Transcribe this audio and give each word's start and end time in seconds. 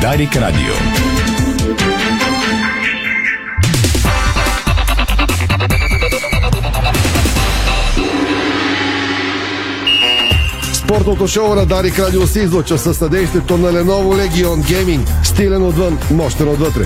Дарик 0.00 0.36
Радио. 0.36 0.74
Спортното 10.72 11.28
шоу 11.28 11.54
на 11.54 11.66
Дарик 11.66 11.98
Радио 11.98 12.26
се 12.26 12.40
излуча 12.40 12.78
със 12.78 12.96
съдействието 12.96 13.58
на 13.58 13.72
Lenovo 13.72 14.28
Legion 14.28 14.62
Gaming. 14.62 15.24
Стилен 15.24 15.62
отвън, 15.62 15.98
мощен 16.10 16.48
отвътре. 16.48 16.84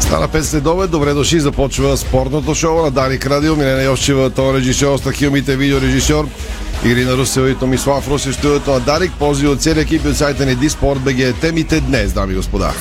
Стана 0.00 0.28
5 0.28 0.40
следове, 0.40 0.86
добре 0.86 1.12
дошли, 1.12 1.40
започва 1.40 1.96
спортното 1.96 2.54
шоу 2.54 2.82
на 2.82 2.90
Дарик 2.90 3.26
Радио. 3.26 3.56
Милена 3.56 3.82
Йовчева, 3.82 4.30
тон 4.30 4.56
режисьор, 4.56 4.98
Стахилмите, 4.98 5.56
видеорежисьор. 5.56 6.26
Ирина 6.84 7.16
Русева 7.16 7.50
и 7.50 7.54
Томислав 7.54 8.08
Русев, 8.08 8.34
студиото 8.34 8.70
на 8.70 8.80
Дарик. 8.80 9.12
Пози 9.18 9.46
от 9.46 9.62
целия 9.62 9.82
екип 9.82 10.06
от 10.06 10.16
сайта 10.16 10.46
ни 10.46 10.54
Диспорт 10.54 11.00
БГ. 11.00 11.40
Темите 11.40 11.80
днес, 11.80 12.12
дами 12.12 12.32
и 12.32 12.36
господа. 12.36 12.72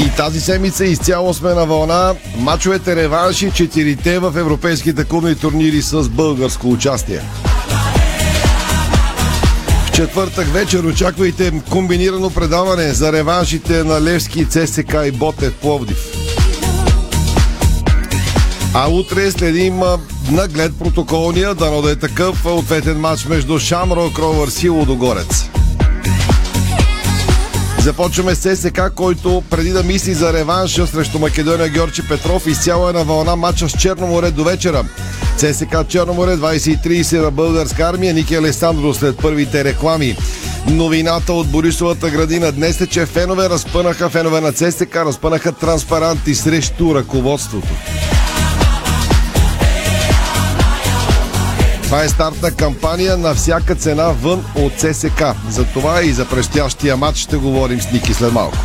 И 0.00 0.10
тази 0.16 0.40
седмица 0.40 0.84
изцяло 0.84 1.34
сме 1.34 1.54
на 1.54 1.66
вълна. 1.66 2.14
Мачовете 2.36 2.96
реванши, 2.96 3.50
четирите 3.54 4.18
в 4.18 4.36
европейските 4.36 5.04
клубни 5.04 5.34
турнири 5.34 5.82
с 5.82 6.08
българско 6.08 6.70
участие. 6.70 7.20
В 9.86 9.92
четвъртък 9.92 10.52
вечер 10.52 10.84
очаквайте 10.84 11.52
комбинирано 11.70 12.30
предаване 12.30 12.92
за 12.92 13.12
реваншите 13.12 13.84
на 13.84 14.00
Левски, 14.00 14.44
ЦСК 14.44 14.94
и 15.06 15.10
Ботев 15.10 15.54
Пловдив. 15.54 16.06
А 18.74 18.88
утре 18.88 19.30
следим 19.30 19.80
наглед 20.30 20.78
протоколния, 20.78 21.54
дано 21.54 21.82
да 21.82 21.90
е 21.90 21.96
такъв, 21.96 22.46
ответен 22.46 23.00
матч 23.00 23.24
между 23.24 23.58
Шамро 23.58 24.10
Кровър 24.10 24.48
и 24.62 24.68
Лудогорец. 24.68 25.50
Започваме 27.78 28.34
с 28.34 28.56
ССК, 28.56 28.80
който 28.94 29.42
преди 29.50 29.70
да 29.70 29.82
мисли 29.82 30.14
за 30.14 30.32
реванша 30.32 30.86
срещу 30.86 31.18
Македония 31.18 31.68
Георги 31.68 32.02
Петров 32.08 32.46
изцяло 32.46 32.88
е 32.88 32.92
на 32.92 33.04
вълна 33.04 33.36
матча 33.36 33.68
с 33.68 33.72
Черноморе 33.72 34.30
до 34.30 34.44
вечера. 34.44 34.84
ЦСК 35.36 35.88
Черноморе 35.88 36.36
20.30 36.36 37.22
на 37.22 37.30
българска 37.30 37.82
армия. 37.82 38.14
Ники 38.14 38.34
Алесандро 38.34 38.94
след 38.94 39.18
първите 39.18 39.64
реклами. 39.64 40.16
Новината 40.66 41.32
от 41.32 41.48
Борисовата 41.48 42.10
градина 42.10 42.52
днес 42.52 42.80
е, 42.80 42.86
че 42.86 43.06
фенове 43.06 43.48
разпънаха, 43.48 44.10
фенове 44.10 44.40
на 44.40 44.52
ЦСК 44.52 44.96
разпънаха 44.96 45.52
транспаранти 45.52 46.34
срещу 46.34 46.94
ръководството. 46.94 47.68
Това 51.90 52.04
е 52.04 52.08
стартна 52.08 52.50
кампания 52.50 53.16
на 53.16 53.34
всяка 53.34 53.74
цена 53.74 54.08
вън 54.08 54.44
от 54.54 54.72
ЦСК. 54.78 55.22
За 55.48 55.64
това 55.64 56.02
и 56.02 56.12
за 56.12 56.24
предстоящия 56.24 56.96
матч 56.96 57.18
ще 57.18 57.36
говорим 57.36 57.80
с 57.80 57.92
Ники 57.92 58.14
след 58.14 58.32
малко. 58.32 58.56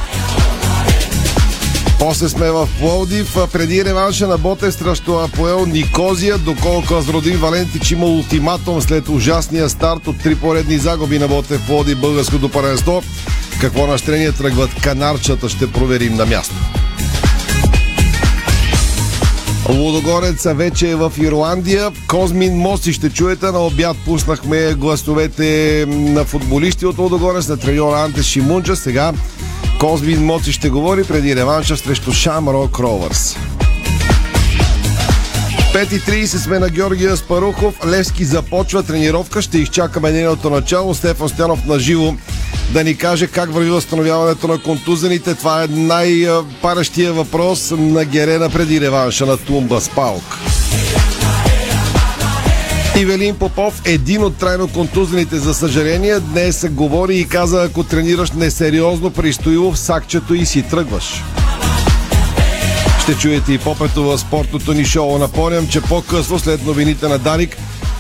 После 2.00 2.30
сме 2.30 2.52
в 2.52 2.70
Пловдив. 2.80 3.38
Преди 3.54 3.86
реванша 3.86 4.28
на 4.28 4.38
Ботев 4.38 4.74
срещу 4.74 5.14
Апоел 5.14 5.66
Никозия, 5.66 6.38
доколко 6.38 6.94
Азродин 6.94 7.38
Валентич 7.38 7.92
има 7.92 8.06
ултиматум 8.06 8.82
след 8.82 9.10
ужасния 9.10 9.70
старт 9.70 10.08
от 10.08 10.24
три 10.24 10.36
поредни 10.36 10.78
загуби 10.78 11.20
на 11.20 11.28
Ботев 11.28 11.68
Пловдив 11.68 12.00
българското 12.00 12.50
паренство. 12.50 13.04
Какво 13.62 13.88
настроение 13.88 14.32
тръгват 14.32 14.82
канарчата 14.84 15.50
ще 15.50 15.72
проверим 15.72 16.16
на 16.16 16.26
място. 16.26 16.56
Лудогореца 19.70 20.54
вече 20.54 20.92
е 20.92 20.96
в 20.96 21.14
Ирландия. 21.18 21.92
Козмин 22.08 22.58
Моси 22.58 22.94
ще 22.94 23.10
чуете. 23.10 23.46
На 23.46 23.60
обяд 23.60 23.98
пуснахме 24.06 24.74
гласовете 24.74 25.86
на 25.88 26.26
футболисти 26.26 26.86
от 26.86 26.98
Лудогорец, 26.98 27.48
на 27.48 27.58
треньор 27.58 27.94
Анте 27.94 28.24
Шимунджа. 28.24 28.76
Сега 28.76 29.14
Козмин 29.80 30.26
Моци 30.26 30.52
ще 30.52 30.70
говори 30.70 31.04
преди 31.04 31.36
реванша 31.36 31.78
срещу 31.78 32.12
Шамрок 32.12 32.80
Ровърс. 32.80 33.38
5.30 35.74 36.26
сме 36.26 36.60
на 36.60 36.70
Георгия 36.70 37.18
Спарухов. 37.18 37.86
Левски 37.86 38.26
започва 38.26 38.84
тренировка. 38.84 39.42
Ще 39.42 39.58
изчакаме 39.58 40.12
нейното 40.12 40.50
начало. 40.50 40.94
Стефан 40.94 41.30
Стянов 41.30 41.66
на 41.66 41.80
живо 41.80 42.16
да 42.74 42.84
ни 42.84 42.98
каже 42.98 43.28
как 43.28 43.54
върви 43.54 43.70
възстановяването 43.70 44.48
на 44.48 44.58
контузените. 44.58 45.36
Това 45.36 45.64
е 45.64 45.68
най-паращия 45.68 47.14
въпрос 47.14 47.74
на 47.78 48.06
Герена 48.06 48.50
преди 48.50 48.82
реванша 48.82 49.26
на 49.26 49.38
Тумба 49.38 49.82
Спалк. 49.82 50.24
Ивелин 52.98 53.36
Попов, 53.36 53.82
един 53.86 54.24
от 54.24 54.38
трайно 54.38 54.68
контузените, 54.68 55.38
за 55.38 55.54
съжаление, 55.54 56.20
днес 56.20 56.66
говори 56.72 57.18
и 57.18 57.28
каза, 57.28 57.64
ако 57.64 57.84
тренираш 57.84 58.32
несериозно 58.32 59.12
при 59.12 59.34
Стоилов, 59.34 59.80
сакчето 59.80 60.34
и 60.34 60.46
си 60.46 60.62
тръгваш. 60.62 61.24
Ще 63.04 63.14
чуете 63.14 63.54
и 63.54 63.58
попето 63.58 64.04
в 64.04 64.18
спортното 64.18 64.74
ни 64.74 64.86
шоу. 64.86 65.18
Напомням, 65.18 65.68
че 65.68 65.82
по-късно, 65.82 66.40
след 66.40 66.66
новините 66.66 67.08
на 67.08 67.18
Дарик, 67.18 67.58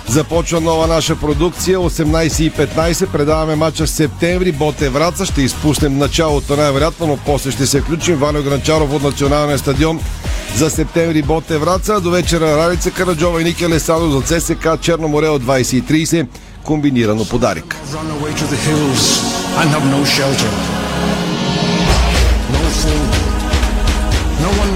Започва 0.07 0.61
нова 0.61 0.87
наша 0.87 1.15
продукция 1.15 1.79
18.15. 1.79 3.11
Предаваме 3.11 3.55
мача 3.55 3.85
в 3.85 3.89
септември. 3.89 4.51
Боте 4.51 4.89
Враца. 4.89 5.25
Ще 5.25 5.41
изпуснем 5.41 5.97
началото 5.97 6.55
най-вероятно, 6.55 7.07
но 7.07 7.17
после 7.25 7.51
ще 7.51 7.65
се 7.65 7.81
включим. 7.81 8.15
Ваня 8.15 8.41
Гранчаров 8.41 8.93
от 8.93 9.03
Националния 9.03 9.57
стадион 9.57 9.99
за 10.55 10.69
септември 10.69 11.21
Боте 11.21 11.57
Враца. 11.57 12.01
До 12.01 12.11
вечера 12.11 12.57
Равица 12.57 12.91
Караджова 12.91 13.41
и 13.41 13.43
Ники 13.43 13.69
Лесадо 13.69 14.11
за 14.11 14.39
ЦСК 14.39 14.67
Черноморе 14.81 15.27
от 15.27 15.43
20.30. 15.43 16.27
Комбинирано 16.63 17.25
подарик. 17.25 17.75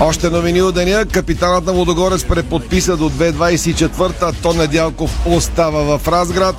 Още 0.01 0.29
новини 0.29 0.61
от 0.61 0.75
деня. 0.75 1.05
Капитанът 1.05 1.65
на 1.65 1.71
Лодогорец 1.71 2.25
преподписа 2.25 2.97
до 2.97 3.09
2024-та. 3.09 4.31
То 4.31 4.53
Недялков 4.53 5.27
остава 5.27 5.97
в 5.97 6.07
Разград. 6.07 6.55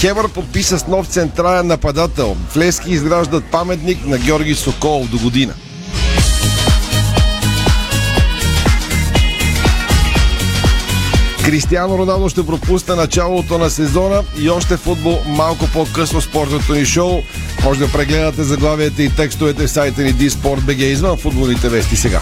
Хевър 0.00 0.28
подписа 0.28 0.78
с 0.78 0.86
нов 0.86 1.06
централен 1.06 1.66
нападател. 1.66 2.36
В 2.48 2.72
изграждат 2.86 3.44
паметник 3.44 4.06
на 4.06 4.18
Георги 4.18 4.54
Соколов 4.54 5.10
до 5.10 5.18
година. 5.18 5.54
Кристиано 11.44 11.98
Роналдо 11.98 12.28
ще 12.28 12.46
пропусне 12.46 12.94
началото 12.94 13.58
на 13.58 13.70
сезона 13.70 14.22
и 14.38 14.50
още 14.50 14.76
футбол 14.76 15.18
малко 15.26 15.66
по-късно 15.72 16.20
спортното 16.20 16.74
ни 16.74 16.84
шоу. 16.84 17.22
Може 17.64 17.80
да 17.80 17.92
прегледате 17.92 18.42
заглавията 18.42 19.02
и 19.02 19.10
текстовете 19.10 19.66
в 19.66 19.70
сайта 19.70 20.02
ни 20.02 20.12
Диспорт.бг 20.12 20.78
извън 20.78 21.16
футболните 21.16 21.68
вести 21.68 21.96
сега. 21.96 22.20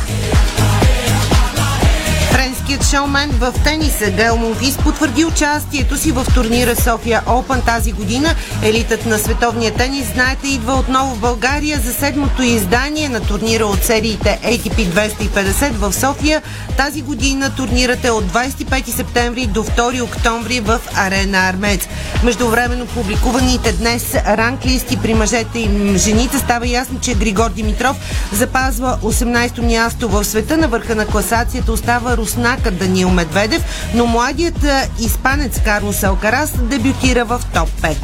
Шоумен 2.91 3.31
в 3.31 3.55
тениса 3.65 4.11
Гел 4.11 4.37
Монфис 4.37 4.79
потвърди 4.79 5.25
участието 5.25 5.97
си 5.97 6.13
в 6.13 6.27
турнира 6.35 6.77
София 6.77 7.23
Open 7.27 7.65
тази 7.65 7.93
година. 7.93 8.35
Елитът 8.63 9.07
на 9.07 9.19
световния 9.19 9.75
тенис, 9.75 10.13
знаете, 10.13 10.49
идва 10.49 10.73
отново 10.73 11.15
в 11.15 11.21
България 11.21 11.81
за 11.85 11.93
седмото 11.93 12.43
издание 12.43 13.09
на 13.09 13.21
турнира 13.21 13.67
от 13.67 13.85
сериите 13.85 14.41
ATP 14.45 14.87
250 14.87 15.73
в 15.73 15.93
София. 15.93 16.43
Тази 16.77 17.03
година 17.03 17.55
турнирът 17.57 18.05
е 18.05 18.11
от 18.11 18.25
25 18.25 18.91
септември 18.91 19.47
до 19.47 19.65
2 19.65 20.03
октомври 20.03 20.61
в 20.61 20.81
Арена 20.97 21.39
Армец. 21.39 21.81
Междувременно 22.25 22.87
публикуваните 22.87 23.73
днес 23.73 24.15
ранглисти 24.15 24.97
при 24.97 25.15
мъжете 25.15 25.59
и 25.59 25.99
жените 25.99 26.39
става 26.39 26.67
ясно, 26.67 27.01
че 27.01 27.15
Григор 27.15 27.51
Димитров 27.51 27.97
запазва 28.33 28.99
18-то 29.03 29.63
място 29.63 30.09
в 30.09 30.25
света. 30.25 30.57
На 30.57 30.69
върха 30.69 30.95
на 30.95 31.07
класацията 31.07 31.73
остава 31.73 32.17
Руснак 32.17 32.67
Даниил 32.81 33.11
Медведев, 33.11 33.63
но 33.95 34.07
младият 34.07 34.67
испанец 34.99 35.61
Карлос 35.65 36.05
Алкарас 36.05 36.53
дебютира 36.63 37.25
в 37.25 37.41
топ 37.55 37.69
5. 37.83 37.97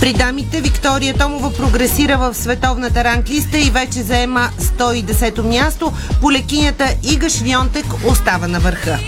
При 0.00 0.12
дамите 0.12 0.60
Виктория 0.60 1.14
Томова 1.14 1.52
прогресира 1.52 2.16
в 2.18 2.34
световната 2.34 3.04
ранглиста 3.04 3.58
и 3.58 3.70
вече 3.70 4.02
заема 4.02 4.50
110-то 4.58 5.42
място. 5.42 5.92
Полекинята 6.20 6.88
Ига 7.02 7.30
Швионтек 7.30 7.86
остава 8.06 8.46
на 8.48 8.60
върха. 8.60 8.98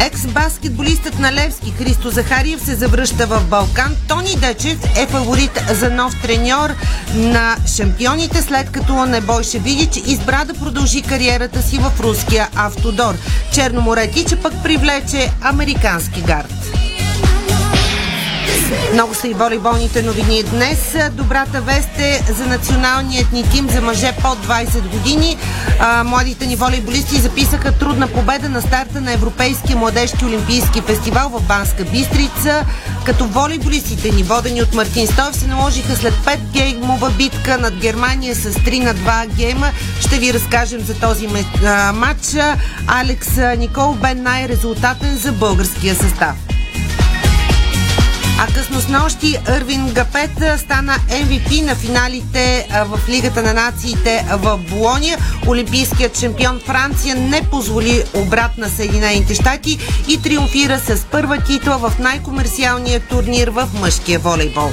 Екс-баскетболистът 0.00 1.18
на 1.18 1.32
Левски 1.32 1.70
Христо 1.70 2.10
Захариев 2.10 2.60
се 2.60 2.74
завръща 2.74 3.26
в 3.26 3.44
Балкан. 3.44 3.96
Тони 4.08 4.36
Дечев 4.36 4.78
е 4.96 5.06
фаворит 5.06 5.64
за 5.70 5.90
нов 5.90 6.22
треньор 6.22 6.70
на 7.14 7.56
шампионите, 7.76 8.42
след 8.42 8.70
като 8.70 9.06
Небойше 9.06 9.58
Видич 9.58 9.96
избра 10.06 10.44
да 10.44 10.54
продължи 10.54 11.02
кариерата 11.02 11.62
си 11.62 11.78
в 11.78 12.00
руския 12.00 12.48
автодор. 12.54 13.14
Черноморе 13.52 14.10
Тича 14.10 14.36
пък 14.36 14.52
привлече 14.62 15.32
американски 15.42 16.20
гард. 16.22 16.75
Много 18.92 19.14
са 19.14 19.28
и 19.28 19.34
волейболните 19.34 20.02
новини 20.02 20.42
днес. 20.42 20.96
Добрата 21.12 21.60
вест 21.60 21.98
е 21.98 22.22
за 22.32 22.46
националният 22.46 23.32
ни 23.32 23.44
тим 23.50 23.68
за 23.70 23.80
мъже 23.80 24.14
под 24.22 24.46
20 24.46 24.88
години. 24.88 25.36
А, 25.80 26.04
младите 26.04 26.46
ни 26.46 26.56
волейболисти 26.56 27.20
записаха 27.20 27.72
трудна 27.72 28.08
победа 28.08 28.48
на 28.48 28.62
старта 28.62 29.00
на 29.00 29.12
Европейския 29.12 29.76
младежки 29.76 30.24
олимпийски 30.24 30.80
фестивал 30.80 31.28
в 31.28 31.42
Банска 31.42 31.84
Бистрица, 31.84 32.64
като 33.04 33.26
волейболистите 33.26 34.10
ни, 34.10 34.22
водени 34.22 34.62
от 34.62 34.74
Мартин 34.74 35.06
Стоев, 35.06 35.36
се 35.36 35.46
наложиха 35.46 35.96
след 35.96 36.14
5 36.14 36.38
геймова 36.38 37.10
битка 37.10 37.58
над 37.58 37.74
Германия 37.74 38.34
с 38.34 38.52
3 38.52 38.84
на 38.84 38.94
2 38.94 39.26
гейма. 39.26 39.70
Ще 40.00 40.18
ви 40.18 40.34
разкажем 40.34 40.80
за 40.80 40.94
този 40.94 41.28
матч. 41.94 42.36
Алекс 42.86 43.28
Никол 43.58 43.92
бе 43.92 44.14
най-резултатен 44.14 45.16
за 45.16 45.32
българския 45.32 45.94
състав. 45.94 46.55
А 48.38 48.46
късно 48.46 48.80
с 48.80 48.88
нощиЪрвин 48.88 49.92
Гапет 49.92 50.60
стана 50.60 50.96
MVP 51.08 51.64
на 51.64 51.74
финалите 51.74 52.68
в 52.86 53.00
Лигата 53.08 53.42
на 53.42 53.54
нациите 53.54 54.26
в 54.32 54.58
Болония. 54.58 55.18
Олимпийският 55.46 56.18
шампион 56.18 56.60
Франция 56.66 57.16
не 57.16 57.42
позволи 57.42 58.04
обрат 58.14 58.58
на 58.58 58.68
Съединените 58.68 59.34
щати 59.34 59.78
и 60.08 60.22
триумфира 60.22 60.78
с 60.78 61.04
първа 61.04 61.38
титла 61.38 61.78
в 61.78 61.92
най-комерциалния 61.98 63.00
турнир 63.00 63.48
в 63.48 63.68
мъжкия 63.80 64.18
волейбол. 64.18 64.72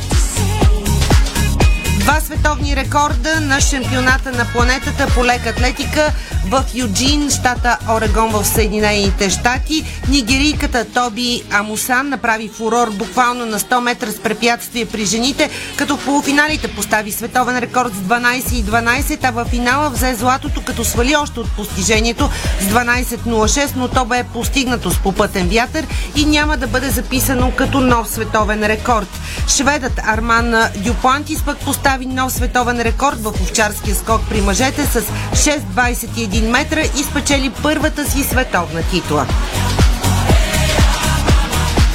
Два 2.00 2.20
световни 2.20 2.76
рекорда 2.76 3.42
на 3.42 3.62
шампионата 3.62 4.32
на 4.32 4.46
планетата 4.54 5.08
по 5.16 5.26
лека 5.26 5.50
атлетика 5.50 6.12
в 6.48 6.66
Юджин, 6.74 7.30
щата 7.30 7.78
Орегон 7.90 8.32
в 8.32 8.46
Съединените 8.46 9.30
щати. 9.30 9.84
Нигерийката 10.10 10.86
Тоби 10.94 11.44
Амусан 11.52 12.10
направи 12.10 12.50
фурор 12.50 12.92
буквално 12.92 13.46
на 13.46 13.60
100 13.60 13.80
метра 13.80 14.12
с 14.12 14.20
препятствие 14.20 14.86
при 14.86 15.06
жените, 15.06 15.50
като 15.78 15.98
в 15.98 16.06
полуфиналите 16.06 16.68
постави 16.68 17.12
световен 17.12 17.58
рекорд 17.58 17.94
с 17.94 17.98
12 17.98 18.54
и 18.54 18.64
12, 18.64 19.20
а 19.24 19.32
в 19.32 19.46
финала 19.46 19.90
взе 19.90 20.16
златото, 20.16 20.62
като 20.62 20.84
свали 20.86 21.16
още 21.16 21.40
от 21.40 21.52
постижението 21.56 22.30
с 22.62 22.74
12.06, 22.74 23.72
но 23.76 23.88
то 23.88 24.06
бе 24.06 24.24
постигнато 24.24 24.92
с 24.92 25.00
попътен 25.00 25.50
вятър 25.50 25.88
и 26.16 26.26
няма 26.26 26.58
да 26.58 26.68
бъде 26.68 26.90
записано 26.90 27.52
като 27.52 27.80
нов 27.80 28.10
световен 28.10 28.64
рекорд. 28.64 29.08
Шведът 29.48 30.00
Арман 30.08 30.56
Дюплантис 30.78 31.44
пък 31.46 31.58
постави 31.58 32.06
нов 32.06 32.34
световен 32.34 32.82
рекорд 32.82 33.24
в 33.24 33.28
овчарския 33.28 33.96
скок 33.96 34.22
при 34.30 34.42
мъжете 34.42 34.86
с 34.86 35.02
6.21 35.02 36.33
метра 36.42 36.82
и 36.82 37.04
спечели 37.04 37.52
първата 37.64 38.12
си 38.12 38.24
световна 38.24 38.82
титла. 38.92 39.26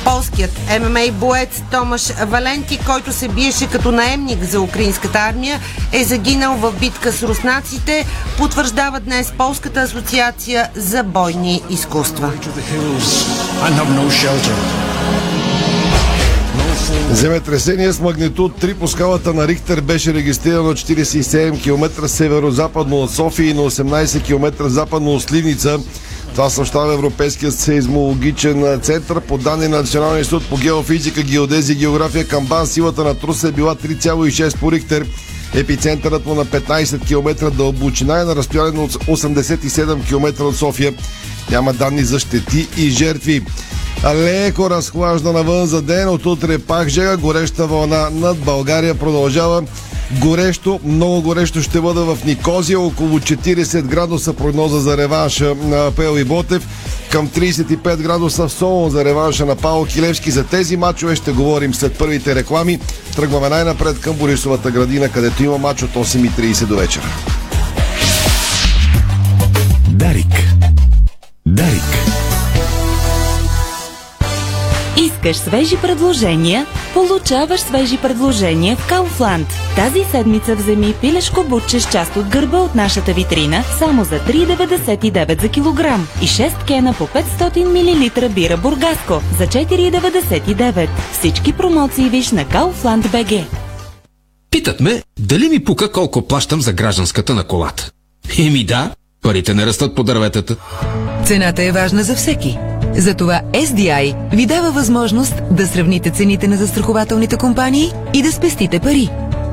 Полският 0.05 0.51
ММА 0.81 1.13
боец 1.13 1.63
Томаш 1.71 2.09
Валенти, 2.27 2.79
който 2.87 3.13
се 3.13 3.29
биеше 3.29 3.67
като 3.67 3.93
наемник 3.93 4.45
за 4.45 4.61
украинската 4.61 5.19
армия, 5.19 5.61
е 5.93 6.05
загинал 6.05 6.57
в 6.57 6.73
битка 6.81 7.13
с 7.13 7.23
руснаците, 7.23 8.07
потвърждава 8.39 9.01
днес 9.01 9.33
Полската 9.39 9.81
асоциация 9.81 10.71
за 10.77 11.03
бойни 11.03 11.63
изкуства. 11.71 12.33
Земетресение 17.13 17.93
с 17.93 18.01
магнитуд 18.01 18.63
3 18.63 18.75
по 18.75 18.89
скалата 18.89 19.35
на 19.35 19.49
Рихтер 19.49 19.81
беше 19.81 20.15
регистрирано 20.15 20.73
47 20.73 21.63
км 21.63 22.09
северо-западно 22.09 22.97
от 22.97 23.11
София 23.11 23.51
и 23.51 23.55
на 23.55 23.61
18 23.61 24.25
км 24.25 24.69
западно 24.69 25.13
от 25.13 25.23
Сливница. 25.23 25.79
Това 26.35 26.51
съобщава 26.51 26.95
Европейският 26.95 27.55
сейзмологичен 27.55 28.81
център. 28.83 29.21
По 29.21 29.39
данни 29.39 29.69
на 29.69 29.77
Националния 29.77 30.19
институт 30.19 30.49
по 30.49 30.57
геофизика, 30.57 31.23
геодезия 31.23 31.75
и 31.75 31.79
география 31.79 32.29
Камбан, 32.29 32.67
силата 32.67 33.05
на 33.05 33.15
труса 33.15 33.49
е 33.49 33.53
била 33.53 33.75
3,6 33.75 34.59
по 34.59 34.73
Рихтер. 34.73 35.07
Епицентърът 35.55 36.27
му 36.27 36.35
на 36.35 36.47
15 36.47 37.07
км 37.07 37.51
дълбочина 37.51 38.21
е 38.21 38.25
на 38.25 38.37
разстояние 38.37 38.81
от 38.81 38.93
87 38.93 40.09
км 40.09 40.45
от 40.45 40.57
София. 40.57 40.95
Няма 41.51 41.73
данни 41.73 42.05
за 42.05 42.19
щети 42.19 42.69
и 42.77 42.91
жертви. 42.91 43.43
Леко 44.05 44.71
разхлажда 44.71 45.33
навън 45.33 45.67
за 45.67 45.83
ден, 45.83 46.09
от 46.09 46.27
утре 46.27 46.59
пак 46.59 46.89
жега, 46.89 47.17
гореща 47.17 47.67
вълна 47.67 48.11
над 48.11 48.39
България 48.39 48.95
продължава. 48.95 49.63
Горещо, 50.21 50.81
много 50.85 51.23
горещо 51.23 51.63
ще 51.63 51.81
бъде 51.81 52.01
в 52.01 52.19
Никозия, 52.25 52.81
около 52.81 53.19
40 53.19 53.83
градуса 53.83 54.33
прогноза 54.33 54.81
за 54.81 54.97
реванша 54.97 55.55
на 55.55 55.91
Пел 55.97 56.19
и 56.19 56.25
Ботев, 56.25 56.69
към 57.11 57.29
35 57.29 57.97
градуса 57.97 58.49
в 58.49 58.53
Солон 58.53 58.91
за 58.91 59.05
реванша 59.05 59.47
на 59.47 59.57
Пао 59.57 59.87
Килевски. 59.87 60.31
За 60.31 60.45
тези 60.45 60.77
мачове 60.77 61.17
ще 61.17 61.33
говорим 61.33 61.75
след 61.75 61.99
първите 61.99 62.35
реклами. 62.35 62.79
Тръгваме 63.17 63.49
най-напред 63.49 64.01
към 64.01 64.17
Борисовата 64.17 64.71
градина, 64.71 65.09
където 65.09 65.45
има 65.45 65.59
мач 65.59 65.83
от 65.83 65.91
8.30 65.91 66.65
до 66.65 66.77
вечера. 66.77 67.07
Дарик. 69.89 70.49
Искаш 75.29 75.45
свежи 75.45 75.77
предложения? 75.77 76.67
Получаваш 76.95 77.61
свежи 77.61 77.99
предложения 77.99 78.77
в 78.77 78.91
Kaufland. 78.91 79.47
Тази 79.77 80.05
седмица 80.11 80.55
вземи 80.55 80.95
пилешко 81.01 81.45
бутче 81.45 81.81
с 81.81 81.91
част 81.91 82.17
от 82.17 82.29
гърба 82.29 82.59
от 82.59 82.75
нашата 82.75 83.13
витрина 83.13 83.65
само 83.79 84.05
за 84.05 84.19
3,99 84.19 85.41
за 85.41 85.49
килограм 85.49 86.09
и 86.23 86.27
6 86.27 86.67
кена 86.67 86.95
по 86.99 87.07
500 87.07 87.65
мл 87.65 88.29
бира 88.29 88.57
Бургаско 88.57 89.23
за 89.39 89.47
4,99. 89.47 90.89
Всички 91.13 91.53
промоции 91.53 92.09
виж 92.09 92.31
на 92.31 92.45
Kaufland 92.45 93.03
BG. 93.03 93.45
Питат 94.51 94.81
ме, 94.81 95.03
дали 95.19 95.49
ми 95.49 95.65
пука 95.65 95.93
колко 95.93 96.23
плащам 96.23 96.61
за 96.61 96.73
гражданската 96.73 97.35
на 97.35 97.45
колата. 97.45 97.91
Еми 98.39 98.65
да, 98.65 98.91
парите 99.23 99.55
не 99.55 99.67
растат 99.67 99.95
по 99.95 100.03
дърветата. 100.03 100.57
Цената 101.25 101.63
е 101.63 101.73
важна 101.73 102.03
за 102.03 102.15
всеки. 102.15 102.59
Затова 102.99 103.43
SDI 103.53 104.37
ви 104.37 104.47
дава 104.47 104.73
възможност 104.73 105.35
да 105.51 105.67
сравните 105.67 106.11
цените 106.11 106.49
на 106.49 106.57
застрахователните 106.57 107.37
компании 107.37 107.93
и 108.15 108.23
да 108.23 108.33
спестите 108.33 108.81
пари. 108.81 109.09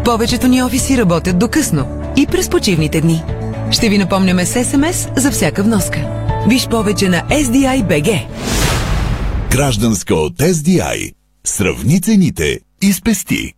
Повечето 0.05 0.47
ни 0.47 0.63
офиси 0.63 0.97
работят 0.97 1.39
до 1.39 1.47
късно 1.47 1.87
и 2.17 2.27
през 2.27 2.49
почивните 2.49 3.01
дни. 3.01 3.23
Ще 3.71 3.89
ви 3.89 3.97
напомняме 3.97 4.45
с 4.45 4.63
СМС 4.63 5.07
за 5.15 5.31
всяка 5.31 5.63
вноска. 5.63 5.99
Виж 6.47 6.67
повече 6.67 7.09
на 7.09 7.23
SDI 7.29 7.87
BG. 7.87 8.25
Гражданска 9.51 10.15
от 10.15 10.37
SDI. 10.37 11.13
Сравни 11.43 12.01
цените 12.01 12.59
и 12.81 12.93
спести. 12.93 13.53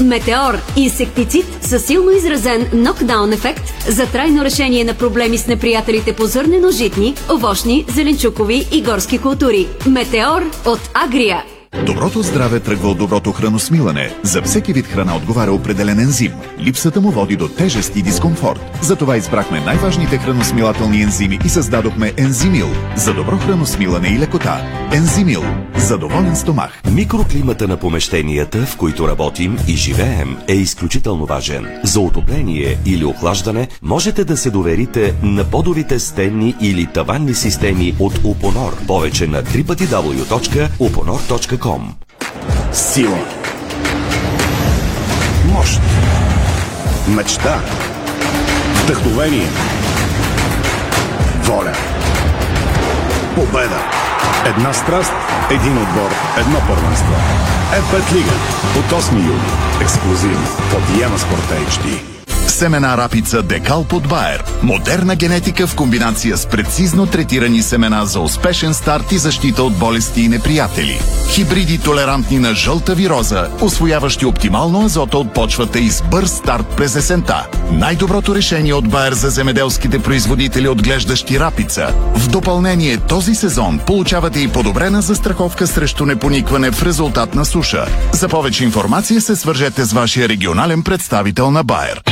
Метеор– 0.00 0.58
инсектицид 0.76 1.46
със 1.60 1.86
силно 1.86 2.10
изразен 2.10 2.70
нокдаун 2.72 3.32
ефект 3.32 3.62
за 3.88 4.06
трайно 4.06 4.44
решение 4.44 4.84
на 4.84 4.94
проблеми 4.94 5.38
с 5.38 5.46
неприятелите 5.46 6.12
по 6.12 6.26
зърнено-житни, 6.26 7.14
овощни, 7.30 7.84
зеленчукови 7.88 8.66
и 8.72 8.82
горски 8.82 9.18
култури. 9.18 9.66
Метеор 9.86 10.42
от 10.66 10.90
Агрия. 10.94 11.44
Доброто 11.86 12.22
здраве 12.22 12.60
тръгва 12.60 12.88
от 12.88 12.98
доброто 12.98 13.32
храносмилане. 13.32 14.10
За 14.22 14.42
всеки 14.42 14.72
вид 14.72 14.86
храна 14.86 15.16
отговаря 15.16 15.52
определен 15.52 16.00
ензим. 16.00 16.32
Липсата 16.60 17.00
му 17.00 17.10
води 17.10 17.36
до 17.36 17.48
тежест 17.48 17.96
и 17.96 18.02
дискомфорт. 18.02 18.60
Затова 18.82 19.16
избрахме 19.16 19.60
най-важните 19.60 20.18
храносмилателни 20.18 21.02
ензими 21.02 21.38
и 21.44 21.48
създадохме 21.48 22.12
Ензимил 22.16 22.68
за 22.96 23.14
добро 23.14 23.38
храносмилане 23.38 24.08
и 24.08 24.18
лекота. 24.18 24.88
Ензимил 24.92 25.42
за 25.76 25.98
доволен 25.98 26.36
стомах. 26.36 26.82
Микроклимата 26.92 27.68
на 27.68 27.76
помещенията, 27.76 28.66
в 28.66 28.76
които 28.76 29.08
работим 29.08 29.56
и 29.68 29.76
живеем, 29.76 30.36
е 30.48 30.54
изключително 30.54 31.26
важен. 31.26 31.66
За 31.84 32.00
отопление 32.00 32.78
или 32.86 33.04
охлаждане 33.04 33.68
можете 33.82 34.24
да 34.24 34.36
се 34.36 34.50
доверите 34.50 35.14
на 35.22 35.44
подовите 35.44 35.98
стенни 35.98 36.56
или 36.60 36.86
таванни 36.86 37.34
системи 37.34 37.94
от 37.98 38.20
Упонор. 38.24 38.76
Повече 38.86 39.26
на 39.26 39.42
Сила. 42.72 43.18
Мощ. 45.52 45.80
Мечта. 47.08 47.60
Вдъхновение. 48.82 49.48
Воля. 51.42 51.72
Победа. 53.34 53.80
Една 54.46 54.72
страст, 54.72 55.12
един 55.50 55.78
отбор, 55.78 56.10
едно 56.38 56.58
първенство. 56.68 57.14
F5 57.72 58.12
Лига. 58.12 58.32
От 58.78 59.02
8 59.02 59.26
юли. 59.26 59.82
Ексклюзивно. 59.82 60.46
От 60.76 61.00
Яна 61.00 61.18
Спорта 61.18 61.54
HD. 61.54 62.17
Семена 62.58 62.96
рапица 62.96 63.42
Декалп 63.42 63.92
от 63.92 64.08
Байер. 64.08 64.44
Модерна 64.62 65.16
генетика 65.16 65.66
в 65.66 65.74
комбинация 65.74 66.36
с 66.36 66.46
прецизно 66.46 67.06
третирани 67.06 67.62
семена 67.62 68.04
за 68.06 68.20
успешен 68.20 68.74
старт 68.74 69.12
и 69.12 69.18
защита 69.18 69.62
от 69.62 69.76
болести 69.76 70.20
и 70.20 70.28
неприятели. 70.28 71.00
Хибриди 71.28 71.78
толерантни 71.78 72.38
на 72.38 72.54
жълта 72.54 72.94
вироза, 72.94 73.48
освояващи 73.60 74.26
оптимално 74.26 74.84
азота 74.84 75.18
от 75.18 75.34
почвата 75.34 75.78
и 75.78 75.90
с 75.90 76.02
бърз 76.02 76.30
старт 76.30 76.66
през 76.76 76.96
есента. 76.96 77.46
Най-доброто 77.72 78.34
решение 78.34 78.74
от 78.74 78.88
Байер 78.88 79.12
за 79.12 79.30
земеделските 79.30 79.98
производители, 79.98 80.68
отглеждащи 80.68 81.40
рапица. 81.40 81.94
В 82.14 82.28
допълнение 82.28 82.96
този 82.96 83.34
сезон 83.34 83.80
получавате 83.86 84.40
и 84.40 84.48
подобрена 84.48 85.02
застраховка 85.02 85.66
срещу 85.66 86.06
непоникване 86.06 86.70
в 86.70 86.82
резултат 86.82 87.34
на 87.34 87.44
суша. 87.44 87.86
За 88.12 88.28
повече 88.28 88.64
информация 88.64 89.20
се 89.20 89.36
свържете 89.36 89.84
с 89.84 89.92
вашия 89.92 90.28
регионален 90.28 90.82
представител 90.82 91.50
на 91.50 91.64
Байер. 91.64 92.02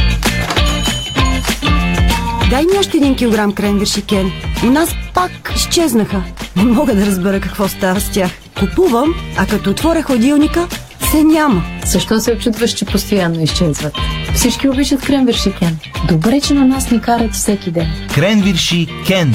Дай 2.51 2.63
ми 2.63 2.79
още 2.79 2.97
един 2.97 3.17
килограм 3.17 3.53
кренвирши, 3.53 4.03
Кен. 4.03 4.33
У 4.65 4.67
нас 4.67 4.91
пак 5.15 5.53
изчезнаха. 5.57 6.23
Не 6.57 6.65
мога 6.65 6.95
да 6.95 7.07
разбера 7.07 7.41
какво 7.41 7.69
става 7.69 8.01
с 8.01 8.11
тях. 8.11 8.31
Купувам, 8.59 9.15
а 9.37 9.47
като 9.47 9.71
отворя 9.71 10.03
хладилника, 10.03 10.69
се 11.11 11.25
няма. 11.25 11.63
Защо 11.87 12.21
се 12.21 12.33
очудваш, 12.33 12.71
че 12.71 12.85
постоянно 12.85 13.43
изчезват? 13.43 13.95
Всички 14.35 14.69
обичат 14.69 15.01
кренвирши 15.01 15.53
Кен. 15.53 15.79
Добре, 16.09 16.41
че 16.41 16.55
на 16.55 16.67
нас 16.67 16.91
ни 16.91 17.01
карат 17.01 17.35
всеки 17.35 17.71
ден. 17.71 17.89
Кренвирши 18.15 18.87
Кен. 19.07 19.35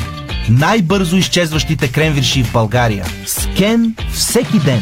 Най-бързо 0.49 1.17
изчезващите 1.17 1.91
кренвирши 1.91 2.43
в 2.43 2.51
България. 2.53 3.05
С 3.25 3.47
Кен 3.57 3.95
всеки 4.13 4.59
ден. 4.59 4.81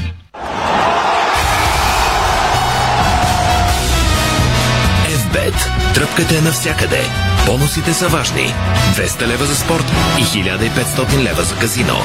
Тръпката 5.93 6.37
е 6.37 6.41
навсякъде. 6.41 7.28
Бонусите 7.45 7.93
са 7.93 8.07
важни. 8.07 8.53
200 8.95 9.27
лева 9.27 9.45
за 9.45 9.55
спорт 9.55 9.85
и 10.19 10.23
1500 10.23 11.23
лева 11.23 11.43
за 11.43 11.55
казино. 11.55 11.95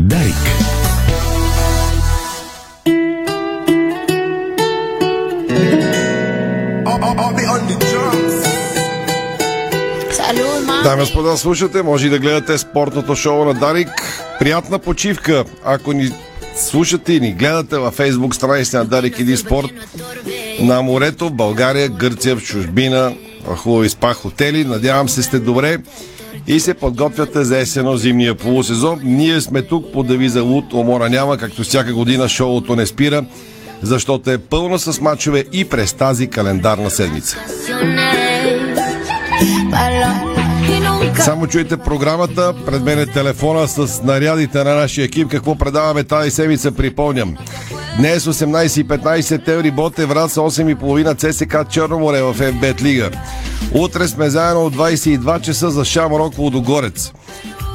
Дарик. 0.00 0.64
Дами 10.84 11.02
и 11.02 11.04
господа, 11.04 11.36
слушате, 11.36 11.82
може 11.82 12.06
и 12.06 12.10
да 12.10 12.18
гледате 12.18 12.58
спортното 12.58 13.16
шоу 13.16 13.44
на 13.44 13.54
Дарик. 13.54 13.88
Приятна 14.38 14.78
почивка, 14.78 15.44
ако 15.64 15.92
ни 15.92 16.10
слушате 16.56 17.12
и 17.12 17.20
ни 17.20 17.32
гледате 17.32 17.78
във 17.78 17.94
фейсбук 17.94 18.34
страниците 18.34 18.76
на 18.76 18.84
Дарик 18.84 19.18
Иди 19.18 19.36
Спорт 19.36 19.70
на 20.60 20.82
морето 20.82 21.28
в 21.28 21.32
България, 21.32 21.88
Гърция, 21.88 22.36
в 22.36 22.42
чужбина, 22.42 23.14
хубави 23.46 23.88
спа 23.88 24.14
хотели. 24.14 24.64
Надявам 24.64 25.08
се 25.08 25.22
сте 25.22 25.38
добре 25.38 25.78
и 26.46 26.60
се 26.60 26.74
подготвяте 26.74 27.44
за 27.44 27.58
есено-зимния 27.58 28.34
полусезон. 28.34 29.00
Ние 29.02 29.40
сме 29.40 29.62
тук 29.62 29.92
по 29.92 30.02
девиза 30.02 30.42
Луд, 30.42 30.72
умора 30.72 31.08
няма, 31.08 31.36
както 31.36 31.62
всяка 31.62 31.94
година 31.94 32.28
шоуто 32.28 32.76
не 32.76 32.86
спира, 32.86 33.24
защото 33.82 34.30
е 34.30 34.38
пълно 34.38 34.78
с 34.78 35.00
мачове 35.00 35.44
и 35.52 35.64
през 35.64 35.92
тази 35.92 36.26
календарна 36.26 36.90
седмица. 36.90 37.38
Само 41.18 41.46
чуйте 41.46 41.76
програмата, 41.76 42.54
пред 42.66 42.82
мен 42.82 42.98
е 42.98 43.06
телефона 43.06 43.68
с 43.68 44.02
нарядите 44.02 44.64
на 44.64 44.74
нашия 44.74 45.04
екип. 45.04 45.28
Какво 45.28 45.54
предаваме 45.54 46.04
тази 46.04 46.30
седмица, 46.30 46.72
припомням. 46.72 47.36
Днес 47.96 48.24
18.15 48.24 49.20
септември 49.20 49.70
Боте 49.70 50.06
Враца 50.06 50.40
8.30 50.40 51.32
ЦСК 51.32 51.72
Черноморе 51.72 52.22
в 52.22 52.34
FBET 52.34 52.82
Лига. 52.82 53.10
Утре 53.72 54.08
сме 54.08 54.30
заедно 54.30 54.64
от 54.64 54.76
22 54.76 55.40
часа 55.40 55.70
за 55.70 55.84
Шамрок 55.84 56.38
Лудогорец. 56.38 57.12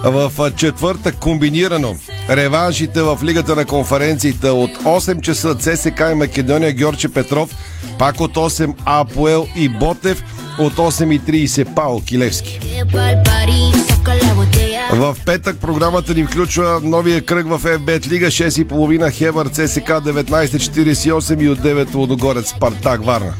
В 0.04 0.52
четвъртък 0.56 1.16
комбинирано 1.16 1.96
реваншите 2.30 3.02
в 3.02 3.20
Лигата 3.24 3.56
на 3.56 3.66
конференциите 3.66 4.50
от 4.50 4.72
8 4.78 5.22
часа 5.22 5.56
ЦСК 5.56 6.02
и 6.12 6.16
Македония 6.16 6.72
Георче 6.72 7.10
Петров, 7.10 7.50
пак 8.00 8.22
от 8.22 8.36
8 8.36 8.74
Апоел 8.86 9.48
и 9.56 9.70
Ботев, 9.70 10.24
от 10.60 10.74
8.30 10.74 11.74
Пао 11.76 12.02
Килевски. 12.02 12.60
В 14.94 15.16
петък 15.26 15.58
програмата 15.58 16.14
ни 16.14 16.26
включва 16.26 16.82
новия 16.84 17.22
кръг 17.22 17.48
в 17.48 17.60
FBET 17.60 18.08
Лига 18.08 18.28
6.30 18.28 19.12
Хевър 19.12 19.48
ЦСК 19.48 19.90
19.48 19.90 21.44
и 21.44 21.50
от 21.50 21.60
9 21.60 21.96
Лодогорец 21.96 22.50
Спартак 22.50 23.06
Варна. 23.06 23.34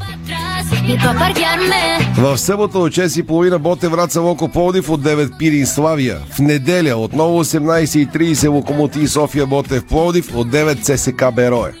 В 2.18 2.38
събота 2.38 2.78
от 2.78 2.92
6.30 2.92 3.58
Боте 3.58 3.88
Враца 3.88 4.20
Локо 4.20 4.48
Полдив 4.48 4.90
от 4.90 5.02
9 5.02 5.38
Пирин 5.38 5.66
Славия. 5.66 6.18
В 6.30 6.38
неделя 6.38 6.96
отново 6.96 7.44
18.30 7.44 8.48
Локомотив 8.48 9.10
София 9.10 9.46
Ботев 9.46 9.84
Пловдив 9.84 10.34
от 10.34 10.48
9 10.48 10.82
ЦСК 10.82 11.34
Берое. 11.34 11.72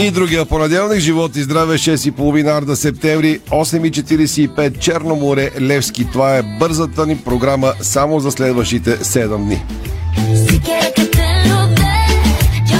И 0.00 0.10
другия 0.10 0.44
понеделник, 0.44 1.00
живот 1.00 1.36
и 1.36 1.42
здраве, 1.42 1.78
6.30 1.78 2.58
Арда 2.58 2.76
септември, 2.76 3.40
8.45 3.40 4.78
Черно 4.78 5.16
море, 5.16 5.50
Левски. 5.60 6.06
Това 6.12 6.36
е 6.36 6.42
бързата 6.42 7.06
ни 7.06 7.16
програма 7.16 7.72
само 7.80 8.20
за 8.20 8.30
следващите 8.30 8.98
7 8.98 9.36
дни. 9.36 9.62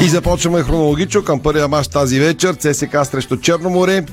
И 0.04 0.08
започваме 0.08 0.62
хронологично 0.62 1.24
към 1.24 1.40
първия 1.40 1.68
мач 1.68 1.88
тази 1.88 2.20
вечер. 2.20 2.54
ЦСК 2.54 2.96
срещу 3.04 3.36
Черно 3.36 3.70
море. 3.70 4.04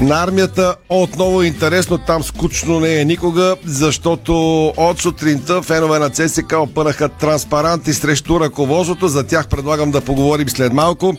На 0.00 0.22
армията 0.22 0.76
отново 0.88 1.42
интересно, 1.42 1.98
там 1.98 2.22
скучно 2.22 2.80
не 2.80 3.00
е 3.00 3.04
никога, 3.04 3.56
защото 3.64 4.66
от 4.76 5.00
сутринта 5.00 5.62
фенове 5.62 5.98
на 5.98 6.10
ЦСК 6.10 6.52
опънаха 6.58 7.08
транспаранти 7.08 7.94
срещу 7.94 8.40
ръководството. 8.40 9.08
За 9.08 9.26
тях 9.26 9.48
предлагам 9.48 9.90
да 9.90 10.00
поговорим 10.00 10.48
след 10.48 10.72
малко. 10.72 11.14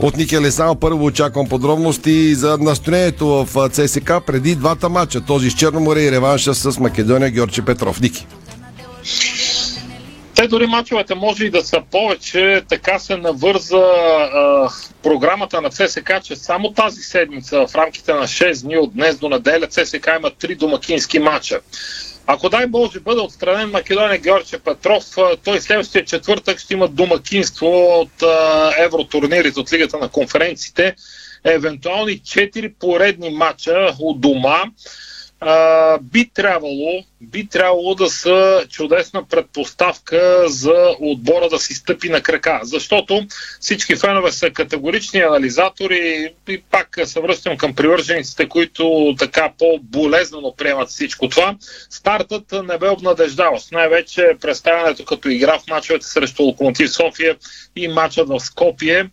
От 0.00 0.16
Ники 0.16 0.40
Лесао 0.40 0.74
първо 0.74 1.04
очаквам 1.04 1.48
подробности 1.48 2.34
за 2.34 2.58
настроението 2.58 3.26
в 3.26 3.68
ЦСК 3.70 4.12
преди 4.26 4.54
двата 4.54 4.88
мача. 4.88 5.20
Този 5.20 5.50
с 5.50 5.54
Черноморе 5.54 6.00
и 6.00 6.10
реванша 6.10 6.54
с 6.54 6.78
Македония 6.78 7.30
Георгий 7.30 7.64
Петров. 7.64 8.00
Ники. 8.00 8.26
Те 10.40 10.48
дори 10.48 10.66
мачовете 10.66 11.14
може 11.14 11.44
и 11.44 11.50
да 11.50 11.64
са 11.64 11.82
повече, 11.90 12.62
така 12.68 12.98
се 12.98 13.16
навърза 13.16 13.76
а, 13.76 14.68
програмата 15.02 15.60
на 15.60 15.70
ЦСК, 15.70 16.22
че 16.24 16.36
само 16.36 16.72
тази 16.72 17.00
седмица 17.00 17.66
в 17.66 17.74
рамките 17.74 18.14
на 18.14 18.22
6 18.22 18.62
дни 18.62 18.78
от 18.78 18.94
днес 18.94 19.18
до 19.18 19.28
неделя 19.28 19.66
ЦСК 19.66 20.10
има 20.16 20.30
три 20.30 20.54
домакински 20.54 21.18
мача. 21.18 21.60
Ако 22.26 22.48
дай 22.48 22.66
Боже 22.66 23.00
бъде 23.00 23.20
отстранен 23.20 23.70
Македония 23.70 24.18
Георгия 24.18 24.58
Петров, 24.58 25.04
той 25.44 25.60
следващия 25.60 26.04
четвъртък 26.04 26.58
ще 26.58 26.74
има 26.74 26.88
домакинство 26.88 28.00
от 28.00 28.22
а, 28.22 28.72
евротурнирите 28.78 29.60
от 29.60 29.72
Лигата 29.72 29.98
на 29.98 30.08
конференциите. 30.08 30.94
Евентуални 31.44 32.12
4 32.12 32.72
поредни 32.78 33.30
мача 33.30 33.94
от 34.00 34.20
дома 34.20 34.62
а, 35.40 35.98
би 35.98 36.30
трябвало 36.34 37.04
би 37.20 37.46
трябвало 37.46 37.94
да 37.94 38.10
са 38.10 38.66
чудесна 38.70 39.24
предпоставка 39.28 40.44
за 40.46 40.96
отбора 41.00 41.48
да 41.48 41.58
си 41.58 41.74
стъпи 41.74 42.08
на 42.08 42.20
крака. 42.20 42.60
Защото 42.62 43.26
всички 43.60 43.96
фенове 43.96 44.32
са 44.32 44.50
категорични 44.50 45.20
анализатори 45.20 46.34
и 46.48 46.62
пак 46.70 46.98
се 47.04 47.20
връщам 47.20 47.56
към 47.56 47.74
привържениците, 47.74 48.48
които 48.48 49.14
така 49.18 49.52
по-болезнено 49.58 50.54
приемат 50.56 50.88
всичко 50.88 51.28
това. 51.28 51.56
Стартът 51.90 52.52
не 52.52 52.78
бе 52.78 52.88
обнадеждаващ. 52.88 53.72
Най-вече 53.72 54.26
представянето 54.40 55.04
като 55.04 55.28
игра 55.28 55.58
в 55.58 55.66
мачовете 55.68 56.06
срещу 56.06 56.42
Локомотив 56.42 56.92
София 56.92 57.36
и 57.76 57.88
матчът 57.88 58.28
в 58.28 58.40
Скопие 58.40 59.10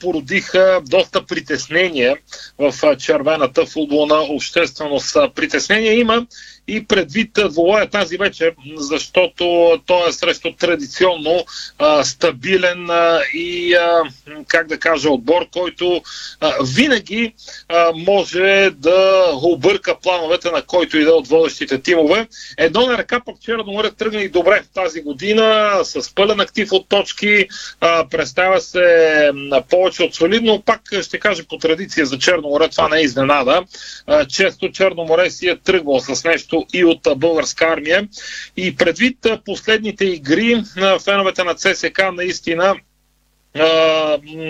породиха 0.00 0.80
доста 0.88 1.26
притеснения 1.26 2.16
в 2.58 2.96
червената 2.96 3.66
футболна 3.66 4.20
общественост. 4.20 5.16
Притеснения 5.34 5.98
има 5.98 6.26
и 6.68 6.86
предвид 6.86 7.30
двоя 7.50 7.86
тази 7.86 8.16
вечер, 8.16 8.54
защото 8.76 9.72
той 9.86 10.08
е 10.08 10.12
срещу 10.12 10.52
традиционно 10.52 11.44
а, 11.78 12.04
стабилен 12.04 12.90
а, 12.90 13.20
и, 13.34 13.74
а, 13.74 14.02
как 14.48 14.66
да 14.66 14.78
кажа, 14.78 15.10
отбор, 15.10 15.46
който 15.52 16.02
а, 16.40 16.54
винаги 16.76 17.34
а, 17.68 17.86
може 17.94 18.70
да 18.74 19.24
обърка 19.42 19.96
плановете 20.02 20.50
на 20.50 20.62
който 20.62 20.98
и 20.98 21.04
да 21.04 21.12
от 21.12 21.28
водещите 21.28 21.82
тимове. 21.82 22.26
Едно 22.58 22.86
на 22.86 22.98
ръка 22.98 23.20
пък 23.26 23.40
Черно 23.40 23.64
море 23.72 23.90
тръгна 23.90 24.22
и 24.22 24.28
добре 24.28 24.62
тази 24.74 25.02
година, 25.02 25.78
с 25.82 26.14
пълен 26.14 26.40
актив 26.40 26.72
от 26.72 26.88
точки, 26.88 27.48
а, 27.80 28.08
представя 28.08 28.60
се 28.60 29.30
на 29.34 29.62
повече 29.62 30.02
от 30.02 30.14
солидно, 30.14 30.62
пак 30.66 30.80
ще 31.02 31.18
кажа 31.18 31.44
по 31.48 31.58
традиция 31.58 32.06
за 32.06 32.18
Черно 32.18 32.48
море, 32.48 32.68
това 32.68 32.88
не 32.88 32.98
е 32.98 33.02
изненада. 33.02 33.62
А, 34.06 34.24
често 34.24 34.72
Черно 34.72 35.04
море 35.04 35.30
си 35.30 35.48
е 35.48 35.56
тръгвал 35.56 36.00
с 36.00 36.24
нещо 36.24 36.51
също 36.52 36.66
и 36.72 36.84
от 36.84 37.08
българска 37.16 37.64
армия. 37.64 38.08
И 38.56 38.76
предвид 38.76 39.26
последните 39.44 40.04
игри, 40.04 40.62
феновете 41.04 41.44
на 41.44 41.54
ЦСК 41.54 42.02
наистина 42.12 42.74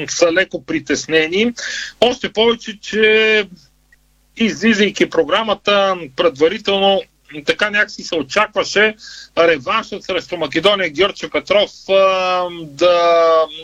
са 0.08 0.32
леко 0.32 0.64
притеснени. 0.64 1.52
Още 2.00 2.32
повече, 2.32 2.80
че 2.80 3.44
излизайки 4.36 5.10
програмата 5.10 5.96
предварително 6.16 7.02
така 7.46 7.70
някакси 7.70 8.02
се 8.02 8.14
очакваше 8.14 8.94
реваншът 9.38 10.04
срещу 10.04 10.36
Македония 10.36 10.90
Георгия 10.90 11.30
Петров 11.30 11.70
а, 11.88 12.48
да, 12.62 13.22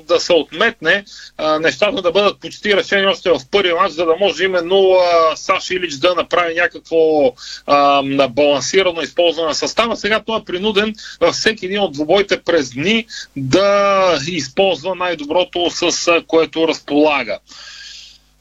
да 0.09 0.21
се 0.21 0.33
отметне, 0.33 1.05
а, 1.39 1.59
нещата 1.59 2.03
да 2.03 2.13
бъдат 2.13 2.41
почти 2.41 2.77
решени 2.77 3.07
още 3.07 3.31
в 3.31 3.41
първи 3.51 3.73
матч, 3.73 3.95
за 3.95 4.07
да 4.07 4.17
може 4.21 4.45
именно 4.45 4.91
а, 4.93 5.37
Саш 5.37 5.71
Илич 5.71 5.95
да 5.95 6.15
направи 6.15 6.55
някакво 6.55 7.33
а, 7.67 8.03
балансирано 8.29 9.01
използване 9.01 9.49
на 9.49 9.55
състава. 9.55 9.97
Сега 9.97 10.23
той 10.27 10.39
е 10.39 10.45
принуден 10.45 10.95
във 11.21 11.35
всеки 11.35 11.67
един 11.67 11.81
от 11.81 11.93
двубоите 11.93 12.43
през 12.43 12.71
дни 12.71 13.07
да 13.37 14.19
използва 14.29 14.95
най-доброто, 14.95 15.71
с 15.71 16.23
което 16.27 16.69
разполага. 16.69 17.39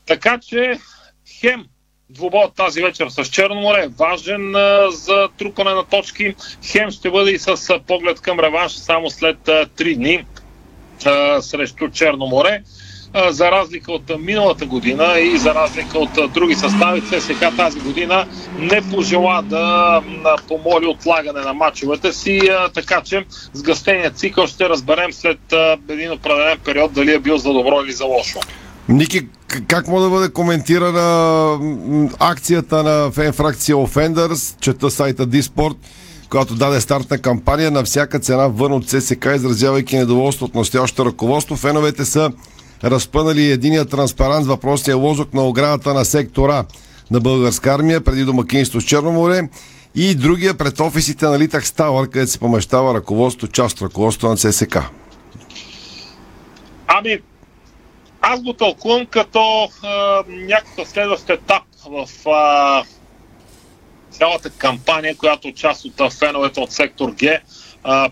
Така 0.05 0.39
че 0.39 0.79
хем 1.39 1.65
двубой 2.10 2.46
тази 2.56 2.82
вечер 2.82 3.10
с 3.10 3.26
Черноморе 3.26 3.84
е 3.84 3.88
важен 3.88 4.56
а, 4.56 4.92
за 4.92 5.28
трупане 5.38 5.74
на 5.74 5.84
точки. 5.84 6.36
Хем 6.66 6.92
ще 6.92 7.12
бъде 7.12 7.32
и 7.32 7.40
с 7.40 7.70
а, 7.70 7.80
поглед 7.80 8.22
към 8.22 8.40
реванш 8.40 8.72
само 8.72 9.10
след 9.10 9.48
а, 9.48 9.66
3 9.66 9.96
дни 9.96 10.26
а, 11.06 11.42
срещу 11.42 11.90
Черноморе. 11.90 12.64
А, 13.14 13.32
за 13.32 13.52
разлика 13.52 13.92
от 13.92 14.20
миналата 14.20 14.66
година 14.66 15.20
и 15.20 15.38
за 15.38 15.56
разлика 15.56 16.00
от 16.00 16.18
а, 16.18 16.28
други 16.28 16.56
състави, 16.56 17.02
ЦСК 17.02 17.56
тази 17.58 17.80
година 17.80 18.28
не 18.60 18.82
пожела 18.82 19.42
да 19.42 20.02
а, 20.26 20.36
помоли 20.48 20.86
отлагане 20.86 21.42
на 21.42 21.54
матчовете 21.54 22.14
си, 22.14 22.40
а, 22.52 22.70
така 22.70 23.02
че 23.02 23.26
с 23.54 23.62
гъстения 23.62 24.12
цикъл 24.12 24.48
ще 24.48 24.70
разберем 24.70 25.14
след 25.14 25.54
а, 25.54 25.78
един 25.90 26.12
определен 26.12 26.60
период 26.66 26.94
дали 26.94 27.14
е 27.14 27.20
бил 27.20 27.38
за 27.38 27.54
добро 27.54 27.82
или 27.82 27.92
за 27.92 28.06
лошо. 28.06 28.40
Ники, 28.89 29.27
как 29.67 29.88
може 29.88 30.03
да 30.03 30.10
бъде 30.10 30.29
коментирана 30.29 31.60
акцията 32.20 32.84
на 32.84 33.12
фен 33.12 33.34
фракция 33.34 33.75
Offenders, 33.75 34.60
чета 34.60 34.91
сайта 34.91 35.25
Диспорт, 35.25 35.75
която 36.29 36.56
даде 36.56 36.82
старт 36.82 37.12
на 37.12 37.17
кампания 37.17 37.72
на 37.72 37.84
всяка 37.84 38.20
цена 38.20 38.48
вън 38.48 38.74
от 38.74 38.89
ССК, 38.89 39.25
изразявайки 39.36 39.98
недоволство 39.98 40.46
от 40.46 40.56
настоящото 40.56 41.06
ръководство. 41.06 41.56
Феновете 41.56 42.06
са 42.06 42.32
разпънали 42.84 43.51
единия 43.51 43.86
транспарант 43.86 44.46
с 44.46 44.48
въпросния 44.48 44.98
лозок 44.98 45.34
на 45.34 45.48
оградата 45.48 45.94
на 45.94 46.06
сектора 46.06 46.63
на 47.12 47.20
българска 47.20 47.74
армия 47.74 48.01
преди 48.01 48.24
домакинство 48.24 48.82
с 48.82 48.84
Черноморе 48.84 49.50
и 49.96 50.15
другия 50.15 50.53
пред 50.53 50.79
офисите 50.79 51.25
на 51.25 51.39
Литах 51.39 51.67
Ставър, 51.67 52.10
където 52.10 52.32
се 52.32 52.39
помещава 52.39 52.94
ръководство, 52.94 53.48
част 53.48 53.82
от 53.82 53.82
ръководството 53.82 54.27
на 54.27 54.38
ССК. 54.38 54.77
Ами, 56.88 57.20
аз 58.22 58.42
го 58.42 58.54
тълкувам 58.54 59.06
като 59.06 59.70
а, 59.84 60.24
някакъв 60.28 60.88
следващ 60.88 61.30
етап 61.30 61.64
в 61.86 62.30
а, 62.30 62.84
цялата 64.10 64.50
кампания, 64.50 65.16
която 65.16 65.52
част 65.52 65.86
от 65.86 66.14
феновете 66.14 66.60
от 66.60 66.72
сектор 66.72 67.14
Г 67.20 67.42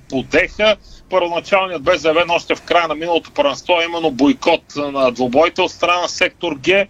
подеха. 0.09 0.75
Първоначалният 1.09 1.83
бе 1.83 1.97
заявен 1.97 2.29
още 2.29 2.55
в 2.55 2.61
края 2.61 2.87
на 2.87 2.95
миналото 2.95 3.31
първенство, 3.31 3.73
именно 3.85 4.11
бойкот 4.11 4.63
на 4.75 5.11
двубойте 5.11 5.61
от 5.61 5.71
страна 5.71 6.01
на 6.01 6.07
сектор 6.09 6.57
Г. 6.65 6.87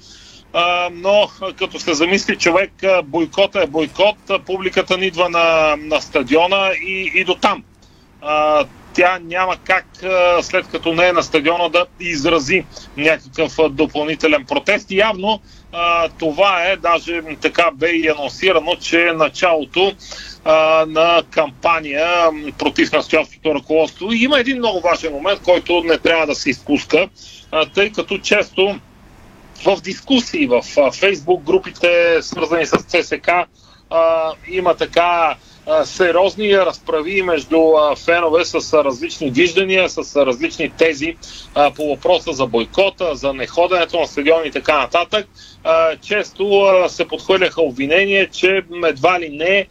А, 0.53 0.89
но 0.93 1.27
като 1.57 1.79
се 1.79 1.93
замисли 1.93 2.37
човек, 2.37 2.71
бойкота 3.03 3.61
е 3.63 3.67
бойкот, 3.67 4.45
публиката 4.45 4.97
ни 4.97 5.05
идва 5.05 5.29
на, 5.29 5.75
на 5.79 6.01
стадиона 6.01 6.71
и, 6.87 7.11
и 7.15 7.23
до 7.23 7.35
там. 7.35 7.63
А, 8.21 8.65
тя 8.95 9.19
няма 9.23 9.57
как 9.63 9.85
след 10.41 10.67
като 10.67 10.93
не 10.93 11.07
е 11.07 11.13
на 11.13 11.23
стадиона 11.23 11.69
да 11.69 11.85
изрази 11.99 12.65
някакъв 12.97 13.55
допълнителен 13.69 14.45
протест. 14.45 14.91
Явно 14.91 15.39
това 16.19 16.63
е, 16.63 16.77
даже 16.77 17.21
така 17.41 17.69
бе 17.73 17.89
и 17.89 18.07
анонсирано, 18.07 18.75
че 18.75 19.07
е 19.07 19.13
началото 19.13 19.93
на 20.87 21.23
кампания 21.29 22.29
против 22.57 22.91
настоящото 22.91 23.55
ръководство. 23.55 24.11
И 24.13 24.23
има 24.23 24.39
един 24.39 24.57
много 24.57 24.79
важен 24.81 25.13
момент, 25.13 25.41
който 25.41 25.83
не 25.83 25.97
трябва 25.97 26.27
да 26.27 26.35
се 26.35 26.49
изпуска, 26.49 27.09
тъй 27.73 27.91
като 27.91 28.17
често 28.17 28.79
в 29.65 29.81
дискусии 29.81 30.47
в 30.47 30.61
Фейсбук 30.99 31.43
групите, 31.43 32.17
свързани 32.21 32.65
с 32.65 32.77
ЦСК, 32.77 33.29
има 34.51 34.75
така 34.75 35.35
сериозни 35.83 36.57
разправи 36.57 37.21
между 37.21 37.59
фенове 38.05 38.45
с 38.45 38.83
различни 38.83 39.31
виждания, 39.31 39.89
с 39.89 40.25
различни 40.25 40.69
тези 40.69 41.17
по 41.75 41.87
въпроса 41.89 42.33
за 42.33 42.45
бойкота, 42.45 43.15
за 43.15 43.33
неходенето 43.33 43.99
на 43.99 44.07
стадиони 44.07 44.47
и 44.47 44.51
така 44.51 44.77
нататък. 44.77 45.27
Често 46.01 46.65
се 46.87 47.07
подхвърляха 47.07 47.61
обвинения, 47.61 48.29
че 48.29 48.63
едва 48.85 49.19
ли 49.19 49.29
не 49.29 49.67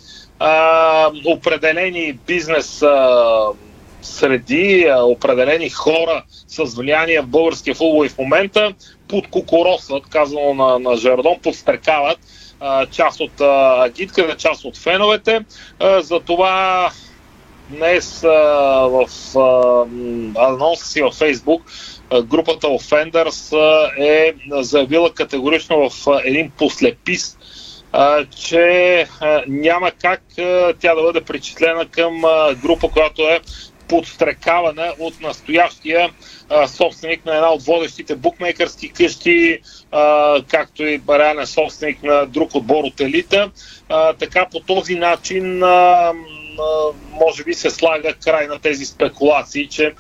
определени 1.27 2.13
бизнес 2.13 2.83
среди, 4.03 4.89
определени 5.03 5.71
хора 5.71 6.25
с 6.49 6.65
влияние 6.65 7.21
в 7.21 7.26
българския 7.26 7.75
футбол 7.75 8.04
и 8.04 8.09
в 8.09 8.19
момента 8.19 8.75
подкокоросват, 9.09 10.07
казано 10.07 10.54
на, 10.54 10.78
на 10.78 10.97
Жардон, 10.97 11.39
подстрекават 11.43 12.19
част 12.90 13.21
от 13.21 13.40
агитката, 13.80 14.36
част 14.36 14.64
от 14.64 14.76
феновете. 14.76 15.40
За 15.99 16.21
това 16.21 16.90
днес 17.69 18.21
в 18.23 19.06
анонса 20.38 20.86
си 20.86 21.02
във 21.02 21.14
Фейсбук 21.14 21.62
групата 22.23 22.67
Offenders 22.67 23.56
е 23.99 24.34
заявила 24.52 25.10
категорично 25.10 25.90
в 25.90 26.06
един 26.25 26.50
послепис, 26.50 27.38
че 28.36 29.06
няма 29.49 29.90
как 29.90 30.23
тя 30.80 30.95
да 30.95 31.02
бъде 31.02 31.21
причислена 31.21 31.86
към 31.86 32.21
група, 32.62 32.88
която 32.88 33.23
е 33.23 33.40
подстрекавана 33.95 34.95
от 34.99 35.21
настоящия 35.21 36.11
а, 36.49 36.69
собственик 36.69 37.26
на 37.26 37.35
една 37.35 37.49
от 37.49 37.63
водещите 37.63 38.17
букмейкърски 38.17 38.89
къщи, 38.89 39.59
а, 39.93 40.43
както 40.49 40.83
и 40.83 41.00
реален 41.09 41.47
собственик 41.47 42.02
на 42.02 42.26
друг 42.26 42.54
отбор 42.54 42.85
от 42.85 43.00
елита. 43.00 43.50
А, 43.89 44.13
така 44.13 44.47
по 44.52 44.61
този 44.61 44.95
начин 44.95 45.63
а, 45.63 46.13
може 47.11 47.45
би 47.45 47.54
се 47.54 47.71
слага 47.71 48.15
край 48.15 48.47
на 48.47 48.59
тези 48.59 48.85
спекулации, 48.85 49.69
че 49.69 49.95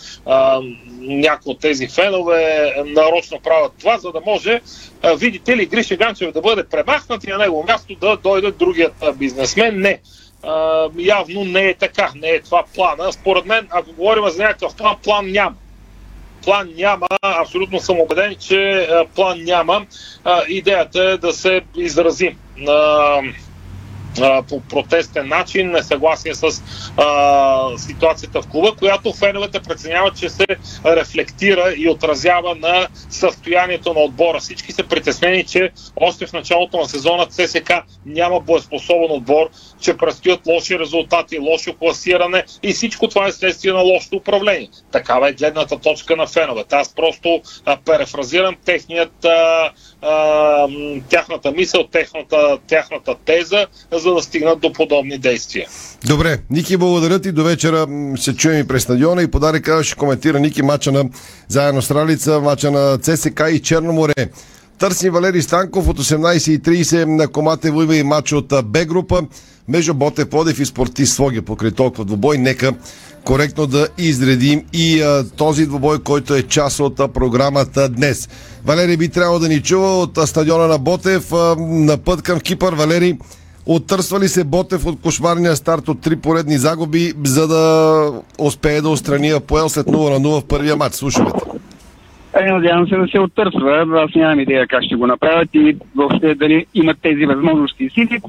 някои 1.00 1.52
от 1.52 1.60
тези 1.60 1.88
фенове 1.88 2.74
нарочно 2.86 3.40
правят 3.40 3.72
това, 3.78 3.98
за 3.98 4.12
да 4.12 4.20
може, 4.26 4.60
а, 5.02 5.14
видите 5.14 5.56
ли, 5.56 5.66
Гриша 5.66 5.96
Ганчев 5.96 6.32
да 6.32 6.40
бъде 6.40 6.64
премахнат 6.64 7.24
и 7.24 7.30
на 7.30 7.38
негово 7.38 7.64
място 7.68 7.94
да 8.00 8.16
дойде 8.16 8.50
другият 8.50 8.94
бизнесмен. 9.16 9.80
Не. 9.80 10.00
А, 10.46 10.88
явно 10.98 11.44
не 11.44 11.68
е 11.68 11.74
така, 11.74 12.12
не 12.14 12.28
е 12.28 12.42
това 12.42 12.64
плана. 12.74 13.12
Според 13.12 13.46
мен, 13.46 13.68
ако 13.70 13.92
говорим 13.92 14.28
за 14.28 14.42
някакъв 14.42 14.76
план, 14.76 14.96
план 15.02 15.30
няма 15.30 15.54
план 16.44 16.68
няма. 16.76 17.06
Абсолютно 17.22 17.80
съм 17.80 18.00
убеден, 18.00 18.36
че 18.40 18.88
план 19.14 19.44
няма. 19.44 19.86
Идеята 20.48 21.04
е 21.04 21.18
да 21.18 21.32
се 21.32 21.60
по 24.48 24.60
протестен 24.60 25.28
начин, 25.28 25.70
несъгласие 25.70 26.34
с 26.34 26.62
а, 26.96 27.78
ситуацията 27.78 28.42
в 28.42 28.46
клуба, 28.46 28.74
която 28.78 29.12
феновете 29.12 29.60
преценяват, 29.60 30.16
че 30.16 30.28
се 30.28 30.46
рефлектира 30.86 31.74
и 31.76 31.88
отразява 31.88 32.54
на 32.54 32.86
състоянието 33.10 33.94
на 33.94 34.00
отбора. 34.00 34.40
Всички 34.40 34.72
са 34.72 34.82
притеснени, 34.82 35.44
че 35.44 35.70
още 35.96 36.26
в 36.26 36.32
началото 36.32 36.76
на 36.76 36.88
сезона 36.88 37.26
ЦСК 37.26 37.72
няма 38.06 38.40
боеспособен 38.40 39.10
отбор, 39.10 39.48
че 39.80 39.96
предстоят 39.96 40.46
лоши 40.46 40.78
резултати, 40.78 41.38
лошо 41.38 41.74
класиране 41.74 42.44
и 42.62 42.72
всичко 42.72 43.08
това 43.08 43.26
е 43.26 43.32
следствие 43.32 43.72
на 43.72 43.80
лошото 43.80 44.16
управление. 44.16 44.68
Такава 44.92 45.28
е 45.28 45.32
гледната 45.32 45.78
точка 45.78 46.16
на 46.16 46.26
феновете. 46.26 46.76
Аз 46.76 46.94
просто 46.94 47.42
а, 47.64 47.76
перефразирам 47.76 48.56
техният 48.64 49.24
а, 49.24 49.70
а, 50.02 50.68
тяхната 51.08 51.52
мисъл, 51.52 51.84
техната, 51.86 52.58
тяхната 52.68 53.14
теза, 53.24 53.66
за 54.04 54.14
да 54.14 54.22
стигнат 54.22 54.60
до 54.60 54.72
подобни 54.72 55.18
действия. 55.18 55.68
Добре, 56.06 56.38
Ники, 56.50 56.76
благодаря 56.76 57.18
ти. 57.18 57.32
До 57.32 57.44
вечера 57.44 57.86
се 58.16 58.36
чуем 58.36 58.60
и 58.60 58.66
през 58.66 58.82
стадиона 58.82 59.22
и 59.22 59.30
подари 59.30 59.62
казва, 59.62 59.84
ще 59.84 59.96
коментира 59.96 60.40
Ники 60.40 60.62
мача 60.62 60.92
на 60.92 61.04
заедно 61.48 61.82
с 61.82 61.90
Ралица, 61.90 62.40
мача 62.40 62.70
на 62.70 62.98
ЦСК 62.98 63.42
и 63.52 63.62
Черноморе. 63.62 64.28
Търсим 64.78 65.12
Валери 65.12 65.42
Станков 65.42 65.88
от 65.88 66.00
18.30 66.00 67.04
на 67.04 67.28
Комате 67.28 67.70
Вуйва 67.70 67.96
и 67.96 68.02
матч 68.02 68.32
от 68.32 68.52
Б 68.64 68.84
група 68.84 69.22
между 69.68 69.94
Боте 69.94 70.24
Подев 70.24 70.60
и 70.60 70.66
Спортист 70.66 71.14
Своги 71.14 71.40
покрай 71.40 71.70
толкова 71.70 72.04
двубой. 72.04 72.38
Нека 72.38 72.72
коректно 73.24 73.66
да 73.66 73.88
изредим 73.98 74.62
и 74.72 75.02
а, 75.02 75.24
този 75.36 75.66
двубой, 75.66 75.98
който 75.98 76.34
е 76.34 76.42
част 76.42 76.80
от 76.80 77.00
а, 77.00 77.08
програмата 77.08 77.88
днес. 77.88 78.28
Валери 78.64 78.96
би 78.96 79.08
трябвало 79.08 79.38
да 79.38 79.48
ни 79.48 79.62
чува 79.62 79.98
от 79.98 80.18
а, 80.18 80.26
стадиона 80.26 80.66
на 80.66 80.78
Ботев 80.78 81.32
а, 81.32 81.56
на 81.58 81.98
път 81.98 82.22
към 82.22 82.40
Кипър. 82.40 82.74
Валери, 82.74 83.18
Оттърсва 83.66 84.20
ли 84.20 84.28
се 84.28 84.44
Ботев 84.44 84.86
от 84.86 85.00
кошмарния 85.02 85.56
старт 85.56 85.88
от 85.88 86.00
три 86.02 86.16
поредни 86.16 86.58
загуби, 86.58 87.12
за 87.24 87.48
да 87.48 88.04
успее 88.38 88.80
да 88.80 88.88
устрани 88.88 89.30
Апоел 89.30 89.68
след 89.68 89.86
0 89.86 90.12
на 90.12 90.28
0 90.28 90.40
в 90.40 90.48
първия 90.48 90.76
матч? 90.76 90.94
Слушаме. 90.94 91.30
Е, 92.40 92.52
надявам 92.52 92.88
се 92.88 92.96
да 92.96 93.06
се 93.08 93.20
оттърсва. 93.20 94.02
Аз 94.04 94.14
нямам 94.14 94.40
идея 94.40 94.66
как 94.66 94.82
ще 94.84 94.96
го 94.96 95.06
направят 95.06 95.48
и 95.54 95.76
въобще 95.96 96.34
дали 96.34 96.66
имат 96.74 96.96
тези 97.02 97.26
възможности 97.26 97.84
и 97.84 97.90
сили. 97.90 98.20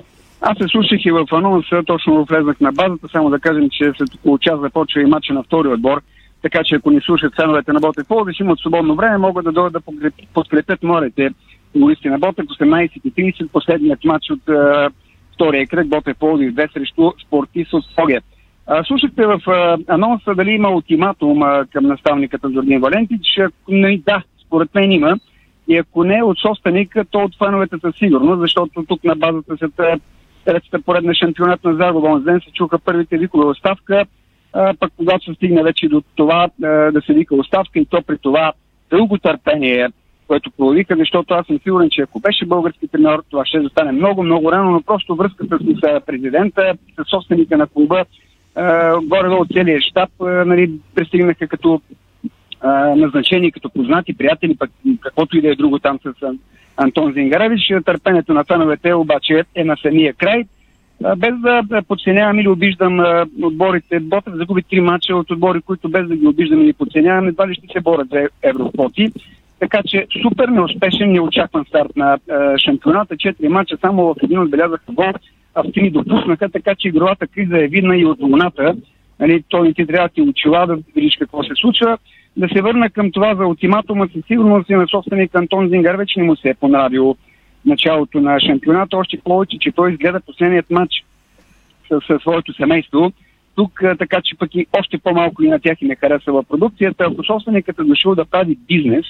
Аз 0.41 0.57
се 0.57 0.67
слушах 0.67 1.05
и 1.05 1.11
в 1.11 1.27
анонса, 1.31 1.83
точно 1.85 2.25
влезнах 2.25 2.59
на 2.59 2.71
базата, 2.71 3.07
само 3.11 3.29
да 3.29 3.39
кажем, 3.39 3.69
че 3.71 3.91
след 3.97 4.15
около 4.15 4.37
час 4.37 4.59
започва 4.59 5.01
и 5.01 5.05
матча 5.05 5.33
на 5.33 5.43
втори 5.43 5.67
отбор, 5.67 6.01
така 6.41 6.63
че 6.63 6.75
ако 6.75 6.91
ни 6.91 7.01
слушат 7.01 7.35
феновете 7.35 7.73
на 7.73 7.79
Ботев 7.79 8.07
Пловдив, 8.07 8.39
имат 8.39 8.59
свободно 8.59 8.95
време, 8.95 9.17
могат 9.17 9.45
да 9.45 9.51
дойдат 9.51 9.83
да 9.83 10.11
подкрепят, 10.33 10.83
морете 10.83 11.29
футболисти 11.71 12.09
на 12.09 12.19
Ботев. 12.19 12.45
18.30 12.45 13.47
последният 13.47 14.03
матч 14.03 14.31
от 14.31 14.45
uh, 14.45 14.89
втория 15.35 15.67
кръг 15.67 15.87
Ботев 15.87 16.17
Пловдив 16.17 16.53
2 16.53 16.73
срещу 16.73 17.11
Спортис 17.27 17.73
от 17.73 17.85
Согет. 17.85 18.23
Uh, 18.69 18.87
слушахте 18.87 19.25
в 19.25 19.39
анонса 19.87 20.35
дали 20.35 20.51
има 20.51 20.69
ултиматум 20.69 21.41
към 21.73 21.85
наставниката 21.85 22.49
Зордин 22.49 22.79
Валентич. 22.79 23.39
Не, 23.67 23.97
да, 23.97 24.23
според 24.45 24.75
мен 24.75 24.91
има. 24.91 25.19
И 25.67 25.77
ако 25.77 26.03
не 26.03 26.23
от 26.23 26.39
собственика, 26.39 27.05
то 27.05 27.19
от 27.19 27.37
фановете 27.37 27.75
със 27.81 27.95
сигурност, 27.95 28.41
защото 28.41 28.83
тук 28.83 29.03
на 29.03 29.15
базата 29.15 29.57
се 29.57 29.67
третата 30.45 30.81
поредна 30.81 31.13
шампионат 31.13 31.63
на 31.63 31.75
Загоба. 31.75 32.19
ден 32.19 32.41
се 32.45 32.51
чуха 32.51 32.79
първите 32.79 33.17
викове 33.17 33.45
оставка, 33.45 34.05
а, 34.53 34.73
пък 34.79 34.93
когато 34.97 35.25
се 35.25 35.33
стигне 35.33 35.63
вече 35.63 35.87
до 35.87 36.03
това 36.15 36.49
а, 36.63 36.67
да 36.67 37.01
се 37.01 37.13
вика 37.13 37.35
оставка 37.35 37.79
и 37.79 37.85
то 37.85 38.01
при 38.01 38.17
това 38.17 38.53
дълго 38.89 39.17
търпение, 39.17 39.89
което 40.27 40.51
проявиха, 40.51 40.95
защото 40.97 41.33
аз 41.33 41.45
съм 41.45 41.59
сигурен, 41.63 41.89
че 41.91 42.01
ако 42.01 42.19
беше 42.19 42.45
български 42.45 42.87
тренер, 42.87 43.19
това 43.29 43.45
ще 43.45 43.59
да 43.59 43.69
стане 43.69 43.91
много, 43.91 44.23
много 44.23 44.51
рано, 44.51 44.71
но 44.71 44.81
просто 44.81 45.15
връзката 45.15 45.57
с 45.57 46.01
президента, 46.05 46.73
с 46.99 47.09
собственика 47.09 47.57
на 47.57 47.67
клуба, 47.67 48.05
горе-долу 49.03 49.45
целият 49.53 49.83
щаб, 49.83 50.09
нали, 50.19 50.71
пристигнаха 50.95 51.47
като 51.47 51.81
назначени, 52.95 53.51
като 53.51 53.69
познати 53.69 54.17
приятели, 54.17 54.55
пък 54.57 54.71
каквото 55.01 55.37
и 55.37 55.41
да 55.41 55.51
е 55.51 55.55
друго 55.55 55.79
там 55.79 55.99
с 56.03 56.13
Антон 56.77 57.13
Зингаревич. 57.13 57.61
Търпението 57.85 58.33
на 58.33 58.43
феновете 58.43 58.93
обаче 58.93 59.43
е 59.55 59.63
на 59.63 59.75
самия 59.81 60.13
край. 60.13 60.43
Без 61.17 61.33
да 61.39 61.81
подценявам 61.87 62.39
или 62.39 62.47
обиждам 62.47 62.99
отборите, 63.43 63.99
Ботев 63.99 64.33
загуби 64.35 64.63
три 64.63 64.81
мача 64.81 65.15
от 65.15 65.31
отбори, 65.31 65.61
които 65.61 65.89
без 65.89 66.07
да 66.07 66.15
ги 66.15 66.27
обиждам 66.27 66.61
или 66.61 66.73
подценявам, 66.73 67.27
едва 67.27 67.47
ли 67.47 67.53
ще 67.53 67.67
се 67.73 67.81
борят 67.81 68.09
за 68.09 68.27
евроквоти. 68.43 69.11
Така 69.65 69.83
че 69.87 70.07
супер 70.21 70.47
неуспешен, 70.47 71.11
неочакван 71.11 71.65
старт 71.65 71.95
на 71.95 72.17
шампионата. 72.57 73.17
Четири 73.17 73.49
мача 73.49 73.77
само 73.81 74.03
в 74.03 74.15
един 74.23 74.39
отбелязаха 74.39 74.91
гол, 74.91 75.13
а 75.55 75.63
в 75.63 75.71
три 75.73 75.89
допуснаха, 75.89 76.49
така 76.49 76.75
че 76.75 76.87
игровата 76.87 77.27
криза 77.27 77.57
е 77.57 77.67
видна 77.67 77.97
и 77.97 78.05
от 78.05 78.19
луната. 78.21 78.75
Нали, 79.19 79.43
той 79.49 79.73
ти 79.73 79.85
трябва 79.85 80.07
да 80.07 80.13
ти 80.13 80.21
очила 80.21 80.67
да 80.67 80.77
видиш 80.95 81.15
какво 81.19 81.43
се 81.43 81.53
случва 81.55 81.97
да 82.37 82.47
се 82.47 82.61
върна 82.61 82.89
към 82.89 83.11
това 83.11 83.35
за 83.35 83.45
ултиматума, 83.45 84.07
със 84.13 84.25
сигурност 84.25 84.69
и 84.69 84.73
на 84.73 84.87
собственик 84.87 85.35
Антон 85.35 85.69
Зингар 85.69 85.95
вече 85.95 86.19
не 86.19 86.25
му 86.25 86.35
се 86.35 86.49
е 86.49 86.53
понравило 86.53 87.17
началото 87.65 88.19
на 88.19 88.39
шампионата, 88.39 88.97
още 88.97 89.17
повече, 89.23 89.57
че 89.59 89.71
той 89.71 89.91
изгледа 89.91 90.19
последният 90.19 90.71
матч 90.71 91.05
със 91.87 92.21
своето 92.21 92.53
семейство. 92.53 93.11
Тук, 93.55 93.83
така 93.99 94.21
че 94.23 94.37
пък 94.37 94.55
и 94.55 94.67
още 94.79 94.97
по-малко 94.97 95.43
и 95.43 95.49
на 95.49 95.59
тях 95.59 95.81
и 95.81 95.85
не 95.85 95.95
харесва 95.95 96.43
продукцията. 96.43 97.05
Ако 97.11 97.23
собственикът 97.23 97.79
е 97.79 97.83
дошъл 97.83 98.15
да 98.15 98.25
прави 98.25 98.57
бизнес 98.67 99.05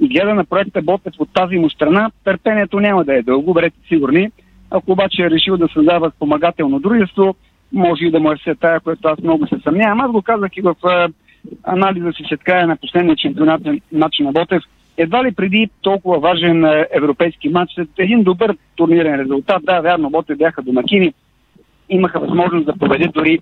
и 0.00 0.08
гледа 0.08 0.34
на 0.34 0.44
проекта 0.44 0.82
Ботев 0.82 1.12
от 1.18 1.28
тази 1.32 1.56
му 1.56 1.70
страна, 1.70 2.10
търпението 2.24 2.80
няма 2.80 3.04
да 3.04 3.18
е 3.18 3.22
дълго, 3.22 3.54
бъдете 3.54 3.76
сигурни. 3.88 4.30
Ако 4.70 4.92
обаче 4.92 5.22
е 5.22 5.30
решил 5.30 5.56
да 5.56 5.68
създава 5.68 6.10
спомагателно 6.10 6.78
дружество, 6.78 7.34
може 7.72 8.04
и 8.04 8.10
да 8.10 8.20
му 8.20 8.32
е 8.32 8.36
все 8.36 8.54
тая, 8.54 8.80
което 8.80 9.08
аз 9.08 9.18
много 9.18 9.46
се 9.46 9.56
съмнявам. 9.64 10.00
Аз 10.00 10.10
го 10.10 10.22
казах 10.22 10.56
и 10.56 10.60
в 10.60 10.74
анализа 11.62 12.12
си 12.12 12.22
след 12.28 12.44
края 12.44 12.66
на 12.66 12.76
последния 12.76 13.16
чемпионат 13.16 13.62
матч 13.92 14.18
на 14.18 14.32
Ботев, 14.32 14.62
едва 14.96 15.24
ли 15.24 15.34
преди 15.34 15.70
толкова 15.82 16.18
важен 16.18 16.64
европейски 16.90 17.48
матч, 17.48 17.72
един 17.98 18.22
добър 18.22 18.56
турнирен 18.76 19.20
резултат, 19.20 19.62
да, 19.64 19.80
вярно, 19.80 20.10
Ботев 20.10 20.38
бяха 20.38 20.62
домакини, 20.62 21.14
имаха 21.88 22.20
възможност 22.20 22.66
да 22.66 22.76
победят 22.76 23.12
дори 23.12 23.40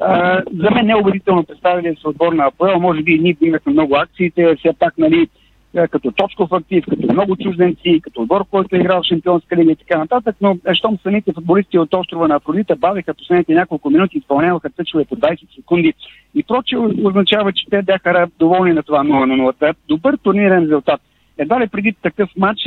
а, 0.00 0.42
за 0.62 0.70
мен 0.70 0.86
неубедително 0.86 1.44
представили 1.44 1.96
се 2.00 2.08
отбор 2.08 2.32
на 2.32 2.46
АПЛ, 2.46 2.80
може 2.80 3.02
би 3.02 3.18
ние 3.18 3.36
имахме 3.40 3.72
много 3.72 3.96
акциите, 3.96 4.56
все 4.58 4.72
пак, 4.78 4.98
нали, 4.98 5.28
като 5.90 6.12
точков 6.12 6.52
актив, 6.52 6.84
като 6.90 7.12
много 7.12 7.36
чужденци, 7.36 8.00
като 8.02 8.22
отбор, 8.22 8.44
който 8.50 8.76
е 8.76 8.78
играл 8.78 9.02
в 9.02 9.06
Шампионска 9.06 9.56
лига 9.56 9.72
и 9.72 9.76
така 9.76 9.98
нататък, 9.98 10.36
но 10.40 10.58
е, 10.66 10.74
щом 10.74 10.98
самите 11.02 11.32
футболисти 11.32 11.78
от 11.78 11.94
острова 11.94 12.28
на 12.28 12.34
Афродита 12.34 12.76
бавиха 12.76 13.14
последните 13.14 13.54
няколко 13.54 13.90
минути, 13.90 14.18
изпълняваха 14.18 14.70
тъчове 14.70 15.04
по 15.04 15.16
20 15.16 15.54
секунди 15.56 15.94
и 16.34 16.42
проче 16.42 16.76
означава, 16.78 17.52
че 17.52 17.66
те 17.70 17.82
бяха 17.82 18.26
доволни 18.38 18.72
на 18.72 18.82
това 18.82 19.04
0 19.04 19.24
на 19.24 19.52
0. 19.52 19.74
Добър 19.88 20.16
турнирен 20.16 20.62
резултат. 20.62 21.00
Едва 21.38 21.60
ли 21.60 21.68
преди 21.68 21.94
такъв 22.02 22.30
матч 22.36 22.60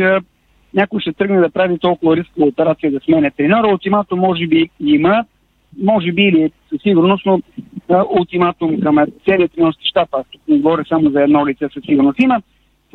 някой 0.73 0.99
ще 0.99 1.13
тръгне 1.13 1.39
да 1.39 1.49
прави 1.49 1.79
толкова 1.79 2.17
рискова 2.17 2.47
операция 2.47 2.91
да 2.91 2.99
смене 2.99 3.31
тренера. 3.31 3.67
Ултиматум 3.67 4.19
може 4.19 4.47
би 4.47 4.69
има, 4.79 5.25
може 5.83 6.11
би 6.11 6.23
или 6.23 6.51
със 6.69 6.81
сигурност, 6.81 7.25
но 7.25 7.39
ултиматум 8.19 8.79
към 8.81 8.97
целият 9.25 9.51
тренерски 9.51 9.87
щаб, 9.87 10.09
аз 10.11 10.25
тук 10.31 10.41
не 10.47 10.57
говоря 10.57 10.83
само 10.89 11.09
за 11.09 11.21
едно 11.21 11.47
лице 11.47 11.65
със 11.73 11.83
сигурност 11.83 12.19
има, 12.19 12.41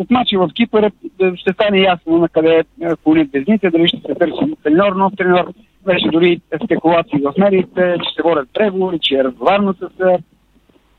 след 0.01 0.11
мача 0.11 0.39
в 0.39 0.51
Кипър 0.55 0.83
е, 0.83 1.37
ще 1.37 1.53
стане 1.53 1.81
ясно 1.81 2.19
на 2.19 2.29
къде 2.29 2.63
клонят 3.05 3.31
безните, 3.31 3.71
дали 3.71 3.89
ще 3.89 3.97
се 3.97 4.15
търси 4.15 4.55
треньор, 4.63 4.93
нов 4.93 5.13
треньор. 5.17 5.53
Беше 5.87 6.09
дори 6.09 6.41
спекулации 6.65 7.19
в 7.19 7.33
медиите, 7.39 7.97
че 8.03 8.15
се 8.15 8.23
водят 8.23 8.49
преговори, 8.55 8.99
че 9.03 9.15
е 9.15 9.25
разговарно 9.25 9.75
с 9.75 9.89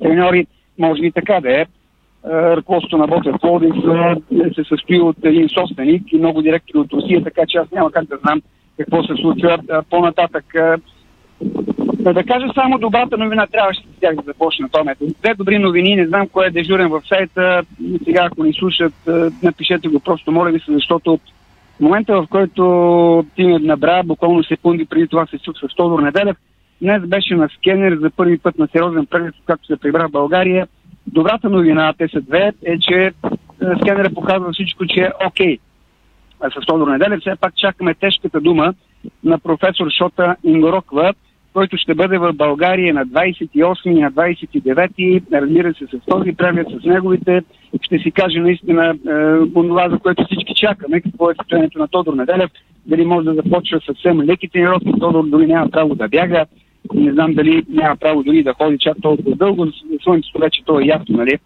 треньори. 0.01 0.47
Може 0.79 1.01
и 1.03 1.11
така 1.11 1.39
да 1.41 1.61
е. 1.61 1.65
Ръководството 2.25 2.97
на 2.97 3.07
Ботев 3.07 3.35
Плодив 3.41 3.73
се 4.55 4.63
състои 4.63 4.99
от 4.99 5.17
един 5.23 5.49
собственик 5.49 6.03
и 6.13 6.17
много 6.17 6.41
директори 6.41 6.79
от 6.79 6.93
Русия, 6.93 7.23
така 7.23 7.41
че 7.47 7.57
аз 7.57 7.71
няма 7.71 7.91
как 7.91 8.05
да 8.05 8.17
знам 8.17 8.41
какво 8.77 9.03
се 9.03 9.13
случва 9.21 9.57
по-нататък. 9.89 10.45
Да, 12.01 12.13
да 12.13 12.23
кажа 12.23 12.47
само 12.53 12.77
добрата 12.77 13.17
новина, 13.17 13.47
трябваше 13.47 13.81
с 13.81 13.99
тях 13.99 14.15
да 14.15 14.21
започна 14.21 14.69
това 14.69 14.83
метод. 14.83 15.11
Две 15.23 15.33
добри 15.33 15.59
новини, 15.59 15.95
не 15.95 16.07
знам 16.07 16.27
кой 16.27 16.47
е 16.47 16.51
дежурен 16.51 16.89
в 16.89 17.01
сайта. 17.07 17.63
Сега, 18.03 18.23
ако 18.25 18.43
ни 18.43 18.53
слушат, 18.53 18.93
напишете 19.43 19.87
го 19.87 19.99
просто, 19.99 20.31
моля 20.31 20.51
ви 20.51 20.59
се, 20.59 20.73
защото 20.73 21.19
в 21.77 21.79
момента, 21.79 22.21
в 22.21 22.27
който 22.29 23.25
ти 23.35 23.43
ме 23.43 23.59
набра, 23.59 24.03
буквално 24.05 24.43
секунди 24.43 24.85
преди 24.85 25.07
това 25.07 25.25
се 25.25 25.37
случва 25.37 25.69
с 25.69 25.75
Тодор 25.75 25.99
Неделев, 25.99 26.37
днес 26.81 27.01
беше 27.07 27.35
на 27.35 27.49
скенер 27.57 27.97
за 28.01 28.09
първи 28.09 28.37
път 28.37 28.57
на 28.57 28.67
сериозен 28.67 29.05
преглед, 29.05 29.35
както 29.45 29.65
се 29.65 29.77
прибра 29.77 30.07
в 30.07 30.11
България. 30.11 30.67
Добрата 31.07 31.49
новина, 31.49 31.93
те 31.97 32.07
са 32.07 32.21
две, 32.21 32.51
е, 32.65 32.79
че 32.79 33.11
скенера 33.81 34.09
показва 34.13 34.53
всичко, 34.53 34.85
че 34.85 35.01
е 35.01 35.27
окей. 35.27 35.57
Okay. 35.57 36.61
С 36.61 36.65
Тодор 36.65 36.87
Неделев 36.87 37.19
все 37.19 37.35
пак 37.41 37.55
чакаме 37.55 37.93
тежката 37.93 38.41
дума 38.41 38.73
на 39.23 39.39
професор 39.39 39.87
Шота 39.97 40.35
Ингороква, 40.43 41.13
който 41.53 41.77
ще 41.77 41.95
бъде 41.95 42.17
в 42.17 42.33
България 42.33 42.93
на 42.93 43.05
28 43.05 43.89
и 43.89 44.01
на 44.01 44.11
29, 44.11 45.23
разбира 45.33 45.73
се, 45.73 45.85
с 45.85 46.05
този 46.05 46.31
преглед, 46.33 46.67
с 46.81 46.85
неговите, 46.85 47.41
ще 47.81 47.99
си 47.99 48.11
каже 48.11 48.39
наистина 48.39 48.85
е, 48.85 48.93
това, 49.53 49.89
за 49.89 49.99
което 49.99 50.25
всички 50.25 50.53
чакаме, 50.55 51.01
какво 51.01 51.31
е 51.31 51.35
състоянието 51.35 51.79
на 51.79 51.87
Тодор 51.87 52.13
Неделев, 52.13 52.51
дали 52.85 53.05
може 53.05 53.25
да 53.25 53.33
започва 53.33 53.79
съвсем 53.85 54.21
леки 54.21 54.49
тренировки, 54.49 54.91
Тодор 54.99 55.27
дори 55.27 55.47
няма 55.47 55.69
право 55.69 55.95
да 55.95 56.07
бяга, 56.07 56.45
не 56.93 57.11
знам 57.11 57.33
дали 57.33 57.63
няма 57.69 57.95
право 57.95 58.23
дори 58.23 58.43
да 58.43 58.53
ходи 58.53 58.77
чак 58.77 58.97
толкова 59.01 59.35
дълго, 59.35 59.67
слънцето 60.03 60.39
вече 60.39 60.61
то 60.65 60.79
е 60.79 60.85
ясно, 60.85 61.17
нали? 61.17 61.39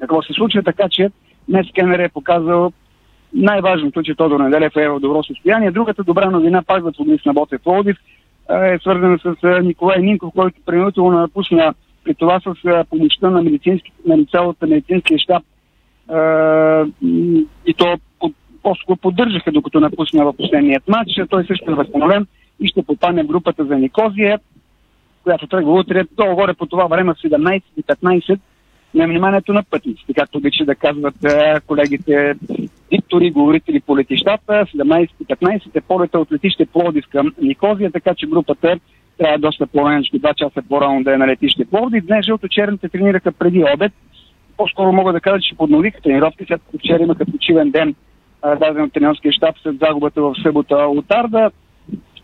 Какво 0.00 0.22
се 0.22 0.32
случва, 0.32 0.62
така 0.62 0.88
че 0.90 1.10
днес 1.48 1.66
Кенер 1.74 1.98
е 1.98 2.08
показал 2.08 2.72
най-важното, 3.34 4.02
че 4.02 4.14
Тодор 4.14 4.40
Неделев 4.40 4.76
е 4.76 4.88
в 4.88 5.00
добро 5.00 5.22
състояние. 5.22 5.70
Другата 5.70 6.04
добра 6.04 6.30
новина, 6.30 6.62
пак 6.62 6.82
за 6.82 6.92
футболист 6.92 7.26
на 7.26 7.32
Ботев 7.32 7.62
Плодив, 7.62 7.96
е 8.50 8.78
свързана 8.78 9.18
с 9.18 9.60
Николай 9.62 10.02
Нинков, 10.02 10.32
който 10.36 10.60
принудително 10.66 11.18
напусна 11.18 11.74
при 12.04 12.14
това 12.14 12.40
с 12.40 12.84
помощта 12.90 13.30
на, 13.30 13.42
на 14.06 14.24
цялата 14.30 14.66
медицинския 14.66 15.18
щаб 15.18 15.42
и 17.66 17.74
то 17.76 17.98
просто 18.62 18.86
го 18.86 18.96
поддържаха, 18.96 19.52
докато 19.52 19.80
напусна 19.80 20.24
в 20.24 20.36
последният 20.36 20.88
матч. 20.88 21.10
Той 21.30 21.46
също 21.46 21.70
е 21.70 21.74
възстановен 21.74 22.26
и 22.60 22.68
ще 22.68 22.82
попадне 22.82 23.22
в 23.22 23.26
групата 23.26 23.64
за 23.64 23.74
Никозия, 23.74 24.38
която 25.22 25.46
тръгва 25.46 25.72
утре. 25.72 26.04
Долу-горе 26.12 26.54
по 26.54 26.66
това 26.66 26.86
време 26.86 27.14
в 27.14 27.16
17 27.16 27.62
и 27.76 27.82
15 27.82 28.38
на 28.94 29.06
вниманието 29.06 29.52
на 29.52 29.62
пътниците, 29.62 30.14
както 30.14 30.38
обича 30.38 30.64
да 30.64 30.74
казват 30.74 31.14
колегите 31.66 32.34
диктори, 32.90 33.30
говорители 33.30 33.80
по 33.80 33.98
летищата. 33.98 34.52
17-15 34.52 35.76
е 35.76 35.80
полета 35.80 36.18
от 36.18 36.32
летище 36.32 36.66
Пловдив 36.66 37.04
към 37.10 37.34
Никозия, 37.42 37.92
така 37.92 38.14
че 38.14 38.26
групата 38.26 38.78
трябва 39.18 39.38
доста 39.38 39.66
по-раничко, 39.66 40.18
два 40.18 40.34
часа 40.34 40.62
по-рано 40.68 41.02
да 41.04 41.14
е 41.14 41.16
на 41.16 41.26
летище 41.26 41.64
Пловдив. 41.64 42.06
Днес 42.06 42.26
жълто-черните 42.26 42.88
тренираха 42.88 43.32
преди 43.32 43.64
обед. 43.74 43.92
По-скоро 44.56 44.92
мога 44.92 45.12
да 45.12 45.20
кажа, 45.20 45.40
че 45.40 45.56
подновиха 45.56 46.00
тренировки, 46.00 46.44
след 46.46 46.60
като 46.66 46.78
вчера 46.78 47.02
имаха 47.02 47.26
почивен 47.26 47.70
ден 47.70 47.94
даден 48.60 48.82
от 48.82 48.92
тренерския 48.92 49.32
щаб 49.32 49.54
след 49.62 49.78
загубата 49.78 50.22
в 50.22 50.34
събота 50.42 50.76
от 50.76 51.04
Арда. 51.08 51.50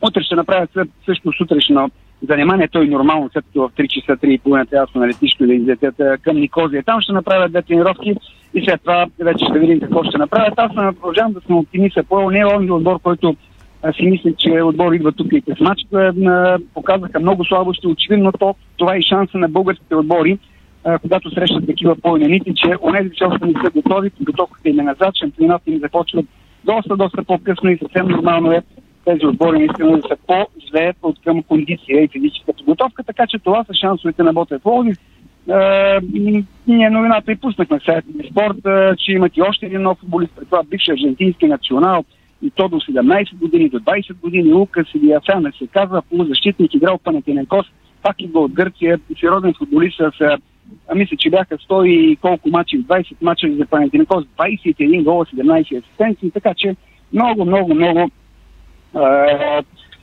Утре 0.02 0.22
ще 0.22 0.34
направят 0.34 0.70
също 1.06 1.32
сутрешно 1.32 1.90
заниманието 2.28 2.78
е 2.78 2.86
нормално, 2.86 3.30
след 3.32 3.44
като 3.44 3.60
в 3.60 3.70
3 3.72 3.88
часа, 3.88 4.16
3 4.16 4.26
и 4.26 4.38
половина 4.38 4.66
трябва 4.66 4.86
да 4.86 4.92
са 4.92 4.98
на 4.98 5.08
летището 5.08 5.46
да 5.46 5.54
излетят 5.54 6.00
а, 6.00 6.18
към 6.18 6.36
Никозия. 6.36 6.82
Там 6.82 7.00
ще 7.00 7.12
направят 7.12 7.50
две 7.50 7.62
тренировки 7.62 8.14
и 8.54 8.64
след 8.64 8.80
това 8.80 9.06
вече 9.18 9.44
ще 9.44 9.58
видим 9.58 9.80
какво 9.80 10.04
ще 10.04 10.18
направят. 10.18 10.54
Аз 10.56 10.72
съм 10.74 10.94
продължавам 10.94 11.32
да 11.32 11.40
съм 11.40 11.56
оптимист. 11.56 11.96
Апоел 11.96 12.30
не 12.30 12.38
е 12.38 12.46
онзи 12.46 12.70
отбор, 12.70 12.98
който 13.02 13.36
а, 13.82 13.92
си 13.92 14.02
мисля, 14.02 14.30
че 14.38 14.62
отбор 14.62 14.92
идва 14.92 15.12
тук 15.12 15.32
и 15.32 15.42
матч. 15.60 15.80
а, 15.94 16.58
Показаха 16.74 17.20
много 17.20 17.44
слабо, 17.44 17.74
ще 17.74 17.88
очевидно 17.88 18.32
то, 18.32 18.54
това 18.76 18.94
е 18.94 18.98
и 18.98 19.02
шанса 19.02 19.38
на 19.38 19.48
българските 19.48 19.94
отбори, 19.94 20.38
а, 20.84 20.98
когато 20.98 21.30
срещат 21.30 21.66
такива 21.66 21.96
по-именити, 21.96 22.52
че 22.56 22.74
онези, 22.82 23.10
че 23.14 23.24
още 23.24 23.46
не 23.46 23.52
са 23.64 23.70
готови, 23.70 24.10
подготовката 24.10 24.68
им 24.68 24.80
е 24.80 24.82
назад, 24.82 25.16
шампионата 25.20 25.70
им 25.70 25.78
започват 25.78 26.26
доста, 26.64 26.96
доста 26.96 27.24
по-късно 27.24 27.70
и 27.70 27.78
съвсем 27.78 28.08
нормално 28.08 28.52
е 28.52 28.62
тези 29.04 29.26
отбори 29.26 29.58
наистина 29.58 29.96
да 29.96 30.02
са 30.08 30.16
по-зле 30.26 30.92
от 31.02 31.18
към 31.24 31.42
кондиция 31.42 32.02
и 32.02 32.08
физическа 32.08 32.52
подготовка, 32.52 33.02
така 33.02 33.26
че 33.26 33.38
това 33.38 33.64
са 33.64 33.74
шансовете 33.74 34.22
на 34.22 34.32
Ботев 34.32 34.62
Пловдив. 34.62 34.96
Е, 35.48 36.00
ние 36.66 36.90
новината 36.90 37.32
и 37.32 37.36
пуснахме 37.36 37.78
в 37.78 37.84
сайта 37.84 38.08
на 38.14 38.24
спорт, 38.30 38.66
е, 38.66 38.96
че 38.96 39.12
имат 39.12 39.36
и 39.36 39.42
още 39.42 39.66
един 39.66 39.82
нов 39.82 39.98
футболист, 39.98 40.32
пред 40.36 40.44
това 40.44 40.62
бивш 40.62 40.88
аржентински 40.88 41.46
национал, 41.46 42.04
и 42.42 42.50
то 42.50 42.68
до 42.68 42.76
17 42.76 43.38
години, 43.38 43.68
до 43.68 43.80
20 43.80 44.20
години, 44.20 44.52
Лукас 44.52 44.86
или 44.94 45.12
Асана 45.12 45.52
се 45.58 45.66
казва, 45.66 46.02
полузащитник, 46.02 46.74
играл 46.74 46.98
Панатиненкос, 46.98 47.66
пак 48.02 48.16
идва 48.18 48.40
от 48.40 48.52
Гърция, 48.52 49.00
сериозен 49.20 49.54
футболист 49.58 49.96
с 49.96 50.20
а, 50.20 50.38
мисля, 50.94 51.16
че 51.16 51.30
бяха 51.30 51.58
100 51.58 51.86
и 51.86 52.16
колко 52.16 52.48
мачи, 52.48 52.84
20 52.84 53.16
мача 53.22 53.48
за 53.58 53.66
Панатинекос, 53.66 54.24
21 54.24 55.04
гола, 55.04 55.24
17 55.24 55.78
асистенции, 55.78 56.30
така 56.30 56.54
че 56.56 56.76
много, 57.12 57.44
много, 57.44 57.74
много 57.74 58.10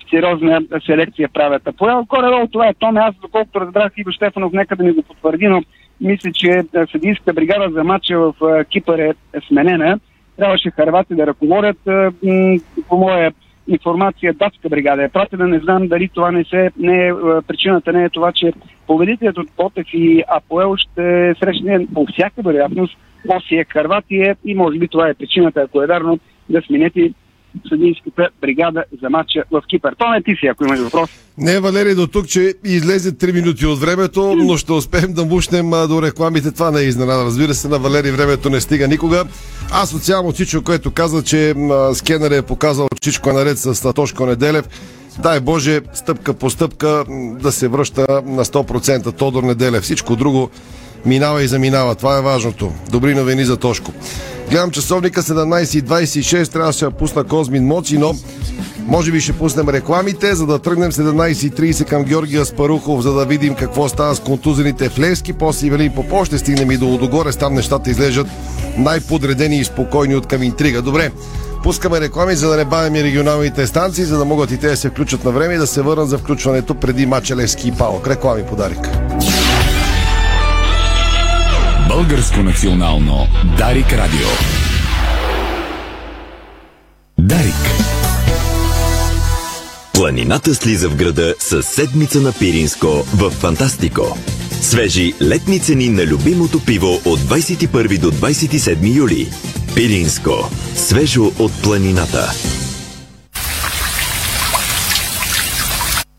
сериозна 0.09 0.61
селекция 0.85 1.29
правят. 1.33 1.61
А 1.65 1.71
по 1.71 2.05
горе 2.09 2.47
това 2.51 2.67
е 2.67 2.73
Томе. 2.73 2.99
Аз, 2.99 3.15
доколкото 3.21 3.61
разбрах 3.61 3.91
и 3.97 4.03
до 4.03 4.11
Штефанов, 4.11 4.53
нека 4.53 4.75
да 4.75 4.83
ми 4.83 4.91
го 4.91 5.03
потвърди, 5.03 5.47
но 5.47 5.63
мисля, 6.01 6.31
че 6.33 6.63
съдийската 6.91 7.33
бригада 7.33 7.69
за 7.73 7.83
матча 7.83 8.19
в 8.19 8.33
Кипър 8.69 8.99
е 8.99 9.13
сменена. 9.47 9.99
Трябваше 10.37 10.71
харвати 10.71 11.15
да 11.15 11.27
ръководят. 11.27 11.77
По 12.89 12.97
моя 12.97 13.31
информация, 13.67 14.33
датска 14.33 14.69
бригада 14.69 15.03
е 15.03 15.09
пратена. 15.09 15.47
Не 15.47 15.59
знам 15.59 15.87
дали 15.87 16.09
това 16.13 16.31
не 16.31 16.43
се, 16.43 16.71
не 16.77 17.07
е, 17.07 17.13
причината 17.47 17.93
не 17.93 18.03
е 18.03 18.09
това, 18.09 18.31
че 18.31 18.53
победителят 18.87 19.37
от 19.37 19.47
Потев 19.57 19.87
и 19.93 20.23
Апоел 20.27 20.75
ще 20.77 21.35
срещне 21.39 21.87
по 21.93 22.05
всяка 22.05 22.41
вероятност 22.41 22.97
Осия 23.27 23.65
Харватия 23.69 24.35
и 24.45 24.55
може 24.55 24.79
би 24.79 24.87
това 24.87 25.09
е 25.09 25.13
причината, 25.13 25.61
ако 25.61 25.81
е 25.81 25.87
вярно, 25.87 26.19
да 26.49 26.61
сменете 26.61 27.13
съдийската 27.69 28.29
бригада 28.41 28.83
за 29.01 29.09
матча 29.09 29.43
в 29.51 29.61
Кипър. 29.69 29.95
Това 29.99 30.11
не 30.11 30.23
ти 30.23 30.31
си, 30.39 30.47
ако 30.47 30.63
имаш 30.63 30.79
въпрос. 30.79 31.09
Не, 31.37 31.59
Валери, 31.59 31.95
до 31.95 32.07
тук, 32.07 32.27
че 32.27 32.53
излезе 32.65 33.11
3 33.11 33.33
минути 33.33 33.65
от 33.65 33.79
времето, 33.79 34.35
но 34.35 34.57
ще 34.57 34.73
успеем 34.73 35.13
да 35.13 35.25
мушнем 35.25 35.69
до 35.69 36.01
рекламите. 36.01 36.51
Това 36.51 36.71
не 36.71 36.79
е 36.79 36.83
изненада. 36.83 37.25
Разбира 37.25 37.53
се, 37.53 37.67
на 37.67 37.79
Валери 37.79 38.11
времето 38.11 38.49
не 38.49 38.61
стига 38.61 38.87
никога. 38.87 39.23
Аз 39.71 39.93
от 40.11 40.35
Чичо, 40.35 40.63
което 40.63 40.91
каза, 40.91 41.23
че 41.23 41.55
скенер 41.93 42.31
е 42.31 42.41
показал 42.41 42.87
Чичко 43.01 43.33
наред 43.33 43.57
с 43.57 43.93
Тошко 43.93 44.25
Неделев. 44.25 44.65
Дай 45.19 45.39
Боже, 45.39 45.81
стъпка 45.93 46.33
по 46.33 46.49
стъпка 46.49 47.03
да 47.41 47.51
се 47.51 47.67
връща 47.67 48.21
на 48.25 48.45
100% 48.45 49.17
Тодор 49.17 49.43
Неделев. 49.43 49.83
Всичко 49.83 50.15
друго 50.15 50.49
минава 51.05 51.43
и 51.43 51.47
заминава. 51.47 51.95
Това 51.95 52.17
е 52.17 52.21
важното. 52.21 52.71
Добри 52.89 53.15
новини 53.15 53.45
за 53.45 53.57
Тошко. 53.57 53.91
Гледам 54.49 54.71
часовника 54.71 55.21
17.26, 55.23 56.51
трябваше 56.51 56.85
да 56.85 56.91
пусна 56.91 57.23
Козмин 57.23 57.65
Моци, 57.65 57.97
но 57.97 58.15
може 58.87 59.11
би 59.11 59.21
ще 59.21 59.33
пуснем 59.33 59.69
рекламите, 59.69 60.35
за 60.35 60.45
да 60.45 60.59
тръгнем 60.59 60.91
17.30 60.91 61.85
към 61.85 62.03
Георгия 62.03 62.45
Спарухов, 62.45 63.01
за 63.01 63.13
да 63.13 63.25
видим 63.25 63.55
какво 63.55 63.89
става 63.89 64.15
с 64.15 64.19
контузените 64.19 64.89
в 64.89 64.99
Левски. 64.99 65.33
После 65.33 65.67
Ивелин 65.67 65.91
Попов 65.91 66.27
ще 66.27 66.37
стигнем 66.37 66.71
и 66.71 66.77
до 66.77 66.85
Лодогорец. 66.85 67.37
Там 67.37 67.53
нещата 67.53 67.89
излежат 67.89 68.27
най-подредени 68.77 69.57
и 69.57 69.63
спокойни 69.63 70.15
от 70.15 70.27
към 70.27 70.43
интрига. 70.43 70.81
Добре, 70.81 71.11
пускаме 71.63 72.01
реклами, 72.01 72.35
за 72.35 72.49
да 72.49 72.57
не 72.57 72.65
бавим 72.65 72.95
и 72.95 73.03
регионалните 73.03 73.67
станции, 73.67 74.03
за 74.03 74.17
да 74.17 74.25
могат 74.25 74.51
и 74.51 74.57
те 74.57 74.67
да 74.67 74.77
се 74.77 74.89
включат 74.89 75.23
на 75.23 75.31
време 75.31 75.53
и 75.53 75.57
да 75.57 75.67
се 75.67 75.81
върнат 75.81 76.09
за 76.09 76.17
включването 76.17 76.75
преди 76.75 77.05
мача 77.05 77.35
Левски 77.35 77.67
и 77.67 77.71
Палок. 77.71 78.07
Реклами 78.07 78.43
подарик. 78.43 79.08
Българско 81.89 82.43
национално 82.43 83.27
Дарик 83.57 83.93
Радио. 83.93 84.27
Дарик. 87.19 87.53
Планината 89.93 90.55
слиза 90.55 90.89
в 90.89 90.95
града 90.95 91.35
с 91.39 91.63
седмица 91.63 92.21
на 92.21 92.31
Пиринско 92.39 92.87
в 93.15 93.29
Фантастико. 93.29 94.17
Свежи 94.61 95.13
летни 95.21 95.59
цени 95.59 95.89
на 95.89 96.05
любимото 96.05 96.65
пиво 96.65 97.01
от 97.05 97.19
21 97.19 97.99
до 97.99 98.11
27 98.11 98.95
юли. 98.95 99.29
Пиринско. 99.75 100.49
Свежо 100.75 101.31
от 101.39 101.61
планината. 101.63 102.31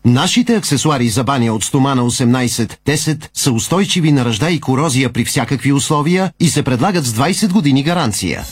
Нашите 0.05 0.55
аксесуари 0.55 1.09
за 1.09 1.23
баня 1.23 1.53
от 1.53 1.63
стомана 1.63 2.01
18-10 2.01 3.29
са 3.33 3.51
устойчиви 3.51 4.11
на 4.11 4.25
ръжда 4.25 4.49
и 4.49 4.59
корозия 4.59 5.13
при 5.13 5.25
всякакви 5.25 5.73
условия 5.73 6.31
и 6.39 6.49
се 6.49 6.63
предлагат 6.63 7.05
с 7.05 7.13
20 7.13 7.51
години 7.51 7.83
гаранция. 7.83 8.43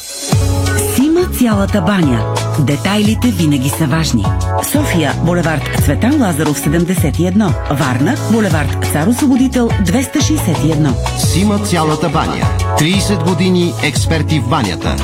Сима 0.96 1.26
цялата 1.40 1.82
баня. 1.82 2.36
Детайлите 2.60 3.28
винаги 3.28 3.70
са 3.70 3.86
важни. 3.86 4.26
София, 4.72 5.14
булевард 5.26 5.82
Цветан 5.86 6.22
Лазаров 6.22 6.62
71. 6.66 7.78
Варна, 7.80 8.16
булевард 8.32 8.86
Цар 8.92 9.08
Освободител 9.08 9.70
261. 9.70 11.18
Сима 11.18 11.60
цялата 11.60 12.10
баня. 12.10 12.48
30 12.80 13.30
години 13.30 13.74
експерти 13.84 14.40
в 14.40 14.50
банята. 14.50 14.96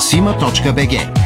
Сима.бг 0.00 1.25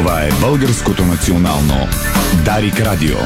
Това 0.00 0.22
е 0.22 0.30
Българското 0.40 1.04
национално 1.04 1.74
Дарик 2.44 2.80
Радио. 2.80 3.16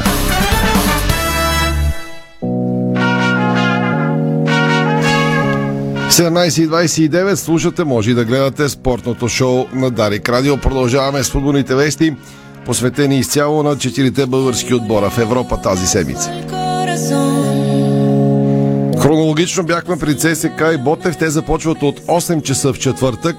В 5.95 6.11
17.29 6.11 7.35
слушате, 7.35 7.83
може 7.83 8.11
и 8.11 8.13
да 8.13 8.25
гледате 8.25 8.69
спортното 8.69 9.27
шоу 9.27 9.65
на 9.73 9.91
Дарик 9.91 10.29
Радио. 10.29 10.57
Продължаваме 10.57 11.23
с 11.23 11.31
футболните 11.31 11.75
вести, 11.75 12.15
посветени 12.65 13.19
изцяло 13.19 13.63
на 13.63 13.77
четирите 13.77 14.25
български 14.25 14.73
отбора 14.73 15.09
в 15.09 15.17
Европа 15.17 15.61
тази 15.61 15.87
седмица. 15.87 16.31
Хронологично 19.01 19.63
бяхме 19.63 19.99
при 19.99 20.17
ЦСК 20.17 20.63
и 20.73 20.77
Ботев. 20.77 21.17
Те 21.17 21.29
започват 21.29 21.83
от 21.83 21.99
8 21.99 22.41
часа 22.41 22.73
в 22.73 22.79
четвъртък. 22.79 23.35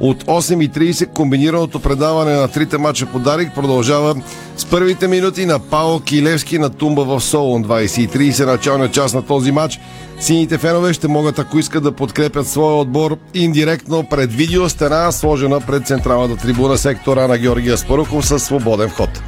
От 0.00 0.24
8.30 0.24 1.06
комбинираното 1.06 1.80
предаване 1.80 2.32
на 2.32 2.48
трите 2.48 2.78
мача 2.78 3.06
по 3.06 3.18
Дарик 3.18 3.54
продължава 3.54 4.14
с 4.56 4.64
първите 4.64 5.08
минути 5.08 5.46
на 5.46 5.58
Пао 5.58 6.00
Килевски 6.00 6.58
на 6.58 6.70
Тумба 6.70 7.04
в 7.04 7.20
Солон. 7.20 7.64
20.30 7.64 8.46
начална 8.46 8.90
част 8.90 9.14
на 9.14 9.22
този 9.22 9.52
матч. 9.52 9.80
Сините 10.20 10.58
фенове 10.58 10.92
ще 10.92 11.08
могат, 11.08 11.38
ако 11.38 11.58
искат 11.58 11.82
да 11.82 11.92
подкрепят 11.92 12.48
своя 12.48 12.76
отбор 12.76 13.18
индиректно 13.34 14.04
пред 14.10 14.32
видео 14.32 14.68
стена, 14.68 15.12
сложена 15.12 15.60
пред 15.60 15.86
централната 15.86 16.36
трибуна 16.42 16.78
сектора 16.78 17.26
на 17.26 17.38
Георгия 17.38 17.78
Спарухов 17.78 18.26
със 18.26 18.42
свободен 18.42 18.88
вход. 18.88 19.22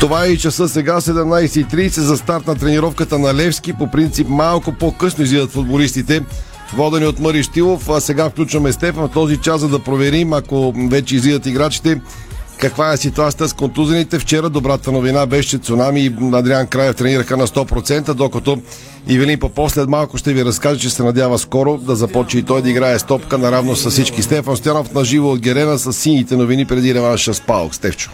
Това 0.00 0.24
е 0.24 0.28
и 0.28 0.38
часа 0.38 0.68
сега 0.68 1.00
17.30 1.00 1.88
за 1.88 2.16
старт 2.16 2.46
на 2.46 2.54
тренировката 2.54 3.18
на 3.18 3.34
Левски. 3.34 3.72
По 3.72 3.90
принцип 3.90 4.28
малко 4.28 4.72
по-късно 4.72 5.24
излизат 5.24 5.50
футболистите 5.50 6.22
водени 6.72 7.06
от 7.06 7.18
Мари 7.20 7.42
Штилов. 7.42 7.88
А 7.88 8.00
сега 8.00 8.30
включваме 8.30 8.72
Стефан 8.72 9.08
в 9.08 9.12
този 9.12 9.36
час, 9.36 9.60
за 9.60 9.68
да 9.68 9.78
проверим, 9.78 10.32
ако 10.32 10.74
вече 10.90 11.16
излизат 11.16 11.46
играчите, 11.46 12.00
каква 12.58 12.92
е 12.92 12.96
ситуацията 12.96 13.48
с 13.48 13.52
контузените. 13.52 14.18
Вчера 14.18 14.50
добрата 14.50 14.92
новина 14.92 15.26
беше, 15.26 15.48
че 15.48 15.58
Цунами 15.58 16.00
и 16.00 16.14
Адриан 16.32 16.66
Краев 16.66 16.96
тренираха 16.96 17.36
на 17.36 17.46
100%, 17.46 18.14
докато 18.14 18.58
Ивелин 19.08 19.38
Попов 19.38 19.72
след 19.72 19.88
малко 19.88 20.18
ще 20.18 20.32
ви 20.32 20.44
разкаже, 20.44 20.80
че 20.80 20.90
се 20.90 21.02
надява 21.02 21.38
скоро 21.38 21.78
да 21.78 21.96
започне 21.96 22.40
и 22.40 22.42
той 22.42 22.62
да 22.62 22.70
играе 22.70 22.98
стопка 22.98 23.38
наравно 23.38 23.76
с 23.76 23.90
всички. 23.90 24.22
Стефан 24.22 24.56
Стоянов 24.56 24.94
на 24.94 25.04
живо 25.04 25.32
от 25.32 25.40
Герена 25.40 25.78
с 25.78 25.92
сините 25.92 26.36
новини 26.36 26.64
преди 26.64 26.94
реванша 26.94 27.34
с 27.34 27.40
Паук. 27.40 27.74
Стефчо. 27.74 28.10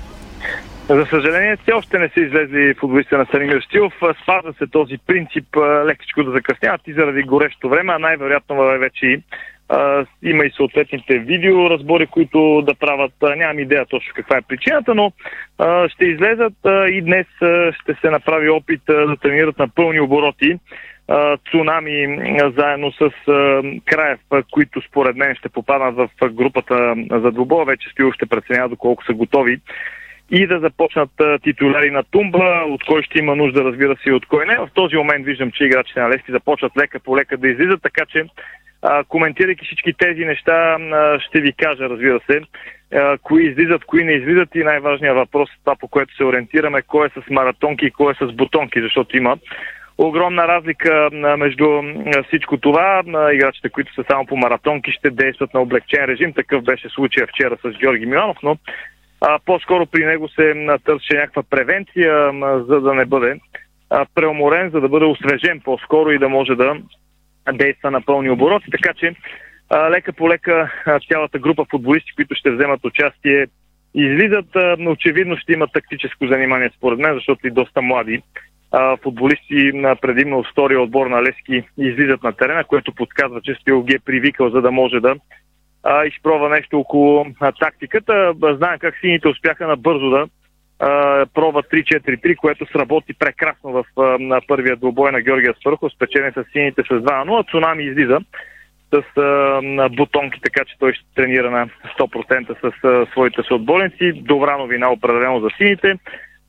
За 0.89 1.07
съжаление, 1.07 1.57
все 1.57 1.73
още 1.73 1.99
не 1.99 2.09
са 2.09 2.21
излезли 2.21 2.75
футболистите 2.75 3.17
на 3.17 3.27
Станимир 3.27 3.61
Стилов. 3.61 3.93
Спазва 4.23 4.53
се 4.53 4.67
този 4.67 4.99
принцип 5.07 5.57
лекичко 5.87 6.25
да 6.25 6.31
закъсняват 6.31 6.81
и 6.87 6.93
заради 6.93 7.23
горещо 7.23 7.69
време, 7.69 7.93
а 7.93 7.99
най-вероятно 7.99 8.57
вече 8.79 9.23
а, 9.69 10.07
има 10.23 10.45
и 10.45 10.51
съответните 10.57 11.19
видеоразбори, 11.19 12.07
които 12.07 12.63
да 12.67 12.75
правят. 12.75 13.13
Нямам 13.37 13.59
идея 13.59 13.87
точно 13.87 14.13
каква 14.15 14.37
е 14.37 14.43
причината, 14.49 14.95
но 14.95 15.13
ще 15.89 16.05
излезат 16.05 16.55
и 16.91 17.03
днес 17.03 17.27
ще 17.83 17.95
се 18.01 18.11
направи 18.11 18.49
опит 18.49 18.83
да 18.87 19.17
тренират 19.17 19.59
на 19.59 19.69
пълни 19.69 20.01
обороти. 20.01 20.59
Цунами 21.51 22.19
заедно 22.57 22.93
с 22.93 23.11
Краев, 23.85 24.21
които 24.51 24.81
според 24.89 25.17
мен 25.17 25.35
ще 25.35 25.49
попаднат 25.49 25.97
в 25.97 26.31
групата 26.31 26.95
за 27.11 27.31
двубоя. 27.31 27.65
Вече 27.65 27.89
Стил 27.89 28.13
ще 28.13 28.27
преценява 28.27 28.69
доколко 28.69 29.05
са 29.05 29.13
готови 29.13 29.61
и 30.31 30.47
да 30.47 30.59
започнат 30.59 31.11
титуляри 31.43 31.91
на 31.91 32.03
тумба, 32.03 32.65
от 32.69 32.85
кой 32.85 33.03
ще 33.03 33.19
има 33.19 33.37
нужда, 33.37 33.65
разбира 33.65 33.97
се, 33.97 34.11
и 34.11 34.13
от 34.13 34.27
кой 34.27 34.47
не. 34.47 34.57
В 34.57 34.69
този 34.75 34.97
момент 34.97 35.27
виждам, 35.27 35.51
че 35.51 35.65
играчите 35.65 36.01
на 36.01 36.09
Лески 36.09 36.33
започват 36.33 36.77
лека 36.77 37.01
по 37.01 37.17
лека 37.17 37.37
да 37.37 37.49
излизат, 37.49 37.83
така 37.83 38.05
че 38.07 38.25
а, 38.83 39.05
коментирайки 39.05 39.65
всички 39.65 39.93
тези 39.93 40.25
неща, 40.25 40.77
а, 40.93 41.21
ще 41.21 41.41
ви 41.41 41.53
кажа, 41.53 41.89
разбира 41.89 42.21
се, 42.31 42.41
а, 42.95 43.19
кои 43.19 43.47
излизат, 43.47 43.85
кои 43.85 44.05
не 44.05 44.13
излизат 44.13 44.55
и 44.55 44.65
най-важният 44.65 45.17
въпрос, 45.17 45.51
това 45.65 45.77
по 45.77 45.89
което 45.89 46.17
се 46.17 46.25
ориентираме, 46.25 46.83
кой 46.83 47.07
е 47.07 47.21
с 47.21 47.31
маратонки 47.31 47.87
и 47.87 47.91
кой 47.91 48.13
е 48.13 48.27
с 48.27 48.33
бутонки, 48.33 48.81
защото 48.81 49.17
има 49.17 49.37
огромна 49.99 50.49
разлика 50.49 51.09
между 51.39 51.83
всичко 52.27 52.57
това. 52.57 53.03
Играчите, 53.33 53.69
които 53.69 53.95
са 53.95 54.05
само 54.11 54.27
по 54.27 54.37
маратонки, 54.37 54.93
ще 54.93 55.11
действат 55.11 55.55
на 55.55 55.61
облегчен 55.61 56.05
режим. 56.05 56.33
Такъв 56.33 56.65
беше 56.65 56.89
случая 56.89 57.27
вчера 57.27 57.57
с 57.65 57.79
Георги 57.79 58.07
Миланов, 58.07 58.37
но 58.43 58.57
а, 59.27 59.39
по-скоро 59.47 59.87
при 59.87 60.05
него 60.05 60.29
се 60.29 60.55
търсеше 60.85 61.15
някаква 61.15 61.43
превенция, 61.43 62.13
а, 62.15 62.59
за 62.69 62.81
да 62.81 62.95
не 62.95 63.05
бъде 63.05 63.41
а, 63.91 64.07
преуморен, 64.15 64.71
за 64.71 64.81
да 64.81 64.89
бъде 64.89 65.05
освежен 65.05 65.61
по-скоро 65.61 66.11
и 66.11 66.19
да 66.19 66.29
може 66.29 66.55
да 66.55 66.77
действа 67.53 67.91
на 67.91 68.03
пълни 68.03 68.31
обороти. 68.31 68.71
Така 68.71 68.95
че 68.95 69.15
а, 69.71 69.91
лека 69.91 70.13
по 70.13 70.29
лека 70.29 70.73
а, 70.87 71.01
цялата 71.13 71.39
група 71.39 71.65
футболисти, 71.71 72.15
които 72.17 72.35
ще 72.35 72.51
вземат 72.51 72.85
участие, 72.85 73.47
излизат. 73.95 74.57
А, 74.57 74.77
очевидно 74.89 75.37
ще 75.37 75.53
имат 75.53 75.73
тактическо 75.73 76.27
занимание 76.27 76.71
според 76.77 76.99
мен, 76.99 77.15
защото 77.15 77.47
и 77.47 77.51
доста 77.51 77.83
млади 77.83 78.23
а, 78.73 78.97
футболисти 78.97 79.71
на 79.75 79.97
предимно 79.97 80.45
втория 80.53 80.81
отбор 80.81 81.07
на 81.07 81.23
Лески 81.23 81.63
излизат 81.79 82.23
на 82.23 82.33
терена, 82.33 82.65
което 82.65 82.95
подсказва, 82.95 83.41
че 83.41 83.55
Стил 83.55 83.83
ги 83.83 83.95
е 83.95 83.99
привикал, 83.99 84.51
за 84.51 84.61
да 84.61 84.71
може 84.71 85.01
да 85.01 85.15
а, 85.85 86.05
изпробва 86.05 86.49
нещо 86.49 86.79
около 86.79 87.27
а, 87.41 87.53
тактиката. 87.53 88.35
Знаем 88.57 88.79
как 88.79 88.95
сините 89.01 89.29
успяха 89.29 89.67
набързо 89.67 90.11
да 90.11 90.27
а, 90.79 91.27
пробва 91.35 91.63
3-4-3, 91.63 92.37
което 92.37 92.67
сработи 92.73 93.15
прекрасно 93.15 93.73
в 93.73 93.85
а, 93.99 94.03
на 94.21 94.41
първия 94.49 94.77
двубой 94.77 95.13
на 95.13 95.21
Георгия 95.21 95.55
Свърхов, 95.61 95.93
спечелен 95.93 96.33
с 96.33 96.45
сините 96.53 96.83
с 96.83 96.87
2-0. 96.87 97.51
Цунами 97.51 97.85
излиза 97.85 98.19
с 98.95 99.21
а, 99.21 99.89
бутонки, 99.89 100.41
така 100.41 100.65
че 100.65 100.79
той 100.79 100.93
ще 100.93 101.05
тренира 101.15 101.51
на 101.51 101.69
100% 101.99 102.61
с 102.61 102.85
а, 102.85 103.07
своите 103.13 103.43
съотборници. 103.49 104.13
Добра 104.13 104.59
новина 104.59 104.91
определено 104.91 105.41
за 105.41 105.49
сините. 105.57 105.95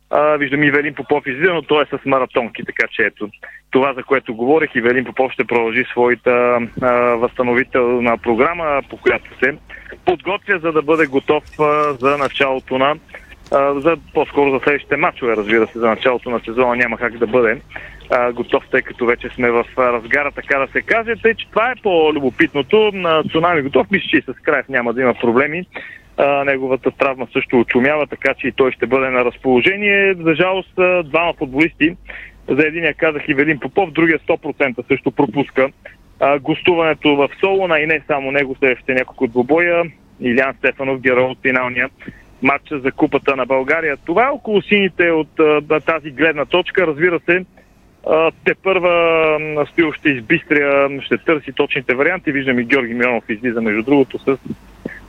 А, 0.09 0.37
виждам 0.37 0.63
и 0.63 0.71
Велин 0.71 0.93
Попов 0.93 1.27
излиза, 1.27 1.53
но 1.53 1.61
той 1.61 1.83
е 1.83 1.97
с 1.97 2.05
маратонки, 2.05 2.63
така 2.65 2.87
че 2.91 3.01
ето 3.01 3.29
това, 3.71 3.93
за 3.93 4.03
което 4.03 4.35
говорех, 4.35 4.69
и 4.75 4.81
Велин 4.81 5.05
Попов 5.05 5.31
ще 5.31 5.43
продължи 5.43 5.85
своята 5.91 6.59
а, 6.81 6.91
възстановителна 6.93 8.17
програма, 8.17 8.81
по 8.89 8.97
която 8.97 9.39
се 9.43 9.57
подготвя, 10.05 10.59
за 10.59 10.71
да 10.71 10.81
бъде 10.81 11.05
готов 11.05 11.43
а, 11.59 11.93
за 11.93 12.17
началото 12.17 12.77
на 12.77 12.95
а, 13.51 13.79
за 13.79 13.97
по-скоро 14.13 14.51
за 14.51 14.59
следващите 14.63 14.97
матчове, 14.97 15.35
разбира 15.35 15.67
се, 15.67 15.79
за 15.79 15.87
началото 15.87 16.29
на 16.29 16.39
сезона 16.39 16.75
няма 16.75 16.97
как 16.97 17.17
да 17.17 17.27
бъде 17.27 17.61
а, 18.09 18.31
готов, 18.31 18.63
тъй 18.71 18.81
като 18.81 19.05
вече 19.05 19.29
сме 19.29 19.51
в 19.51 19.65
разгара, 19.77 20.31
така 20.31 20.59
да 20.59 20.67
се 20.67 20.81
каже. 20.81 21.15
Тъй, 21.21 21.33
че 21.33 21.49
това 21.49 21.71
е 21.71 21.81
по-любопитното. 21.83 22.91
На 22.93 23.23
Цунами 23.23 23.61
готов, 23.61 23.87
мисля, 23.91 24.07
че 24.09 24.17
и 24.17 24.21
с 24.21 24.33
Краев 24.43 24.69
няма 24.69 24.93
да 24.93 25.01
има 25.01 25.13
проблеми. 25.13 25.65
А, 26.17 26.43
неговата 26.43 26.91
травма 26.91 27.27
също 27.33 27.59
очумява, 27.59 28.07
така 28.07 28.33
че 28.33 28.47
и 28.47 28.51
той 28.51 28.71
ще 28.71 28.87
бъде 28.87 29.09
на 29.09 29.25
разположение. 29.25 30.13
За 30.13 30.35
жалост, 30.35 30.73
двама 31.05 31.33
футболисти, 31.33 31.95
за 32.49 32.67
единия 32.67 32.93
казах 32.93 33.23
и 33.27 33.33
Велин 33.33 33.59
Попов, 33.59 33.91
другия 33.91 34.19
100% 34.19 34.87
също 34.87 35.11
пропуска 35.11 35.69
а, 36.19 36.39
гостуването 36.39 37.15
в 37.15 37.29
Солона 37.39 37.79
и 37.79 37.85
не 37.85 38.01
само 38.07 38.31
него, 38.31 38.55
следващите 38.59 38.93
няколко 38.93 39.27
двобоя. 39.27 39.83
Илян 40.19 40.53
Стефанов, 40.57 41.01
герой 41.01 41.23
от 41.23 41.37
финалния 41.41 41.89
матч 42.41 42.63
за 42.71 42.91
Купата 42.91 43.35
на 43.35 43.45
България. 43.45 43.97
Това 44.05 44.25
е 44.25 44.29
около 44.29 44.61
сините 44.61 45.11
от 45.11 45.39
а, 45.39 45.79
тази 45.79 46.11
гледна 46.11 46.45
точка. 46.45 46.87
Разбира 46.87 47.19
се, 47.19 47.45
те 48.43 48.55
първа 48.63 49.65
Стил 49.71 49.91
ще 49.91 50.09
избистря, 50.09 50.89
ще 51.01 51.17
търси 51.17 51.51
точните 51.53 51.95
варианти. 51.95 52.31
Виждам 52.31 52.59
и 52.59 52.63
Георги 52.63 52.93
Милонов 52.93 53.29
излиза 53.29 53.61
между 53.61 53.83
другото 53.83 54.19
с 54.19 54.37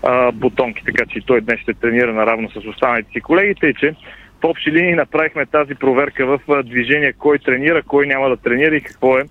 а, 0.07 0.33
бутонки, 0.33 0.85
така 0.85 1.07
че 1.07 1.19
и 1.19 1.23
той 1.23 1.41
днес 1.41 1.61
ще 1.61 1.75
тренира 1.75 2.13
наравно 2.13 2.51
с 2.51 2.57
останалите 2.57 3.11
си 3.13 3.21
колеги, 3.21 3.55
тъй 3.61 3.75
че 3.75 3.95
в 4.41 4.45
общи 4.45 4.73
линии 4.73 4.95
направихме 4.95 5.47
тази 5.47 5.75
проверка 5.75 6.27
в 6.27 6.63
движение, 6.63 7.13
кой 7.13 7.39
тренира, 7.39 7.83
кой 7.83 8.07
няма 8.07 8.29
да 8.29 8.37
тренира 8.37 8.77
и 8.77 8.81
какво 8.81 9.19
е 9.19 9.25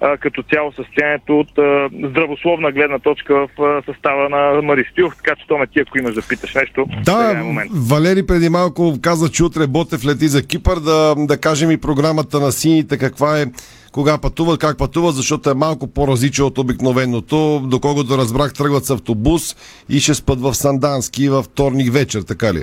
а, 0.00 0.16
като 0.16 0.42
цяло 0.42 0.72
състоянието 0.72 1.40
от 1.40 1.58
а, 1.58 1.88
здравословна 2.10 2.72
гледна 2.72 2.98
точка 2.98 3.34
в 3.34 3.62
а, 3.62 3.82
състава 3.92 4.28
на 4.28 4.62
Маристилов, 4.62 5.16
така 5.16 5.36
че 5.36 5.46
Томе 5.46 5.66
ти, 5.66 5.80
ако 5.80 5.98
имаш 5.98 6.14
да 6.14 6.22
питаш 6.22 6.54
нещо, 6.54 6.86
да, 7.04 7.30
е 7.30 7.42
момент. 7.42 7.70
Валери 7.74 8.26
преди 8.26 8.48
малко 8.48 8.94
каза, 9.02 9.28
че 9.28 9.44
утре 9.44 9.66
Ботев 9.66 10.04
лети 10.06 10.28
за 10.28 10.46
Кипър, 10.46 10.78
да, 10.80 11.14
да 11.18 11.38
кажем 11.38 11.70
и 11.70 11.80
програмата 11.80 12.40
на 12.40 12.52
сините, 12.52 12.98
каква 12.98 13.40
е 13.40 13.46
кога 13.92 14.18
пътуват, 14.18 14.60
как 14.60 14.78
пътуват, 14.78 15.14
защото 15.14 15.50
е 15.50 15.54
малко 15.54 15.86
по-различно 15.86 16.46
от 16.46 16.58
обикновеното. 16.58 17.62
Доколкото 17.66 18.18
разбрах, 18.18 18.52
тръгват 18.52 18.84
с 18.84 18.90
автобус 18.90 19.56
и 19.88 20.00
ще 20.00 20.14
спът 20.14 20.40
в 20.40 20.54
Сандански 20.54 21.28
във 21.28 21.44
вторник 21.44 21.92
вечер, 21.92 22.22
така 22.22 22.54
ли? 22.54 22.62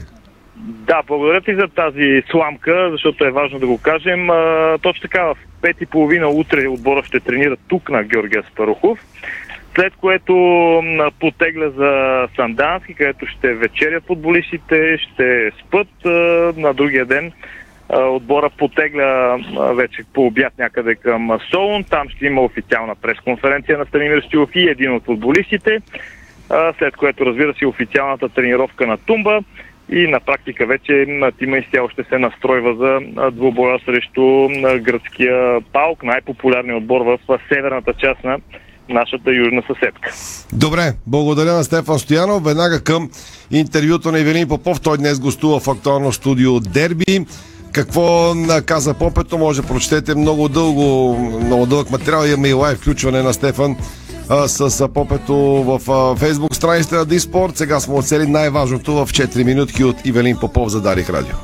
Да, 0.60 1.02
благодаря 1.08 1.41
ти 1.41 1.56
за 1.56 1.67
тази 1.67 2.24
сламка, 2.32 2.89
защото 2.91 3.26
е 3.26 3.32
важно 3.32 3.60
да 3.60 3.67
го 3.67 3.78
кажем. 3.78 4.30
А, 4.30 4.78
точно 4.82 5.02
така, 5.02 5.24
в 5.24 5.38
пет 5.62 5.82
и 5.82 5.86
половина 5.86 6.27
утре 6.27 6.67
отбора 6.67 7.04
ще 7.04 7.19
тренира 7.19 7.58
тук 7.67 7.90
на 7.90 8.04
Георгия 8.04 8.44
Спарухов, 8.44 9.00
след 9.75 9.94
което 9.96 10.34
потегля 11.19 11.69
за 11.69 12.27
Сандански, 12.36 12.94
където 12.94 13.25
ще 13.25 13.54
вечерят 13.54 14.08
футболистите, 14.08 14.98
ще 14.98 15.52
спът 15.60 16.06
а, 16.06 16.10
на 16.58 16.73
другия 16.73 17.06
ден. 17.06 17.32
а, 17.90 18.00
Отбора 18.02 18.50
потегля 18.50 19.40
а, 19.58 19.73
вече 19.73 20.04
по 20.13 20.25
обяд 20.25 20.54
някъде 20.58 20.96
към 20.96 21.40
Солун. 21.52 21.84
Там 21.84 22.10
ще 22.10 22.25
има 22.25 22.42
официална 22.42 22.96
пресконференция 22.96 23.77
на 23.77 23.86
Станимир 23.86 24.21
Стилов 24.21 24.50
и 24.56 24.69
един 24.69 24.92
от 24.92 25.06
футболистите 25.06 25.79
а, 26.50 26.73
след 26.77 26.96
което 26.96 27.25
разбира 27.25 27.54
се 27.54 27.65
официалната 27.65 28.29
тренировка 28.29 28.88
на 28.88 28.98
Тумба 28.98 29.40
и 29.90 30.08
на 30.08 30.19
практика 30.19 30.65
вече 30.65 31.06
тима 31.40 31.58
изцяло 31.58 31.90
ще 31.90 32.04
се 32.04 32.17
настройва 32.17 32.75
за 32.75 33.00
двубоя 33.31 33.79
срещу 33.85 34.48
гръцкия 34.81 35.62
Паук, 35.73 36.04
най-популярният 36.04 36.81
отбор 36.81 37.02
в 37.02 37.40
северната 37.54 37.94
част 37.94 38.23
на 38.23 38.38
нашата 38.90 39.31
южна 39.31 39.63
съседка. 39.67 40.13
Добре, 40.54 40.94
благодаря 41.08 41.54
на 41.54 41.63
Стефан 41.63 42.00
Стоянов. 42.00 42.44
Веднага 42.44 42.83
към 42.83 43.10
интервюто 43.52 44.12
на 44.12 44.19
Ивелин 44.19 44.48
Попов. 44.48 44.81
Той 44.81 44.98
днес 44.98 45.19
гостува 45.19 45.60
в 45.60 45.67
актуално 45.67 46.12
студио 46.12 46.60
Дерби. 46.60 47.25
Какво 47.71 48.33
каза 48.65 48.94
Попето, 48.94 49.38
може 49.38 49.62
да 49.62 49.67
прочетете 49.67 50.15
много 50.15 50.50
дълго, 50.50 51.17
много 51.46 51.65
дълъг 51.65 51.92
материал. 51.92 52.25
Имаме 52.25 52.50
и 52.50 52.54
лайв 52.54 52.77
включване 52.77 53.21
на 53.21 53.33
Стефан 53.33 53.77
а, 54.30 54.48
с 54.48 54.88
Попето 54.88 55.36
в 55.36 55.92
а, 55.92 56.15
фейсбук 56.15 56.56
страницата 56.56 56.96
на 56.96 57.06
Диспорт. 57.06 57.58
Сега 57.58 57.80
сме 57.80 57.94
оцели 57.94 58.28
най-важното 58.28 58.94
в 58.94 59.08
4 59.08 59.44
минутки 59.44 59.84
от 59.84 59.96
Ивелин 60.06 60.38
Попов 60.38 60.69
за 60.69 60.82
Дарик 60.82 61.10
Радио. 61.10 61.36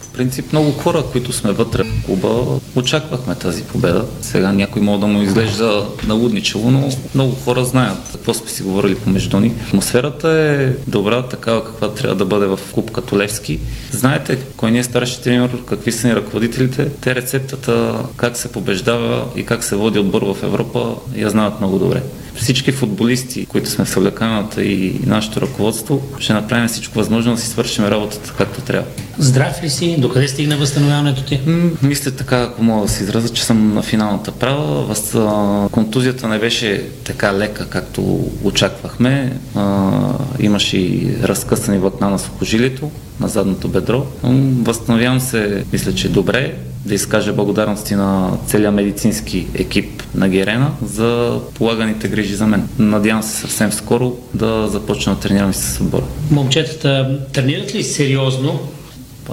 В 0.00 0.14
принцип 0.14 0.52
много 0.52 0.72
хора, 0.72 1.04
които 1.12 1.32
сме 1.32 1.52
вътре 1.52 1.82
в 1.82 2.06
клуба, 2.06 2.60
очаквахме 2.76 3.34
тази 3.34 3.62
победа. 3.62 4.04
Сега 4.20 4.52
някой 4.52 4.82
може 4.82 5.00
да 5.00 5.06
му 5.06 5.22
изглежда 5.22 5.86
налудничево, 6.08 6.70
но 6.70 6.88
много 7.14 7.34
хора 7.44 7.64
знаят 7.64 7.98
какво 8.12 8.34
сме 8.34 8.48
си 8.48 8.62
говорили 8.62 8.94
помежду 8.94 9.40
ни. 9.40 9.54
Атмосферата 9.66 10.28
е 10.30 10.90
добра, 10.90 11.22
такава 11.22 11.64
каква 11.64 11.90
трябва 11.94 12.16
да 12.16 12.24
бъде 12.24 12.46
в 12.46 12.58
клуб 12.74 12.90
като 12.90 13.18
Левски. 13.18 13.60
Знаете 13.90 14.38
кой 14.56 14.70
ни 14.70 14.78
е 14.78 14.84
старши 14.84 15.22
тренер, 15.22 15.50
какви 15.68 15.92
са 15.92 16.08
ни 16.08 16.14
ръководителите. 16.14 16.88
Те 17.00 17.14
рецептата 17.14 17.94
как 18.16 18.36
се 18.36 18.52
побеждава 18.52 19.24
и 19.36 19.46
как 19.46 19.64
се 19.64 19.76
води 19.76 19.98
отбор 19.98 20.22
в 20.22 20.42
Европа 20.42 20.94
я 21.16 21.30
знаят 21.30 21.60
много 21.60 21.78
добре 21.78 22.02
всички 22.34 22.72
футболисти, 22.72 23.46
които 23.46 23.70
сме 23.70 23.84
в 23.84 23.88
съблеканата 23.88 24.64
и 24.64 25.00
нашето 25.06 25.40
ръководство, 25.40 26.02
ще 26.18 26.32
направим 26.32 26.68
всичко 26.68 26.98
възможно 26.98 27.34
да 27.34 27.40
си 27.40 27.48
свършим 27.48 27.84
работата 27.84 28.34
както 28.38 28.60
трябва. 28.60 28.86
Здрав 29.18 29.62
ли 29.62 29.70
си? 29.70 29.96
Докъде 29.98 30.28
стигна 30.28 30.56
възстановяването 30.56 31.22
ти? 31.22 31.40
М, 31.46 31.70
Мисля 31.82 32.10
така, 32.10 32.42
ако 32.42 32.62
мога 32.62 32.86
да 32.86 32.92
се 32.92 33.02
изразя, 33.04 33.28
че 33.28 33.44
съм 33.44 33.74
на 33.74 33.82
финалната 33.82 34.32
права. 34.32 34.82
Въз, 34.82 35.16
контузията 35.72 36.28
не 36.28 36.38
беше 36.38 36.84
така 37.04 37.34
лека, 37.34 37.68
както 37.68 38.30
очаквахме. 38.44 39.36
А, 39.54 39.90
имаше 40.40 40.76
и 40.76 41.16
разкъсани 41.22 41.78
влакна 41.78 42.10
на 42.10 42.18
сухожилието, 42.18 42.90
на 43.20 43.28
задното 43.28 43.68
бедро. 43.68 44.06
Възстановявам 44.62 45.20
се, 45.20 45.64
мисля, 45.72 45.94
че 45.94 46.08
добре. 46.08 46.54
Да 46.86 46.94
изкажа 46.94 47.32
благодарности 47.32 47.94
на 47.94 48.38
целия 48.46 48.72
медицински 48.72 49.46
екип 49.54 50.02
на 50.14 50.28
Герена 50.28 50.70
за 50.84 51.40
полаганите 51.54 52.08
грижи 52.08 52.34
за 52.34 52.46
мен. 52.46 52.68
Надявам 52.78 53.22
се 53.22 53.36
съвсем 53.36 53.72
скоро 53.72 54.16
да 54.34 54.68
започна 54.68 55.14
да 55.14 55.20
тренирам 55.20 55.54
с 55.54 55.80
отбора. 55.80 56.04
Момчетата 56.30 57.18
тренират 57.32 57.74
ли 57.74 57.82
сериозно? 57.82 58.60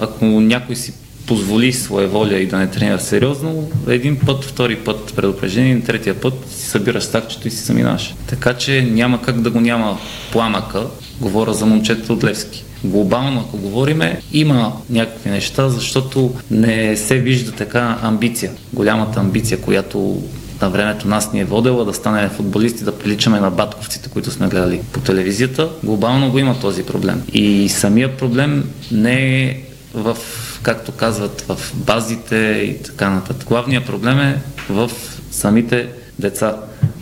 Ако 0.00 0.24
някой 0.24 0.76
си 0.76 0.92
позволи 1.30 1.72
своя 1.72 2.08
воля 2.08 2.36
и 2.38 2.46
да 2.46 2.58
не 2.58 2.70
тренира 2.70 3.00
сериозно, 3.00 3.70
един 3.88 4.18
път, 4.26 4.44
втори 4.44 4.76
път 4.76 5.12
предупреждение, 5.16 5.80
третия 5.80 6.20
път 6.20 6.34
си 6.50 6.66
събираш 6.66 7.04
стакчето 7.04 7.48
и 7.48 7.50
си 7.50 7.64
заминаваш. 7.64 8.14
Така 8.26 8.54
че 8.54 8.82
няма 8.82 9.22
как 9.22 9.40
да 9.40 9.50
го 9.50 9.60
няма 9.60 9.98
пламъка, 10.32 10.86
говоря 11.20 11.54
за 11.54 11.66
момчета 11.66 12.12
от 12.12 12.24
Левски. 12.24 12.64
Глобално, 12.84 13.40
ако 13.40 13.56
говориме, 13.56 14.20
има 14.32 14.72
някакви 14.90 15.30
неща, 15.30 15.68
защото 15.68 16.34
не 16.50 16.96
се 16.96 17.18
вижда 17.18 17.52
така 17.52 17.98
амбиция. 18.02 18.52
Голямата 18.72 19.20
амбиция, 19.20 19.60
която 19.60 20.22
на 20.62 20.70
времето 20.70 21.08
нас 21.08 21.32
ни 21.32 21.40
е 21.40 21.44
водела 21.44 21.84
да 21.84 21.94
станем 21.94 22.30
футболисти, 22.30 22.84
да 22.84 22.98
приличаме 22.98 23.40
на 23.40 23.50
батковците, 23.50 24.08
които 24.08 24.30
сме 24.30 24.48
гледали 24.48 24.80
по 24.92 25.00
телевизията. 25.00 25.68
Глобално 25.82 26.30
го 26.30 26.38
има 26.38 26.60
този 26.60 26.82
проблем. 26.82 27.22
И 27.32 27.68
самия 27.68 28.16
проблем 28.16 28.64
не 28.90 29.42
е 29.42 29.69
в, 29.94 30.16
както 30.62 30.92
казват, 30.92 31.40
в 31.48 31.72
базите 31.74 32.36
и 32.36 32.82
така 32.82 33.10
нататък. 33.10 33.48
Главният 33.48 33.86
проблем 33.86 34.20
е 34.20 34.42
в 34.70 34.90
самите 35.30 35.88
деца, 36.18 36.56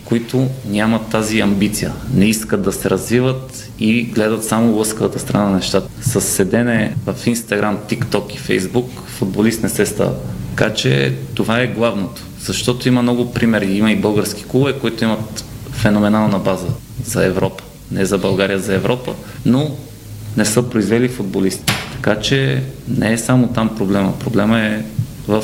които 0.05 0.47
нямат 0.65 1.09
тази 1.09 1.39
амбиция. 1.39 1.93
Не 2.13 2.25
искат 2.25 2.61
да 2.61 2.71
се 2.71 2.89
развиват 2.89 3.69
и 3.79 4.03
гледат 4.03 4.43
само 4.43 4.77
лъскавата 4.77 5.19
страна 5.19 5.49
на 5.49 5.55
нещата. 5.55 5.89
С 6.01 6.21
седене 6.21 6.95
в 7.05 7.27
Инстаграм, 7.27 7.77
TikTok 7.89 8.33
и 8.33 8.37
Фейсбук 8.37 8.89
футболист 9.07 9.63
не 9.63 9.69
се 9.69 9.85
става. 9.85 10.13
Така 10.55 10.73
че 10.73 11.15
това 11.33 11.59
е 11.59 11.67
главното. 11.67 12.21
Защото 12.41 12.87
има 12.87 13.01
много 13.01 13.33
примери. 13.33 13.77
Има 13.77 13.91
и 13.91 13.95
български 13.95 14.43
клубове, 14.43 14.73
които 14.73 15.03
имат 15.03 15.45
феноменална 15.71 16.39
база 16.39 16.67
за 17.05 17.25
Европа. 17.25 17.63
Не 17.91 18.05
за 18.05 18.17
България, 18.17 18.59
за 18.59 18.73
Европа, 18.73 19.13
но 19.45 19.71
не 20.37 20.45
са 20.45 20.69
произвели 20.69 21.09
футболисти. 21.09 21.73
Така 22.01 22.21
че 22.21 22.63
не 22.87 23.13
е 23.13 23.17
само 23.17 23.47
там 23.47 23.75
проблема. 23.75 24.19
Проблема 24.19 24.59
е 24.59 24.81
в, 25.27 25.43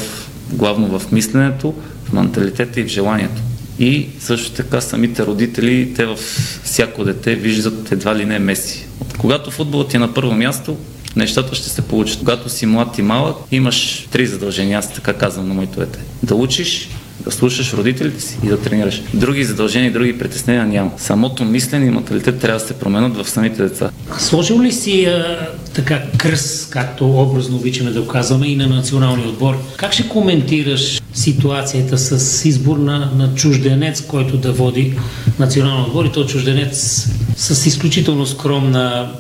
главно 0.52 1.00
в 1.00 1.12
мисленето, 1.12 1.74
в 2.06 2.14
менталитета 2.14 2.80
и 2.80 2.84
в 2.84 2.88
желанието. 2.88 3.42
И 3.80 4.08
също 4.20 4.52
така 4.52 4.82
самите 4.82 5.26
родители, 5.26 5.94
те 5.96 6.06
в 6.06 6.16
всяко 6.64 7.04
дете 7.04 7.36
виждат 7.36 7.92
едва 7.92 8.16
ли 8.16 8.26
не 8.26 8.40
Меси. 8.40 8.88
Когато 9.18 9.52
футболът 9.52 9.94
е 9.94 10.00
на 10.00 10.14
първо 10.14 10.34
място, 10.34 10.78
нещата 11.16 11.56
ще 11.56 11.70
се 11.70 11.82
получат. 11.82 12.20
Когато 12.20 12.50
си 12.50 12.66
млад 12.66 12.98
и 12.98 13.02
малък, 13.02 13.38
имаш 13.52 14.08
три 14.12 14.26
задължения, 14.28 14.80
аз 14.80 14.94
така 14.94 15.14
казвам 15.14 15.48
на 15.48 15.54
моето 15.54 15.80
дете. 15.80 16.00
Да 16.24 16.36
учиш, 16.36 16.90
да 17.20 17.32
слушаш 17.32 17.74
родителите 17.74 18.22
си 18.22 18.38
и 18.44 18.48
да 18.48 18.62
тренираш. 18.62 19.02
Други 19.14 19.44
задължения 19.44 19.94
други 19.94 20.18
притеснения 20.18 20.66
няма. 20.66 20.92
Самото 20.98 21.46
мислене 21.46 21.86
и 21.86 21.90
менталитет 21.90 22.40
трябва 22.40 22.60
да 22.60 22.66
се 22.66 22.74
променят 22.74 23.18
в 23.18 23.30
самите 23.30 23.64
деца. 23.64 23.90
Сложил 24.18 24.62
ли 24.62 24.72
си 24.72 25.06
а, 25.06 25.48
така 25.74 26.02
кръст, 26.18 26.70
както 26.70 27.22
образно 27.22 27.58
обичаме 27.58 27.92
да 27.92 28.02
го 28.02 28.08
казваме, 28.08 28.48
и 28.48 28.56
на 28.56 28.68
националния 28.68 29.30
отбор? 29.30 29.58
Как 29.78 29.94
ще 29.94 30.08
коментираш 30.08 31.02
ситуацията 31.14 31.98
с 31.98 32.46
избор 32.46 32.78
на, 32.78 33.12
на 33.16 33.36
чужденец, 33.36 34.02
който 34.02 34.38
да 34.38 34.52
води 34.52 34.94
националния 35.40 35.86
отбор 35.86 36.06
и 36.06 36.12
то 36.12 36.26
чужденец 36.26 37.08
с 37.36 37.66
изключително 37.66 38.26
скромна 38.26 39.12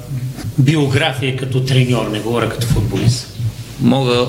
биография 0.57 1.37
като 1.37 1.59
треньор, 1.59 2.07
не 2.11 2.19
говоря 2.19 2.49
като 2.49 2.67
футболист? 2.67 3.27
Мога, 3.81 4.27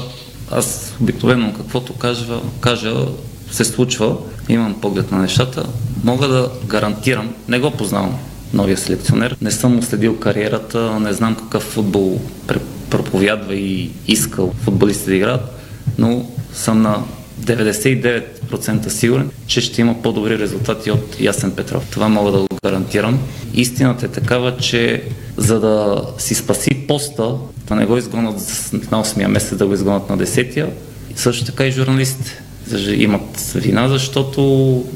аз 0.50 0.94
обикновено 1.00 1.52
каквото 1.56 1.92
кажа, 1.92 2.40
кажа 2.60 2.94
се 3.50 3.64
случва, 3.64 4.16
имам 4.48 4.80
поглед 4.80 5.12
на 5.12 5.18
нещата, 5.18 5.66
мога 6.04 6.28
да 6.28 6.50
гарантирам, 6.66 7.34
не 7.48 7.58
го 7.58 7.70
познавам 7.70 8.18
новия 8.52 8.76
селекционер, 8.76 9.36
не 9.42 9.50
съм 9.50 9.82
следил 9.82 10.16
кариерата, 10.16 11.00
не 11.00 11.12
знам 11.12 11.34
какъв 11.34 11.62
футбол 11.62 12.20
проповядва 12.90 13.54
и 13.54 13.90
искал 14.08 14.54
футболистите 14.62 15.10
да 15.10 15.16
играят, 15.16 15.40
но 15.98 16.26
съм 16.54 16.82
на 16.82 17.02
99% 17.40 18.88
сигурен, 18.88 19.30
че 19.46 19.60
ще 19.60 19.80
има 19.80 20.02
по-добри 20.02 20.38
резултати 20.38 20.90
от 20.90 21.20
Ясен 21.20 21.50
Петров. 21.50 21.86
Това 21.90 22.08
мога 22.08 22.32
да 22.32 22.38
го 22.38 22.46
гарантирам. 22.64 23.18
Истината 23.54 24.06
е 24.06 24.08
такава, 24.08 24.56
че 24.56 25.02
за 25.36 25.60
да 25.60 26.02
си 26.18 26.34
спаси 26.34 26.86
поста, 26.86 27.34
да 27.68 27.74
не 27.74 27.86
го 27.86 27.96
изгонят 27.96 28.34
на 28.90 29.04
8-я 29.04 29.28
месец, 29.28 29.58
да 29.58 29.66
го 29.66 29.74
изгонят 29.74 30.10
на 30.10 30.18
10-я, 30.18 30.70
също 31.16 31.44
така 31.44 31.66
и 31.66 31.70
журналистите 31.70 32.42
имат 32.88 33.52
вина, 33.54 33.88
защото 33.88 34.42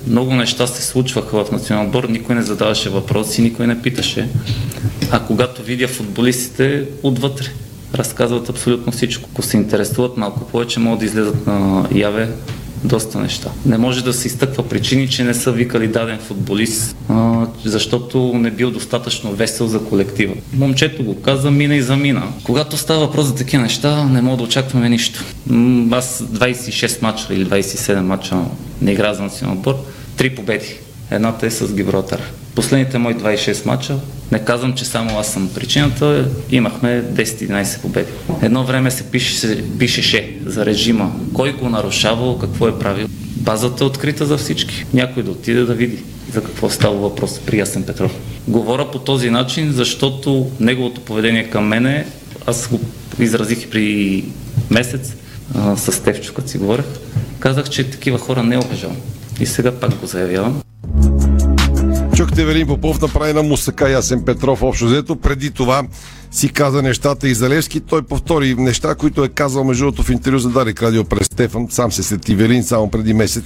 много 0.07 0.35
неща 0.35 0.66
се 0.66 0.83
случваха 0.83 1.45
в 1.45 1.53
национал 1.53 1.87
отбор, 1.87 2.05
никой 2.05 2.35
не 2.35 2.43
задаваше 2.43 2.89
въпроси, 2.89 3.43
никой 3.43 3.66
не 3.66 3.83
питаше. 3.83 4.29
А 5.11 5.21
когато 5.21 5.62
видя 5.62 5.89
футболистите 5.89 6.85
отвътре, 7.03 7.47
разказват 7.95 8.49
абсолютно 8.49 8.93
всичко. 8.93 9.29
Ако 9.33 9.43
се 9.43 9.57
интересуват 9.57 10.16
малко 10.16 10.41
повече, 10.41 10.81
могат 10.81 10.99
да 10.99 11.05
излезат 11.07 11.47
на 11.47 11.89
яве 11.95 12.29
доста 12.85 13.18
неща. 13.20 13.51
Не 13.66 13.78
може 13.78 14.05
да 14.05 14.12
се 14.12 14.28
изтъква 14.28 14.68
причини, 14.68 15.09
че 15.09 15.24
не 15.24 15.35
са 15.35 15.53
викали 15.53 15.89
даден 15.89 16.18
футболист, 16.18 16.97
защото 17.64 18.33
не 18.35 18.51
бил 18.51 18.70
достатъчно 18.70 19.33
весел 19.33 19.66
за 19.66 19.85
колектива. 19.85 20.35
Момчето 20.53 21.05
го 21.05 21.22
каза, 21.22 21.51
мина 21.51 21.76
и 21.76 21.83
замина. 21.83 22.22
Когато 22.45 22.76
става 22.76 23.01
въпрос 23.01 23.26
за 23.26 23.35
такива 23.35 23.62
неща, 23.62 24.05
не 24.05 24.22
мога 24.22 24.37
да 24.37 24.43
очакваме 24.43 24.89
нищо. 24.89 25.24
Аз 25.91 26.22
26 26.22 27.03
мача 27.03 27.35
или 27.35 27.47
27 27.47 28.01
мача 28.01 28.37
не 28.83 28.93
игра 28.93 29.14
за 29.14 29.22
национал 29.22 29.57
отбор, 29.57 29.74
три 30.16 30.35
победи. 30.35 30.74
Едната 31.11 31.47
е 31.47 31.51
с 31.51 31.74
Гибралтар. 31.74 32.20
Последните 32.55 32.99
мои 32.99 33.15
26 33.15 33.67
мача, 33.67 33.97
не 34.33 34.45
казвам, 34.45 34.75
че 34.75 34.85
само 34.85 35.19
аз 35.19 35.33
съм 35.33 35.51
причината, 35.55 36.29
имахме 36.51 37.05
10-11 37.13 37.81
победи. 37.81 38.11
Едно 38.43 38.65
време 38.65 38.91
се 38.91 39.03
пише, 39.03 39.65
пишеше 39.79 40.39
за 40.47 40.67
режима, 40.67 41.13
кой 41.35 41.53
го 41.53 41.69
нарушавал, 41.69 42.39
какво 42.39 42.69
е 42.69 42.79
правил. 42.79 43.09
Базата 43.37 43.85
е 43.85 43.87
открита 43.87 44.27
за 44.27 44.37
всички. 44.37 44.85
Някой 44.95 45.23
да 45.23 45.31
отиде 45.31 45.65
да 45.65 45.75
види 45.75 45.99
за 46.33 46.45
какво 46.45 46.71
става 46.71 46.97
въпрос 46.97 47.41
при 47.47 47.59
Ясен 47.59 47.83
Петров. 47.83 48.13
Говоря 48.49 48.91
по 48.91 48.99
този 48.99 49.31
начин, 49.31 49.73
защото 49.73 50.51
неговото 50.61 51.01
поведение 51.01 51.51
към 51.51 51.67
мене, 51.67 52.07
аз 52.47 52.69
го 52.69 52.81
изразих 53.19 53.69
при 53.69 54.25
месец 54.71 55.15
а, 55.55 55.77
с 55.77 55.93
Стевчо, 55.93 56.35
като 56.35 56.49
си 56.49 56.59
говорех, 56.59 56.87
казах, 57.39 57.71
че 57.71 57.91
такива 57.91 58.19
хора 58.19 58.43
не 58.43 58.59
обижавам. 58.59 58.97
И 59.41 59.47
сега 59.47 59.73
пак 59.73 59.95
го 59.95 60.07
заявявам. 60.07 60.63
Чухте 62.21 62.45
Велин 62.45 62.66
Попов 62.66 63.01
направи 63.01 63.33
на 63.33 63.43
Мусака 63.43 63.91
Ясен 63.91 64.25
Петров 64.25 64.62
общо 64.62 64.85
взето. 64.85 65.16
Преди 65.16 65.51
това 65.51 65.83
си 66.31 66.49
каза 66.49 66.83
нещата 66.83 67.29
и 67.29 67.35
за 67.35 67.49
Левски. 67.49 67.81
Той 67.81 68.03
повтори 68.03 68.55
неща, 68.55 68.95
които 68.95 69.25
е 69.25 69.29
казал 69.29 69.64
между 69.64 69.85
другото 69.85 70.03
в 70.03 70.11
интервю 70.11 70.39
за 70.39 70.49
Дарик 70.51 70.83
Радио 70.83 71.05
през 71.05 71.27
Стефан. 71.27 71.66
Сам 71.71 71.93
се 71.93 72.03
сети 72.03 72.35
Велин 72.35 72.64
само 72.64 72.91
преди 72.91 73.14
месец. 73.14 73.45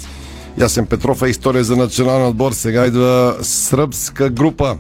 Ясен 0.59 0.87
Петров 0.87 1.22
е 1.22 1.29
история 1.29 1.64
за 1.64 1.77
национален 1.77 2.27
отбор. 2.27 2.53
Сега 2.53 2.87
идва 2.87 3.37
сръбска 3.43 4.31
група 4.31 4.77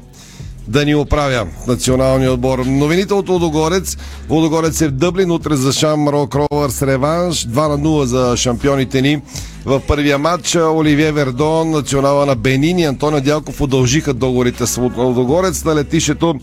да 0.68 0.84
ни 0.84 0.94
оправя 0.94 1.46
националния 1.66 2.32
отбор. 2.32 2.58
Новините 2.58 3.14
от 3.14 3.28
Лодогорец. 3.28 3.96
Лодогорец 4.30 4.80
е 4.80 4.88
в 4.88 4.90
Дъблин. 4.90 5.30
Утре 5.30 5.56
за 5.56 5.72
Шамрок 5.72 6.34
Ровърс 6.34 6.82
реванш. 6.82 7.46
2 7.46 7.68
на 7.68 7.78
0 7.78 8.04
за 8.04 8.36
шампионите 8.36 9.02
ни. 9.02 9.22
В 9.64 9.80
първия 9.88 10.18
матч 10.18 10.56
Оливие 10.56 11.12
Вердон, 11.12 11.70
национала 11.70 12.26
на 12.26 12.34
Бенин 12.34 12.78
и 12.78 12.84
Антонио 12.84 13.20
Дялков 13.20 13.60
удължиха 13.60 14.14
договорите 14.14 14.66
с 14.66 14.76
Лодогорец 14.96 15.64
на 15.64 15.74
летището 15.74 16.34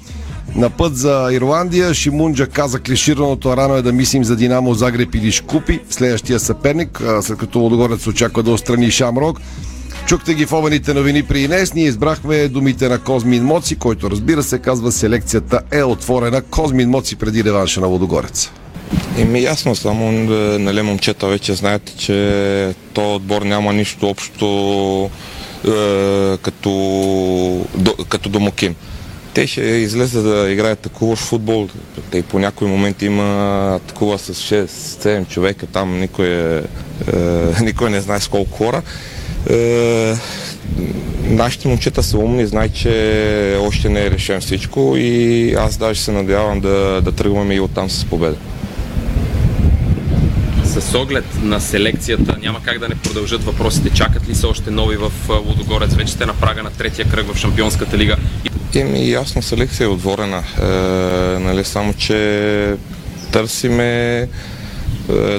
на 0.56 0.70
път 0.70 0.98
за 0.98 1.30
Ирландия. 1.32 1.94
Шимунджа 1.94 2.48
каза 2.48 2.80
клишираното 2.80 3.58
рано 3.58 3.76
е 3.76 3.82
да 3.82 3.94
мислим 3.94 4.24
за 4.24 4.36
Динамо 4.36 4.74
Загреб 4.74 5.16
или 5.16 5.32
Шкупи, 5.32 5.80
следващия 5.90 6.40
съперник, 6.40 7.02
след 7.22 7.38
като 7.38 7.60
Лодогорец 7.60 8.08
очаква 8.08 8.44
да 8.44 8.52
отстрани 8.52 8.92
Шамрок. 8.92 9.40
Чухте 10.06 10.34
ги 10.34 10.46
в 10.46 10.54
обените 10.54 10.94
новини 10.94 11.24
при 11.24 11.40
Инес. 11.40 11.74
Ние 11.74 11.86
избрахме 11.86 12.48
думите 12.48 12.90
на 12.90 13.00
Козмин 13.00 13.44
Моци, 13.44 13.76
който 13.76 14.12
разбира 14.12 14.44
се 14.44 14.60
казва 14.60 14.92
селекцията 14.92 15.62
е 15.72 15.84
отворена. 15.84 16.42
Козмин 16.42 16.90
Моци 16.90 17.16
преди 17.16 17.44
реванша 17.44 17.82
на 17.82 17.88
Водогорец. 17.88 18.52
Еми 19.18 19.42
ясно, 19.42 19.76
само 19.76 20.12
нали, 20.60 20.82
момчета 20.82 21.28
вече 21.28 21.54
знаете, 21.54 21.98
че 21.98 22.76
то 22.94 23.16
отбор 23.16 23.42
няма 23.42 23.74
нищо 23.74 24.10
общо 24.10 25.10
е, 25.66 26.38
като, 26.38 26.72
до, 27.76 27.96
като 28.10 28.30
домокин. 28.30 28.76
Те 29.34 29.48
ще 29.48 29.62
излезат 29.62 30.24
да 30.24 30.52
играят 30.52 30.80
такова 30.80 31.16
футбол. 31.16 31.68
Те 32.12 32.22
по 32.22 32.40
някои 32.40 32.68
моменти 32.68 33.06
има 33.06 33.80
такова 33.88 34.20
с 34.20 34.34
6-7 34.34 35.28
човека, 35.28 35.66
там 35.66 36.00
никой, 36.00 36.28
е, 36.28 36.58
е, 36.58 36.64
никой 37.62 37.90
не 37.90 38.02
знае 38.02 38.20
с 38.20 38.28
колко 38.28 38.58
хора. 38.58 38.82
Е, 39.50 40.16
нашите 41.24 41.68
момчета 41.68 42.04
са 42.04 42.18
умни, 42.18 42.46
знаят, 42.46 42.74
че 42.74 43.58
още 43.62 43.90
не 43.90 44.06
е 44.06 44.12
решен 44.12 44.42
всичко 44.42 44.94
и 44.98 45.54
аз 45.54 45.78
даже 45.78 46.02
се 46.02 46.12
надявам 46.12 46.60
да, 46.60 47.02
да 47.02 47.12
тръгваме 47.12 47.56
и 47.56 47.60
оттам 47.60 47.90
с 47.90 48.06
победа 48.06 48.36
с 50.80 50.96
оглед 50.96 51.26
на 51.42 51.62
селекцията 51.62 52.36
няма 52.42 52.60
как 52.64 52.80
да 52.80 52.90
не 52.90 52.96
продължат 52.96 53.44
въпросите. 53.44 53.90
Чакат 53.90 54.30
ли 54.30 54.36
се 54.36 54.46
още 54.46 54.72
нови 54.72 54.98
в 54.98 55.12
Лудогорец? 55.30 55.94
Вече 55.94 56.14
сте 56.14 56.26
на 56.26 56.34
прага 56.34 56.64
на 56.64 56.70
третия 56.70 57.10
кръг 57.10 57.34
в 57.34 57.38
Шампионската 57.38 57.98
лига. 57.98 58.18
Еми, 58.76 59.10
ясно, 59.10 59.42
селекция 59.42 59.86
е 59.86 59.88
отворена. 59.88 60.38
Е, 60.38 60.64
нали, 61.40 61.64
само, 61.64 61.94
че 61.94 62.76
търсиме 63.32 64.20
е, 64.20 64.28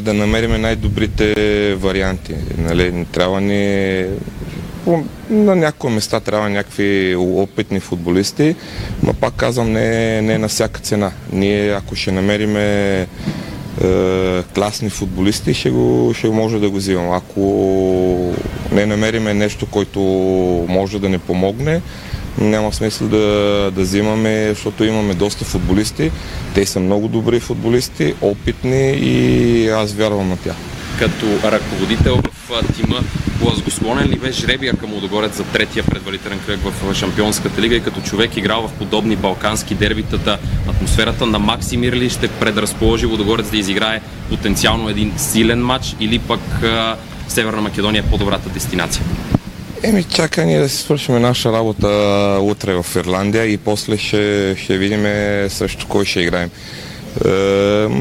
да 0.00 0.14
намериме 0.14 0.58
най-добрите 0.58 1.34
варианти. 1.74 2.34
Нали, 2.58 3.06
трябва 3.12 3.40
ни 3.40 4.06
на 5.30 5.56
някои 5.56 5.90
места 5.90 6.20
трябва 6.20 6.50
някакви 6.50 7.16
опитни 7.16 7.80
футболисти, 7.80 8.56
но 9.02 9.14
пак 9.14 9.34
казвам, 9.34 9.72
не, 9.72 10.22
не 10.22 10.38
на 10.38 10.48
всяка 10.48 10.80
цена. 10.80 11.12
Ние, 11.32 11.72
ако 11.72 11.96
ще 11.96 12.12
намериме 12.12 13.00
е, 13.00 14.42
класни 14.54 14.90
футболисти, 14.90 15.54
ще, 15.54 15.70
го, 15.70 16.12
ще 16.14 16.28
може 16.28 16.58
да 16.58 16.70
го 16.70 16.76
взимам. 16.76 17.10
Ако 17.12 18.34
не 18.72 18.86
намериме 18.86 19.34
нещо, 19.34 19.66
което 19.66 20.00
може 20.68 20.98
да 20.98 21.08
ни 21.08 21.18
помогне, 21.18 21.80
няма 22.42 22.72
смисъл 22.72 23.08
да, 23.08 23.16
да 23.74 23.82
взимаме, 23.82 24.48
защото 24.48 24.84
имаме 24.84 25.14
доста 25.14 25.44
футболисти. 25.44 26.10
Те 26.54 26.66
са 26.66 26.80
много 26.80 27.08
добри 27.08 27.40
футболисти, 27.40 28.14
опитни 28.20 28.90
и 28.90 29.68
аз 29.68 29.92
вярвам 29.92 30.28
на 30.28 30.36
тях. 30.36 30.56
Като 30.98 31.26
ръководител 31.44 32.16
в 32.48 32.62
тима, 32.74 33.00
благосклонен 33.40 34.08
ли 34.08 34.16
бе 34.16 34.32
жребия 34.32 34.76
към 34.76 34.92
Лудогорец 34.92 35.36
за 35.36 35.44
третия 35.44 35.84
предварителен 35.84 36.38
кръг 36.46 36.60
в 36.60 36.94
Шампионската 36.94 37.60
лига 37.60 37.74
и 37.74 37.82
като 37.82 38.00
човек 38.00 38.36
играл 38.36 38.68
в 38.68 38.72
подобни 38.72 39.16
балкански 39.16 39.74
дербитата, 39.74 40.38
атмосферата 40.68 41.26
на 41.26 41.38
Максимир 41.38 41.92
ли 41.92 42.10
ще 42.10 42.28
предразположи 42.28 43.06
Лудогорец 43.06 43.50
да 43.50 43.56
изиграе 43.56 44.00
потенциално 44.28 44.88
един 44.88 45.12
силен 45.16 45.64
матч 45.64 45.96
или 46.00 46.18
пък 46.18 46.40
Северна 47.28 47.62
Македония 47.62 48.00
е 48.06 48.10
по-добрата 48.10 48.48
дестинация? 48.48 49.04
Еми, 49.82 50.04
чакай 50.04 50.46
ние 50.46 50.58
да 50.60 50.68
си 50.68 50.76
свършим 50.76 51.22
наша 51.22 51.52
работа 51.52 51.88
утре 52.42 52.74
в 52.82 52.86
Ирландия 52.96 53.46
и 53.46 53.56
после 53.56 53.98
ще, 53.98 54.54
ще 54.58 54.78
видим 54.78 55.02
срещу 55.48 55.86
кой 55.88 56.04
ще 56.04 56.20
играем. 56.20 56.50
Е, 57.24 57.28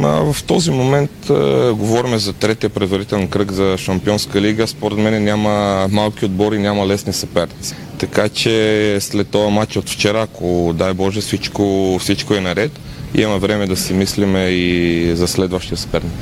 в 0.03 0.35
този 0.47 0.71
момент 0.71 1.11
е, 1.29 1.33
говорим 1.71 2.17
за 2.17 2.33
третия 2.33 2.69
предварителен 2.69 3.27
кръг 3.27 3.51
за 3.51 3.77
Шампионска 3.77 4.41
лига. 4.41 4.67
Според 4.67 4.97
мен 4.97 5.23
няма 5.23 5.87
малки 5.91 6.25
отбори, 6.25 6.59
няма 6.59 6.87
лесни 6.87 7.13
съперници. 7.13 7.75
Така 7.97 8.29
че 8.29 8.97
след 9.01 9.27
този 9.27 9.51
матч 9.51 9.77
от 9.77 9.89
вчера, 9.89 10.21
ако 10.21 10.73
дай 10.75 10.93
Боже 10.93 11.21
всичко, 11.21 11.97
всичко 12.01 12.33
е 12.33 12.41
наред, 12.41 12.71
има 13.15 13.37
време 13.37 13.67
да 13.67 13.77
си 13.77 13.93
мислиме 13.93 14.49
и 14.49 15.15
за 15.15 15.27
следващия 15.27 15.77
съперник. 15.77 16.13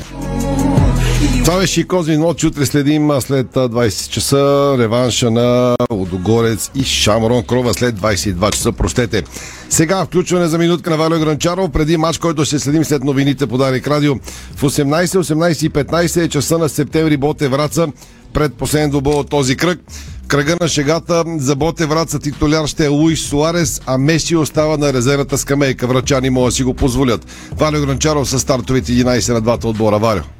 Това 1.20 1.58
беше 1.58 1.82
и 1.82 1.84
Козмин 1.84 2.20
Мот. 2.20 2.44
Утре 2.44 2.66
следим 2.66 3.12
след 3.20 3.48
20 3.48 4.10
часа 4.10 4.76
реванша 4.80 5.32
на 5.32 5.76
Лодогорец 5.92 6.72
и 6.76 6.84
Шамрон 6.84 7.44
Крова 7.44 7.74
след 7.74 8.00
22 8.00 8.52
часа. 8.52 8.72
Простете. 8.72 9.24
Сега 9.70 10.06
включване 10.06 10.48
за 10.48 10.58
минутка 10.58 10.90
на 10.90 10.98
Валио 10.98 11.20
Гранчаров 11.20 11.72
преди 11.72 11.98
матч, 11.98 12.18
който 12.18 12.46
ще 12.46 12.60
следим 12.60 12.86
след 12.86 13.04
новините 13.04 13.48
по 13.48 13.58
Дарик 13.58 13.88
Радио. 13.88 14.16
В 14.56 14.62
18, 14.62 15.06
18 15.06 15.66
и 15.66 15.70
15 15.70 16.22
е 16.22 16.30
часа 16.30 16.58
на 16.58 16.70
септември 16.70 17.18
Боте 17.18 17.48
Враца 17.48 17.88
пред 18.34 18.54
последен 18.54 18.90
добъл 18.90 19.20
от 19.20 19.30
този 19.30 19.56
кръг. 19.58 19.80
Кръга 20.28 20.58
на 20.62 20.68
шегата 20.68 21.24
за 21.38 21.56
Боте 21.56 21.86
Враца 21.86 22.20
титуляр 22.20 22.68
ще 22.68 22.86
е 22.86 22.88
Луис 22.88 23.22
Суарес, 23.22 23.82
а 23.86 23.98
Меси 23.98 24.36
остава 24.36 24.78
на 24.78 24.94
резервата 24.94 25.38
скамейка. 25.38 25.88
Врачани 25.88 26.30
могат 26.30 26.50
да 26.50 26.56
си 26.56 26.64
го 26.64 26.74
позволят. 26.74 27.26
Валио 27.52 27.86
Гранчаров 27.86 28.30
с 28.30 28.40
стартовите 28.40 28.92
11 28.92 29.34
на 29.34 29.42
двата 29.42 29.68
отбора. 29.68 30.00
Валио. 30.00 30.39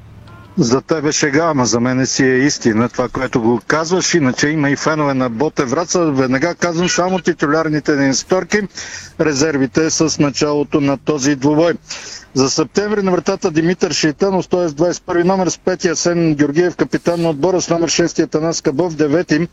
За 0.60 0.82
тебе 0.82 1.12
шега, 1.12 1.46
ама 1.46 1.66
за 1.66 1.80
мен 1.80 2.06
си 2.06 2.26
е 2.26 2.38
истина 2.38 2.90
това, 2.90 3.10
което 3.10 3.42
го 3.42 3.62
казваш. 3.68 4.14
Иначе 4.14 4.48
има 4.48 4.70
и 4.70 4.76
фенове 4.76 5.14
на 5.14 5.30
Боте 5.30 5.66
Враца. 5.66 6.12
Веднага 6.12 6.56
казвам 6.56 6.90
само 6.90 7.20
титулярните 7.20 7.96
ни 7.96 8.14
сторки, 8.14 8.62
резервите 9.22 9.90
с 9.90 10.20
началото 10.20 10.82
на 10.82 10.98
този 10.98 11.36
двубой. 11.36 11.74
За 12.34 12.50
септември 12.50 13.02
на 13.02 13.12
вратата 13.12 13.52
Димитър 13.52 13.92
Шейтанов, 13.92 14.48
т.е. 14.48 14.60
21 14.60 15.24
номер 15.24 15.48
с 15.48 15.58
5 15.58 15.94
Сен 15.94 16.36
Георгиев, 16.36 16.76
капитан 16.76 17.22
на 17.22 17.30
отбора 17.30 17.62
с 17.62 17.70
номер 17.70 17.90
6 17.90 18.32
Танас 18.32 18.62
Кабов, 18.62 18.94
9 18.94 19.48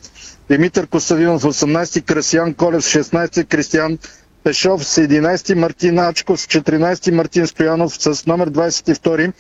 Димитър 0.51 0.87
Костадинов, 0.87 1.43
18 1.43 2.05
Красиян 2.05 2.55
Колев, 2.55 2.85
16 2.85 3.45
Кристиян 3.45 3.99
Пешов 4.47 4.85
с 4.85 4.99
11, 4.99 5.57
Мартин 5.57 5.99
Ачков 5.99 6.41
с 6.41 6.47
14, 6.47 7.13
Мартин 7.13 7.49
Стоянов 7.49 7.93
с 7.97 8.27
номер 8.27 8.51
22, 8.51 9.33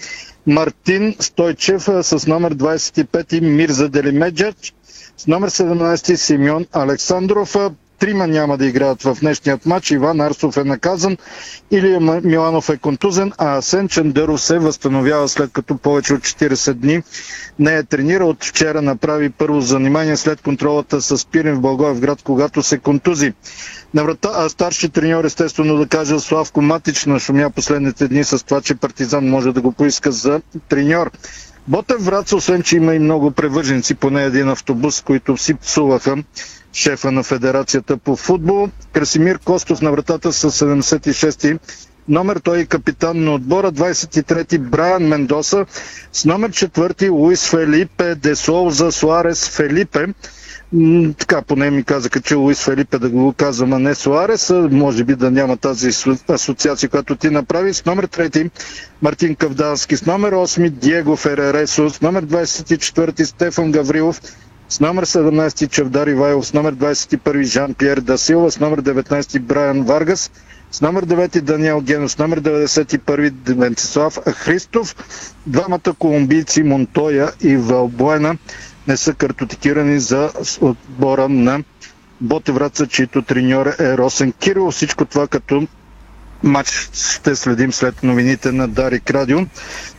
Мартин 0.46 1.14
Стойчев 1.20 1.88
с 1.88 2.26
номер 2.26 2.54
25, 2.54 3.32
Мирза 3.40 3.88
Делимеджач 3.88 4.74
с 5.16 5.28
номер 5.28 5.50
17, 5.50 6.20
Симеон 6.20 6.66
Александров. 6.72 7.54
Трима 7.98 8.26
няма 8.26 8.58
да 8.58 8.66
играят 8.66 9.02
в 9.02 9.16
днешният 9.20 9.66
матч. 9.66 9.90
Иван 9.90 10.20
Арсов 10.20 10.56
е 10.56 10.64
наказан, 10.64 11.16
Илия 11.70 12.00
Миланов 12.00 12.68
е 12.68 12.76
контузен, 12.76 13.32
а 13.38 13.56
Асен 13.56 13.88
Чендеров 13.88 14.40
се 14.40 14.58
възстановява 14.58 15.28
след 15.28 15.52
като 15.52 15.76
повече 15.76 16.14
от 16.14 16.20
40 16.20 16.72
дни 16.72 17.02
не 17.58 17.74
е 17.74 17.82
тренирал. 17.82 18.28
От 18.28 18.44
вчера 18.44 18.82
направи 18.82 19.30
първо 19.30 19.60
занимание 19.60 20.16
след 20.16 20.40
контролата 20.42 21.02
с 21.02 21.26
Пирин 21.26 21.54
в 21.54 22.00
град, 22.00 22.22
когато 22.24 22.62
се 22.62 22.78
контузи. 22.78 23.32
На 23.94 24.04
врата, 24.04 24.30
а 24.34 24.48
старши 24.48 24.88
треньор 24.88 25.24
естествено 25.24 25.76
да 25.76 25.86
кажа 25.86 26.20
Славко 26.20 26.62
Матич 26.62 27.06
нашумя 27.06 27.50
последните 27.50 28.08
дни 28.08 28.24
с 28.24 28.44
това, 28.44 28.60
че 28.60 28.74
Партизан 28.74 29.28
може 29.28 29.52
да 29.52 29.60
го 29.60 29.72
поиска 29.72 30.12
за 30.12 30.40
треньор. 30.68 31.10
Ботев 31.68 32.04
Враца, 32.04 32.36
освен 32.36 32.62
че 32.62 32.76
има 32.76 32.94
и 32.94 32.98
много 32.98 33.30
превърженци, 33.30 33.94
поне 33.94 34.24
един 34.24 34.48
автобус, 34.48 35.00
които 35.00 35.36
си 35.36 35.54
псуваха 35.54 36.16
шефа 36.76 37.12
на 37.12 37.22
Федерацията 37.22 37.96
по 37.96 38.16
футбол. 38.16 38.68
Красимир 38.92 39.38
Костов 39.38 39.80
на 39.80 39.90
вратата 39.90 40.32
с 40.32 40.50
76-ти 40.50 41.58
номер, 42.08 42.36
той 42.36 42.58
е 42.58 42.66
капитан 42.66 43.24
на 43.24 43.34
отбора, 43.34 43.72
23-ти 43.72 44.58
Брайан 44.58 45.02
Мендоса, 45.02 45.66
с 46.12 46.24
номер 46.24 46.50
4-ти 46.50 47.08
Луис 47.08 47.50
Фелипе 47.50 48.14
де 48.14 48.36
Солза 48.36 48.92
Суарес 48.92 49.48
Фелипе. 49.48 50.06
Така, 51.18 51.42
поне 51.42 51.70
ми 51.70 51.84
казаха, 51.84 52.20
че 52.20 52.34
Луис 52.34 52.64
Фелипе 52.64 52.98
да 52.98 53.08
го 53.08 53.32
казвам, 53.32 53.72
а 53.72 53.78
не 53.78 53.94
Суарес. 53.94 54.52
Може 54.70 55.04
би 55.04 55.14
да 55.14 55.30
няма 55.30 55.56
тази 55.56 55.92
асо- 55.92 56.30
асоциация, 56.30 56.88
която 56.88 57.16
ти 57.16 57.30
направи. 57.30 57.74
С 57.74 57.84
номер 57.84 58.06
3 58.06 58.50
Мартин 59.02 59.34
Кавдански, 59.34 59.96
с 59.96 60.06
номер 60.06 60.32
8 60.34 60.70
Диего 60.70 61.16
Ферересо, 61.16 61.90
с 61.90 62.00
номер 62.00 62.26
24 62.26 63.24
Стефан 63.24 63.72
Гаврилов, 63.72 64.20
с 64.68 64.80
номер 64.80 65.06
17 65.06 65.70
Чавдар 65.70 66.08
Ивайлов, 66.08 66.46
с 66.46 66.52
номер 66.52 66.74
21 66.74 67.42
Жан-Пьер 67.42 68.00
Дасилва, 68.00 68.50
с 68.50 68.60
номер 68.60 68.82
19 68.82 69.40
Брайан 69.40 69.82
Варгас, 69.82 70.30
с 70.70 70.80
номер 70.80 71.06
9 71.06 71.40
Даниел 71.40 71.80
Генов, 71.80 72.10
с 72.10 72.18
номер 72.18 72.40
91 72.40 73.54
Венцислав 73.54 74.18
Христов. 74.26 74.96
Двамата 75.46 75.94
колумбийци 75.98 76.62
Монтоя 76.62 77.32
и 77.40 77.56
Валбуена 77.56 78.36
не 78.86 78.96
са 78.96 79.14
картотекирани 79.14 80.00
за 80.00 80.30
отбора 80.60 81.28
на 81.28 81.62
Ботевраца, 82.20 82.86
чието 82.86 83.22
треньор 83.22 83.66
е 83.66 83.98
Росен 83.98 84.32
Кирил. 84.32 84.70
Всичко 84.70 85.04
това 85.04 85.26
като 85.26 85.66
матч 86.42 86.88
ще 86.92 87.36
следим 87.36 87.72
след 87.72 88.02
новините 88.02 88.52
на 88.52 88.68
Дарик 88.68 89.10
Радио. 89.10 89.38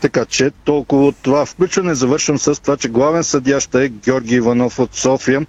Така 0.02 0.26
че 0.26 0.52
толкова 0.64 1.06
от 1.06 1.16
това 1.22 1.46
включване. 1.46 1.96
Завършвам 1.96 2.40
с 2.40 2.62
това, 2.62 2.78
че 2.78 2.90
главен 2.90 3.24
съдия 3.24 3.60
ще 3.60 3.84
е 3.84 3.90
Георги 3.90 4.36
Иванов 4.36 4.80
от 4.80 4.96
София. 4.96 5.46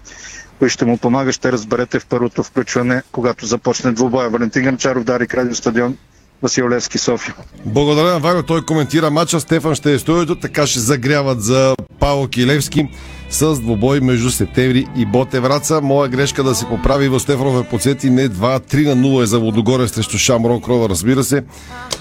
Кой 0.59 0.69
ще 0.69 0.85
му 0.85 0.99
помага, 0.99 1.33
ще 1.33 1.53
разберете 1.53 2.01
в 2.01 2.07
първото 2.07 2.43
включване, 2.43 3.03
когато 3.13 3.47
започне 3.47 3.93
двубоя. 3.93 4.31
Валентин 4.31 4.63
Гамчаров, 4.63 5.05
Дарик 5.05 5.35
Радио, 5.35 5.55
стадион 5.55 5.97
Васил 6.43 6.69
Левски, 6.69 6.99
София. 6.99 7.35
Благодаря 7.65 8.13
на 8.13 8.19
Ваня, 8.19 8.43
той 8.43 8.65
коментира 8.65 9.11
матча. 9.11 9.41
Стефан 9.41 9.75
ще 9.75 9.93
е 9.95 9.99
студиото, 9.99 10.41
така 10.41 10.67
ще 10.67 10.81
загряват 10.81 11.43
за 11.43 11.75
Павел 11.99 12.29
Килевски 12.29 12.89
с 13.31 13.61
двубой 13.61 14.01
между 14.01 14.31
Септември 14.31 14.87
и 14.97 15.07
Ботевраца. 15.07 15.81
Моя 15.81 16.09
грешка 16.09 16.43
да 16.43 16.55
се 16.55 16.67
поправи 16.67 17.09
в 17.09 17.21
Стефанов 17.21 17.65
е 17.65 17.69
подсети 17.69 18.11
не 18.11 18.29
2-3 18.29 18.95
на 18.95 18.97
0 18.97 19.23
е 19.23 19.27
за 19.27 19.39
Водогоре 19.39 19.89
срещу 19.89 20.19
Шамрок 20.19 20.69
Рова, 20.69 20.89
разбира 20.89 21.25
се. 21.25 21.45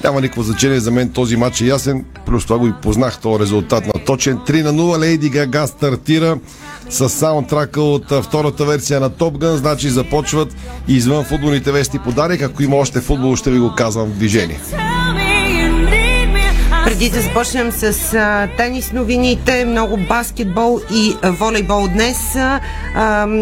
Няма 0.04 0.22
никакво 0.22 0.44
значение 0.44 0.80
за 0.80 0.92
мен 0.92 1.10
този 1.10 1.38
матч 1.38 1.62
е 1.62 1.66
ясен, 1.66 2.06
плюс 2.26 2.44
това 2.44 2.58
го 2.58 2.68
и 2.68 2.74
познах 2.82 3.20
този 3.20 3.40
резултат 3.40 3.88
на 3.88 3.94
точен. 4.06 4.38
3 4.38 4.64
на 4.64 4.74
0 4.74 5.00
Лейди 5.00 5.30
Гага 5.30 5.68
стартира 5.68 6.38
с 6.90 7.10
саундтрака 7.10 7.82
от 7.82 8.06
втората 8.24 8.66
версия 8.66 9.00
на 9.00 9.10
Top 9.10 9.38
Gun, 9.38 9.56
значи 9.56 9.90
започват 9.90 10.56
извън 10.88 11.24
футболните 11.24 11.72
вести 11.72 12.00
подарък. 12.00 12.42
Ако 12.42 12.64
има 12.64 12.76
още 12.76 13.02
футбол, 13.02 13.36
ще 13.36 13.52
ви 13.52 13.60
го 13.60 13.74
казвам 13.76 14.08
в 14.08 14.14
движение. 14.14 14.60
Преди 16.98 17.10
да 17.10 17.22
започнем 17.22 17.72
с 17.72 18.14
а, 18.14 18.48
тенис 18.58 18.92
новините, 18.92 19.66
много 19.66 19.98
баскетбол 19.98 20.80
и 20.94 21.16
а, 21.22 21.32
волейбол 21.32 21.88
днес, 21.88 22.36
а, 22.36 22.60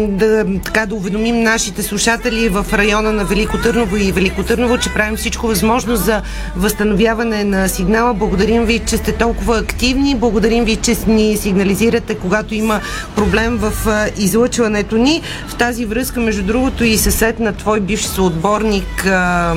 да, 0.08 0.46
така 0.64 0.86
да 0.86 0.94
уведомим 0.94 1.42
нашите 1.42 1.82
слушатели 1.82 2.48
в 2.48 2.66
района 2.72 3.12
на 3.12 3.24
Велико 3.24 3.58
Търново 3.58 3.96
и 3.96 4.12
Велико 4.12 4.42
Търново, 4.42 4.78
че 4.78 4.94
правим 4.94 5.16
всичко 5.16 5.46
възможно 5.46 5.96
за 5.96 6.22
възстановяване 6.56 7.44
на 7.44 7.68
сигнала. 7.68 8.14
Благодарим 8.14 8.64
ви, 8.64 8.78
че 8.78 8.96
сте 8.96 9.12
толкова 9.12 9.58
активни. 9.58 10.14
Благодарим 10.14 10.64
ви, 10.64 10.76
че 10.76 10.96
ни 11.06 11.36
сигнализирате, 11.36 12.14
когато 12.14 12.54
има 12.54 12.80
проблем 13.14 13.56
в 13.56 13.72
а, 13.86 14.08
излъчването 14.18 14.96
ни. 14.96 15.22
В 15.48 15.56
тази 15.56 15.84
връзка, 15.84 16.20
между 16.20 16.42
другото, 16.42 16.84
и 16.84 16.96
съсед 16.96 17.40
на 17.40 17.52
твой 17.52 17.80
бивш 17.80 18.04
съотборник 18.04 19.06
а, 19.06 19.54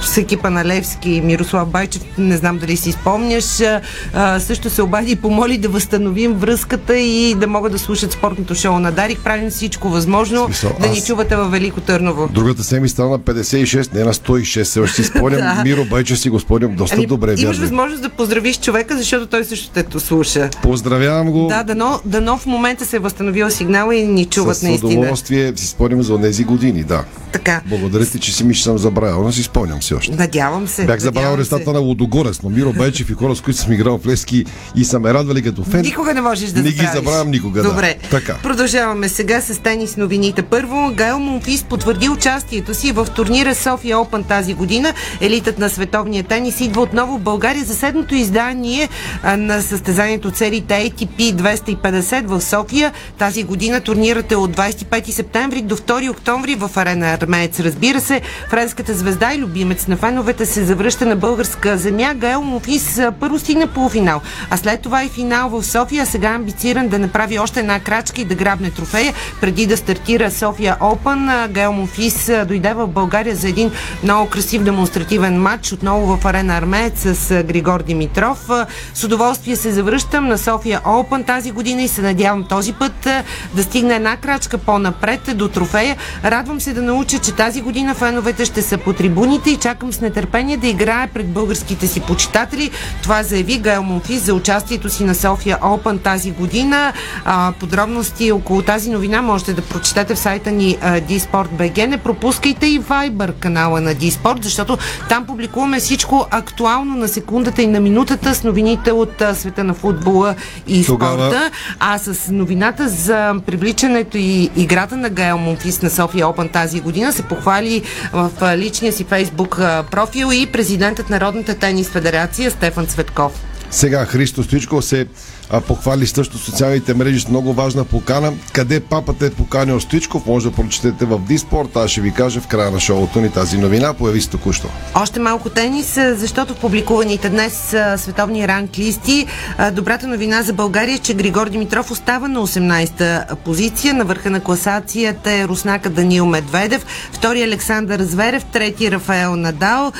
с 0.00 0.16
екипа 0.16 0.50
на 0.50 0.64
Левски, 0.64 1.20
Мирослав 1.24 1.68
Байчев, 1.68 2.02
не 2.18 2.36
знам 2.36 2.58
дали 2.58 2.76
си 2.76 2.92
спомняш, 3.40 3.80
а, 4.14 4.40
също 4.40 4.70
се 4.70 4.82
обади 4.82 5.12
и 5.12 5.16
помоли 5.16 5.58
да 5.58 5.68
възстановим 5.68 6.32
връзката 6.32 6.98
и 6.98 7.34
да 7.34 7.46
могат 7.46 7.72
да 7.72 7.78
слушат 7.78 8.12
спортното 8.12 8.54
шоу 8.54 8.78
на 8.78 8.92
Дарик. 8.92 9.18
Правим 9.20 9.50
всичко 9.50 9.88
възможно 9.88 10.44
Смисъл, 10.46 10.72
да 10.80 10.86
ни 10.86 10.98
аз- 10.98 11.06
чувате 11.06 11.36
във 11.36 11.50
Велико 11.50 11.80
Търново. 11.80 12.28
Другата 12.28 12.64
седмица 12.64 12.92
стана 12.92 13.10
на 13.10 13.18
56, 13.18 13.94
не 13.94 14.04
на 14.04 14.14
106. 14.14 14.64
Все 14.64 14.80
още 14.80 15.02
си 15.02 15.08
спомням. 15.08 15.38
Да. 15.48 15.62
Миро 15.64 15.84
Байче 15.84 16.16
си 16.16 16.30
го 16.30 16.40
спомням 16.40 16.74
доста 16.74 16.96
Ами, 16.96 17.06
добре. 17.06 17.34
имаш 17.38 17.58
възможност 17.58 18.02
да 18.02 18.08
поздравиш 18.08 18.58
човека, 18.58 18.96
защото 18.96 19.26
той 19.26 19.44
също 19.44 19.70
те 19.70 19.98
слуша. 19.98 20.50
Поздравявам 20.62 21.30
го. 21.30 21.46
Да, 21.48 21.62
дано, 21.64 22.00
дано 22.04 22.36
в 22.38 22.46
момента 22.46 22.86
се 22.86 22.96
е 22.96 22.98
възстановил 22.98 23.50
сигнала 23.50 23.96
и 23.96 24.06
ни 24.06 24.24
чуват 24.24 24.56
С 24.56 24.62
наистина. 24.62 24.92
удоволствие 24.92 25.52
си 25.56 25.66
спомням 25.66 26.02
за 26.02 26.20
тези 26.20 26.44
години, 26.44 26.84
да. 26.84 27.04
Така. 27.32 27.60
Благодаря 27.66 28.06
ти, 28.06 28.18
че 28.20 28.32
си 28.32 28.44
ми, 28.44 28.54
че 28.54 28.62
съм 28.62 28.78
забравял, 28.78 29.22
но 29.22 29.32
си 29.32 29.42
спомням 29.42 29.82
си 29.82 29.94
още. 29.94 30.12
Надявам 30.12 30.68
се. 30.68 30.84
Бях 30.86 31.00
забравил 31.00 31.32
се. 31.32 31.38
рестата 31.38 31.72
на 31.72 31.78
Лудогорец, 31.78 32.40
но 32.42 32.50
Миро 32.50 32.72
Байчев 32.72 33.10
и 33.10 33.14
хора, 33.14 33.27
с 33.34 33.40
които 33.40 33.58
съм 33.58 33.72
играл 33.72 33.98
в 33.98 34.06
Лески 34.06 34.44
и 34.76 34.84
са 34.84 35.00
ме 35.00 35.14
радвали 35.14 35.42
като 35.42 35.64
фен. 35.64 35.80
Никога 35.80 36.14
не 36.14 36.20
можеш 36.20 36.50
да 36.50 36.62
Не 36.62 36.70
ги 36.70 36.88
забравям 36.94 37.30
никога, 37.30 37.62
да. 37.62 37.68
Добре. 37.68 37.96
Така. 38.10 38.36
Продължаваме 38.42 39.08
сега 39.08 39.40
с 39.40 39.58
тенис 39.58 39.96
новините. 39.96 40.42
Първо, 40.42 40.92
Гайл 40.94 41.18
Монфис 41.18 41.64
потвърди 41.64 42.08
участието 42.08 42.74
си 42.74 42.92
в 42.92 43.06
турнира 43.14 43.54
София 43.54 43.96
Open 43.96 44.28
тази 44.28 44.54
година. 44.54 44.94
Елитът 45.20 45.58
на 45.58 45.70
световния 45.70 46.24
тенис 46.24 46.60
идва 46.60 46.82
отново 46.82 47.18
в 47.18 47.20
България 47.20 47.64
за 47.64 47.74
седмото 47.74 48.14
издание 48.14 48.88
на 49.36 49.62
състезанието 49.62 50.30
целите 50.30 50.74
ATP 50.74 51.34
250 51.34 52.26
в 52.26 52.40
София. 52.40 52.92
Тази 53.18 53.42
година 53.42 53.80
турнирът 53.80 54.32
е 54.32 54.36
от 54.36 54.56
25 54.56 55.10
септември 55.10 55.62
до 55.62 55.76
2 55.76 56.10
октомври 56.10 56.54
в 56.54 56.70
арена 56.76 57.06
Армеец. 57.06 57.60
Разбира 57.60 58.00
се, 58.00 58.20
френската 58.50 58.94
звезда 58.94 59.34
и 59.34 59.38
любимец 59.38 59.86
на 59.86 59.96
феновете 59.96 60.46
се 60.46 60.64
завръща 60.64 61.06
на 61.06 61.16
българска 61.16 61.76
земя. 61.76 62.14
Гайл 62.14 62.42
Монфис 62.42 62.98
а, 62.98 63.12
първо 63.20 63.38
стигна 63.38 63.66
полуфинал, 63.66 64.20
а 64.50 64.56
след 64.56 64.80
това 64.80 65.04
и 65.04 65.08
финал 65.08 65.48
в 65.48 65.62
София. 65.62 66.06
Сега 66.06 66.28
амбициран 66.28 66.88
да 66.88 66.98
направи 66.98 67.38
още 67.38 67.60
една 67.60 67.80
крачка 67.80 68.20
и 68.20 68.24
да 68.24 68.34
грабне 68.34 68.70
трофея. 68.70 69.14
Преди 69.40 69.66
да 69.66 69.76
стартира 69.76 70.30
София 70.30 70.76
Open, 70.80 71.48
Гайл 71.48 71.72
Монфис 71.72 72.28
а, 72.28 72.44
дойде 72.44 72.74
в 72.74 72.86
България 72.86 73.36
за 73.36 73.48
един 73.48 73.70
много 74.02 74.30
красив 74.30 74.62
демонстративен 74.62 75.42
матч, 75.42 75.72
отново 75.72 76.16
в 76.16 76.24
арена 76.24 76.56
Армеец 76.56 77.18
с 77.18 77.42
Григор 77.42 77.82
Димитров. 77.82 78.48
С 78.94 79.04
удоволствие 79.04 79.56
се 79.56 79.72
завръщам 79.72 80.28
на 80.28 80.38
София 80.38 80.80
Open 80.84 81.26
тази 81.26 81.50
година 81.50 81.82
и 81.82 81.88
се 81.88 82.02
надявам 82.02 82.44
този 82.44 82.72
път 82.72 83.08
да 83.54 83.62
стигне 83.62 83.94
една 83.94 84.16
крачка 84.16 84.58
по-напред 84.58 85.20
до 85.34 85.48
трофея. 85.48 85.96
Радвам 86.24 86.60
се 86.60 86.72
да 86.72 86.82
науча, 86.82 87.18
че 87.18 87.32
тази 87.32 87.60
година 87.60 87.94
феновете 87.94 88.44
ще 88.44 88.62
са 88.62 88.78
по 88.78 88.92
трибуните 88.92 89.50
и 89.50 89.56
чакам 89.56 89.92
с 89.92 90.00
нетърпение 90.00 90.56
да 90.56 90.66
играе 90.66 91.06
пред 91.06 91.28
българските 91.32 91.86
си 91.86 92.00
почитатели. 92.00 92.70
Това 93.08 93.22
заяви 93.22 93.58
Гайл 93.58 93.82
Монфис 93.82 94.22
за 94.22 94.34
участието 94.34 94.88
си 94.88 95.04
на 95.04 95.14
София 95.14 95.58
Open 95.58 96.02
тази 96.02 96.30
година. 96.30 96.92
А, 97.24 97.52
подробности 97.60 98.32
около 98.32 98.62
тази 98.62 98.90
новина 98.90 99.22
можете 99.22 99.52
да 99.52 99.62
прочетете 99.62 100.14
в 100.14 100.18
сайта 100.18 100.50
ни 100.50 100.76
dsport.bg. 100.82 101.86
Не 101.86 101.98
пропускайте 101.98 102.66
и 102.66 102.80
Viber 102.80 103.32
канала 103.32 103.80
на 103.80 103.94
dsport, 103.94 104.42
защото 104.42 104.78
там 105.08 105.26
публикуваме 105.26 105.80
всичко 105.80 106.26
актуално 106.30 106.94
на 106.94 107.08
секундата 107.08 107.62
и 107.62 107.66
на 107.66 107.80
минутата 107.80 108.34
с 108.34 108.44
новините 108.44 108.92
от 108.92 109.22
света 109.34 109.64
на 109.64 109.74
футбола 109.74 110.34
и 110.66 110.84
Тогава- 110.84 111.30
спорта. 111.30 111.50
А 111.80 111.98
с 111.98 112.28
новината 112.32 112.88
за 112.88 113.34
привличането 113.46 114.18
и 114.18 114.50
играта 114.56 114.96
на 114.96 115.10
Гайл 115.10 115.38
Монфис 115.38 115.82
на 115.82 115.90
София 115.90 116.26
Open 116.26 116.52
тази 116.52 116.80
година 116.80 117.12
се 117.12 117.22
похвали 117.22 117.82
в 118.12 118.30
личния 118.56 118.92
си 118.92 119.04
фейсбук 119.04 119.56
профил 119.90 120.28
и 120.32 120.46
президентът 120.46 121.10
на 121.10 121.16
Народната 121.16 121.54
тенис 121.54 121.88
федерация 121.88 122.50
Стефан 122.50 122.86
Цветков. 122.98 123.32
Сега 123.70 124.04
Христо 124.04 124.42
Стоичков 124.42 124.84
се 124.84 125.06
а, 125.50 125.60
похвали 125.60 126.06
също 126.06 126.38
социалните 126.38 126.94
мрежи 126.94 127.20
с 127.20 127.28
много 127.28 127.52
важна 127.52 127.84
покана. 127.84 128.32
Къде 128.52 128.80
папата 128.80 129.26
е 129.26 129.30
поканил 129.30 129.80
Стоичков, 129.80 130.26
може 130.26 130.50
да 130.50 130.54
прочетете 130.56 131.04
в 131.04 131.18
Диспорт. 131.18 131.76
Аз 131.76 131.90
ще 131.90 132.00
ви 132.00 132.12
кажа 132.12 132.40
в 132.40 132.46
края 132.46 132.70
на 132.70 132.80
шоуто 132.80 133.20
ни 133.20 133.30
тази 133.30 133.58
новина. 133.58 133.94
Появи 133.94 134.20
се 134.20 134.28
току-що. 134.30 134.68
Още 134.94 135.20
малко 135.20 135.50
тенис, 135.50 135.94
защото 135.94 136.54
в 136.54 136.56
публикуваните 136.56 137.28
днес 137.28 137.76
световни 137.96 138.48
ранг 138.48 138.78
листи. 138.78 139.26
а, 139.58 139.70
Добрата 139.70 140.06
новина 140.06 140.42
за 140.42 140.52
България 140.52 140.94
е, 140.94 140.98
че 140.98 141.14
Григор 141.14 141.48
Димитров 141.48 141.90
остава 141.90 142.28
на 142.28 142.46
18-та 142.46 143.24
позиция. 143.44 143.94
На 143.94 144.04
върха 144.04 144.30
на 144.30 144.40
класацията 144.40 145.32
е 145.32 145.48
руснака 145.48 145.90
Данил 145.90 146.26
Медведев, 146.26 146.86
втори 147.12 147.42
Александър 147.42 148.02
Зверев, 148.02 148.44
трети 148.44 148.90
Рафаел 148.90 149.36
Надал. 149.36 149.92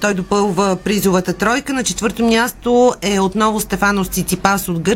Той 0.00 0.14
допълва 0.14 0.76
призовата 0.76 1.32
тройка. 1.32 1.72
На 1.72 1.84
четвърто 1.84 2.24
място 2.24 2.94
е 3.02 3.20
отново 3.20 3.60
Стефанос 3.60 4.08
Циципас 4.08 4.68
от 4.68 4.78
Гърция, 4.78 4.91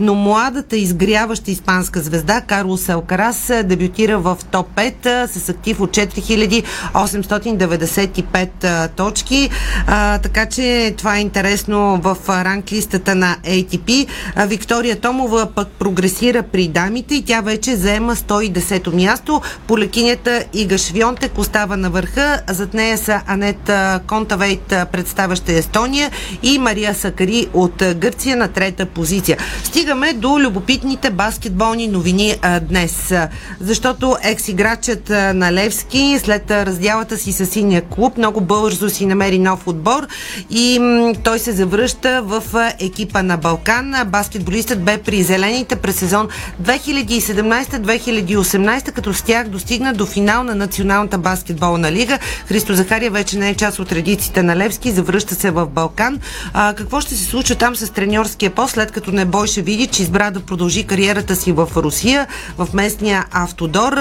но 0.00 0.14
младата 0.14 0.76
изгряваща 0.76 1.50
испанска 1.50 2.00
звезда 2.00 2.40
Карлос 2.40 2.88
Алкарас 2.88 3.50
дебютира 3.64 4.18
в 4.18 4.38
топ 4.50 4.66
5 4.76 5.26
с 5.26 5.48
актив 5.48 5.80
от 5.80 5.90
4895 5.90 8.88
точки. 8.88 9.50
А, 9.86 10.18
така 10.18 10.46
че 10.46 10.94
това 10.96 11.16
е 11.16 11.20
интересно 11.20 12.00
в 12.02 12.16
ранглистата 12.28 13.14
на 13.14 13.36
ATP. 13.44 14.06
А, 14.36 14.46
Виктория 14.46 15.00
Томова 15.00 15.48
пък 15.54 15.68
прогресира 15.68 16.42
при 16.42 16.68
дамите 16.68 17.14
и 17.14 17.24
тя 17.24 17.40
вече 17.40 17.76
заема 17.76 18.16
110-то 18.16 18.96
място. 18.96 19.40
Полекинята 19.66 20.44
Ига 20.52 20.78
Швионтек 20.78 21.38
остава 21.38 21.76
на 21.76 21.90
върха. 21.90 22.40
Зад 22.48 22.74
нея 22.74 22.98
са 22.98 23.20
Анет 23.26 23.70
Контавейт, 24.06 24.74
представяща 24.92 25.52
Естония 25.52 26.10
и 26.42 26.58
Мария 26.58 26.94
Сакари 26.94 27.46
от 27.52 27.82
Гърция 27.96 28.36
на 28.36 28.48
трета 28.48 28.86
позиция. 28.86 29.31
Стигаме 29.64 30.12
до 30.12 30.40
любопитните 30.40 31.10
баскетболни 31.10 31.88
новини 31.88 32.36
а, 32.42 32.60
днес. 32.60 33.14
Защото 33.60 34.16
екс-играчът 34.22 35.10
на 35.10 35.52
Левски 35.52 36.18
след 36.18 36.50
раздялата 36.50 37.18
си 37.18 37.32
с 37.32 37.46
синия 37.46 37.82
клуб 37.82 38.16
много 38.16 38.40
бързо 38.40 38.90
си 38.90 39.06
намери 39.06 39.38
нов 39.38 39.66
отбор 39.66 40.06
и 40.50 40.78
м- 40.78 41.12
той 41.24 41.38
се 41.38 41.52
завръща 41.52 42.22
в 42.22 42.42
екипа 42.80 43.22
на 43.22 43.36
Балкан. 43.36 43.94
Баскетболистът 44.06 44.84
бе 44.84 44.98
при 44.98 45.22
зелените 45.22 45.76
през 45.76 45.96
сезон 45.96 46.28
2017-2018, 46.62 48.92
като 48.92 49.14
с 49.14 49.22
тях 49.22 49.48
достигна 49.48 49.92
до 49.92 50.06
финал 50.06 50.44
на 50.44 50.54
Националната 50.54 51.18
баскетболна 51.18 51.92
лига. 51.92 52.18
Христо 52.46 52.74
Захария 52.74 53.10
вече 53.10 53.38
не 53.38 53.50
е 53.50 53.54
част 53.54 53.78
от 53.78 53.92
редиците 53.92 54.42
на 54.42 54.56
Левски, 54.56 54.90
завръща 54.90 55.34
се 55.34 55.50
в 55.50 55.66
Балкан. 55.66 56.20
А, 56.52 56.74
какво 56.74 57.00
ще 57.00 57.14
се 57.14 57.24
случи 57.24 57.56
там 57.56 57.76
с 57.76 57.92
треньорския 57.92 58.50
пост, 58.50 58.74
след 58.74 58.92
като 58.92 59.12
не 59.12 59.21
бойше 59.24 59.62
види, 59.62 59.86
че 59.86 60.02
избра 60.02 60.30
да 60.30 60.40
продължи 60.40 60.84
кариерата 60.84 61.36
си 61.36 61.52
в 61.52 61.68
Русия, 61.76 62.26
в 62.58 62.68
местния 62.74 63.24
автодор. 63.32 63.96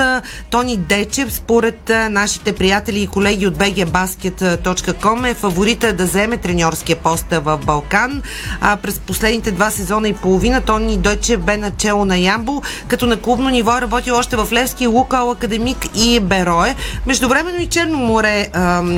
Тони 0.50 0.78
Дечев, 0.78 1.34
според 1.34 1.92
нашите 2.10 2.54
приятели 2.56 3.02
и 3.02 3.08
колеги 3.08 3.48
от 3.48 3.58
bgbasket.com 3.58 5.32
е 5.32 5.34
фаворита 5.34 5.94
да 5.94 6.06
вземе 6.06 6.38
треньорския 6.38 6.96
пост 6.96 7.26
в 7.32 7.60
Балкан. 7.66 8.22
А, 8.62 8.78
през 8.78 9.00
последните 9.00 9.52
два 9.52 9.72
сезона 9.72 10.08
и 10.08 10.14
половина 10.14 10.62
Тони 10.62 10.98
Дечев 10.98 11.40
бе 11.40 11.58
начало 11.58 12.06
на 12.06 12.18
Ямбол, 12.18 12.62
като 12.88 13.06
на 13.06 13.18
клубно 13.18 13.50
ниво 13.50 13.78
е 13.78 13.82
работил 13.82 14.16
още 14.16 14.36
в 14.36 14.48
Левски, 14.52 14.88
Лукал 14.88 15.32
Академик 15.32 15.78
и 15.96 16.20
Берое. 16.20 16.76
Междувременно 17.06 17.62
и 17.62 17.68
Черно 17.68 17.98
море 17.98 18.50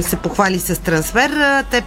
се 0.01 0.15
похвали 0.15 0.59
с 0.59 0.81
трансфер. 0.81 1.63
Те 1.71 1.81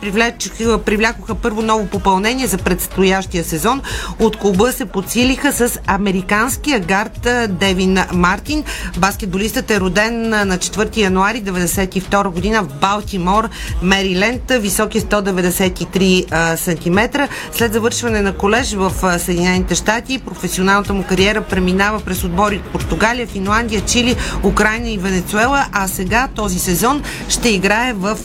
привлякоха 0.85 1.35
първо 1.35 1.63
ново 1.63 1.87
попълнение 1.87 2.47
за 2.47 2.59
предстоящия 2.59 3.45
сезон. 3.45 3.83
От 4.27 4.37
клуба 4.37 4.73
се 4.73 4.85
подсилиха 4.85 5.53
с 5.53 5.79
американския 5.87 6.81
гард 6.81 7.29
Девин 7.49 7.99
Мартин. 8.13 8.65
Баскетболистът 8.99 9.71
е 9.71 9.81
роден 9.81 10.29
на 10.29 10.59
4 10.59 10.97
януари 10.97 11.43
1992 11.43 12.29
година 12.29 12.63
в 12.63 12.75
Балтимор, 12.81 13.49
Мериленд. 13.83 14.43
Висок 14.51 14.95
е 14.95 15.01
193 15.01 16.57
см. 16.57 17.21
След 17.53 17.73
завършване 17.73 18.23
на 18.23 18.33
колеж 18.33 18.73
в 18.73 19.19
Съединените 19.19 19.75
щати, 19.75 20.19
професионалната 20.19 20.95
му 20.95 21.05
кариера 21.05 21.43
преминава 21.43 22.01
през 22.01 22.25
отбори 22.25 22.57
от 22.57 22.73
Португалия, 22.73 23.27
Финландия, 23.27 23.81
Чили, 23.81 24.17
Украина 24.45 24.91
и 24.91 24.99
Венецуела, 24.99 25.67
а 25.73 25.89
сега 25.89 26.29
този 26.35 26.59
сезон 26.59 27.03
ще 27.29 27.49
играе 27.49 27.93
в 27.93 28.19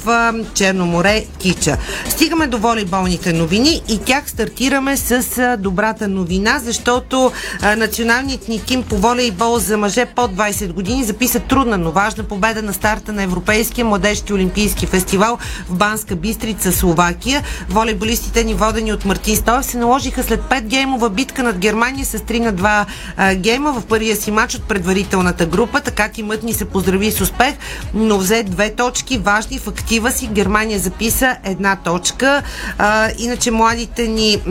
Черно 0.54 0.86
море 0.86 1.26
Кича. 1.40 1.78
Стигаме 2.10 2.48
до 2.48 2.58
волейболните 2.58 3.34
новини 3.34 3.82
и 3.90 3.98
тях 3.98 4.30
стартираме 4.30 4.98
с 4.98 5.58
добрата 5.92 6.08
новина, 6.08 6.60
защото 6.60 7.32
националният 7.78 8.48
ни 8.48 8.62
тим 8.66 8.84
по 8.84 8.98
волейбол 8.98 9.60
за 9.60 9.78
мъже 9.78 10.06
под 10.06 10.32
20 10.32 10.74
години 10.74 11.04
записа 11.04 11.40
трудна, 11.40 11.78
но 11.78 11.92
важна 11.92 12.24
победа 12.24 12.62
на 12.62 12.74
старта 12.74 13.14
на 13.14 13.24
Европейския 13.24 13.86
младежки 13.86 14.34
олимпийски 14.34 14.86
фестивал 14.86 15.38
в 15.70 15.76
Банска 15.76 16.16
Бистрица, 16.16 16.72
Словакия. 16.72 17.44
Волейболистите 17.70 18.44
ни 18.44 18.54
водени 18.54 18.94
от 18.94 19.06
Мартин 19.06 19.36
Стоев 19.36 19.66
се 19.66 19.78
наложиха 19.78 20.24
след 20.24 20.42
5 20.42 20.62
геймова 20.62 21.10
битка 21.10 21.44
над 21.44 21.58
Германия 21.58 22.06
с 22.06 22.18
3 22.18 22.40
на 22.40 22.54
2 22.54 22.86
а, 23.18 23.36
гейма 23.36 23.72
в 23.72 23.86
първия 23.86 24.16
си 24.16 24.32
матч 24.32 24.56
от 24.56 24.64
предварителната 24.64 25.46
група. 25.46 25.82
Така 25.82 26.10
тимът 26.10 26.44
ни 26.44 26.54
се 26.54 26.66
поздрави 26.66 27.12
с 27.12 27.22
успех, 27.22 27.54
но 27.94 28.18
взе 28.18 28.44
две 28.44 28.76
точки 28.76 29.18
важни 29.18 29.60
в 29.60 29.68
актива 29.68 30.12
си. 30.12 30.28
Германия 30.28 30.80
записа 30.80 31.36
една 31.44 31.76
точка. 31.76 32.44
А, 32.78 33.10
иначе 33.18 33.52
младите 33.52 34.08
ни 34.08 34.42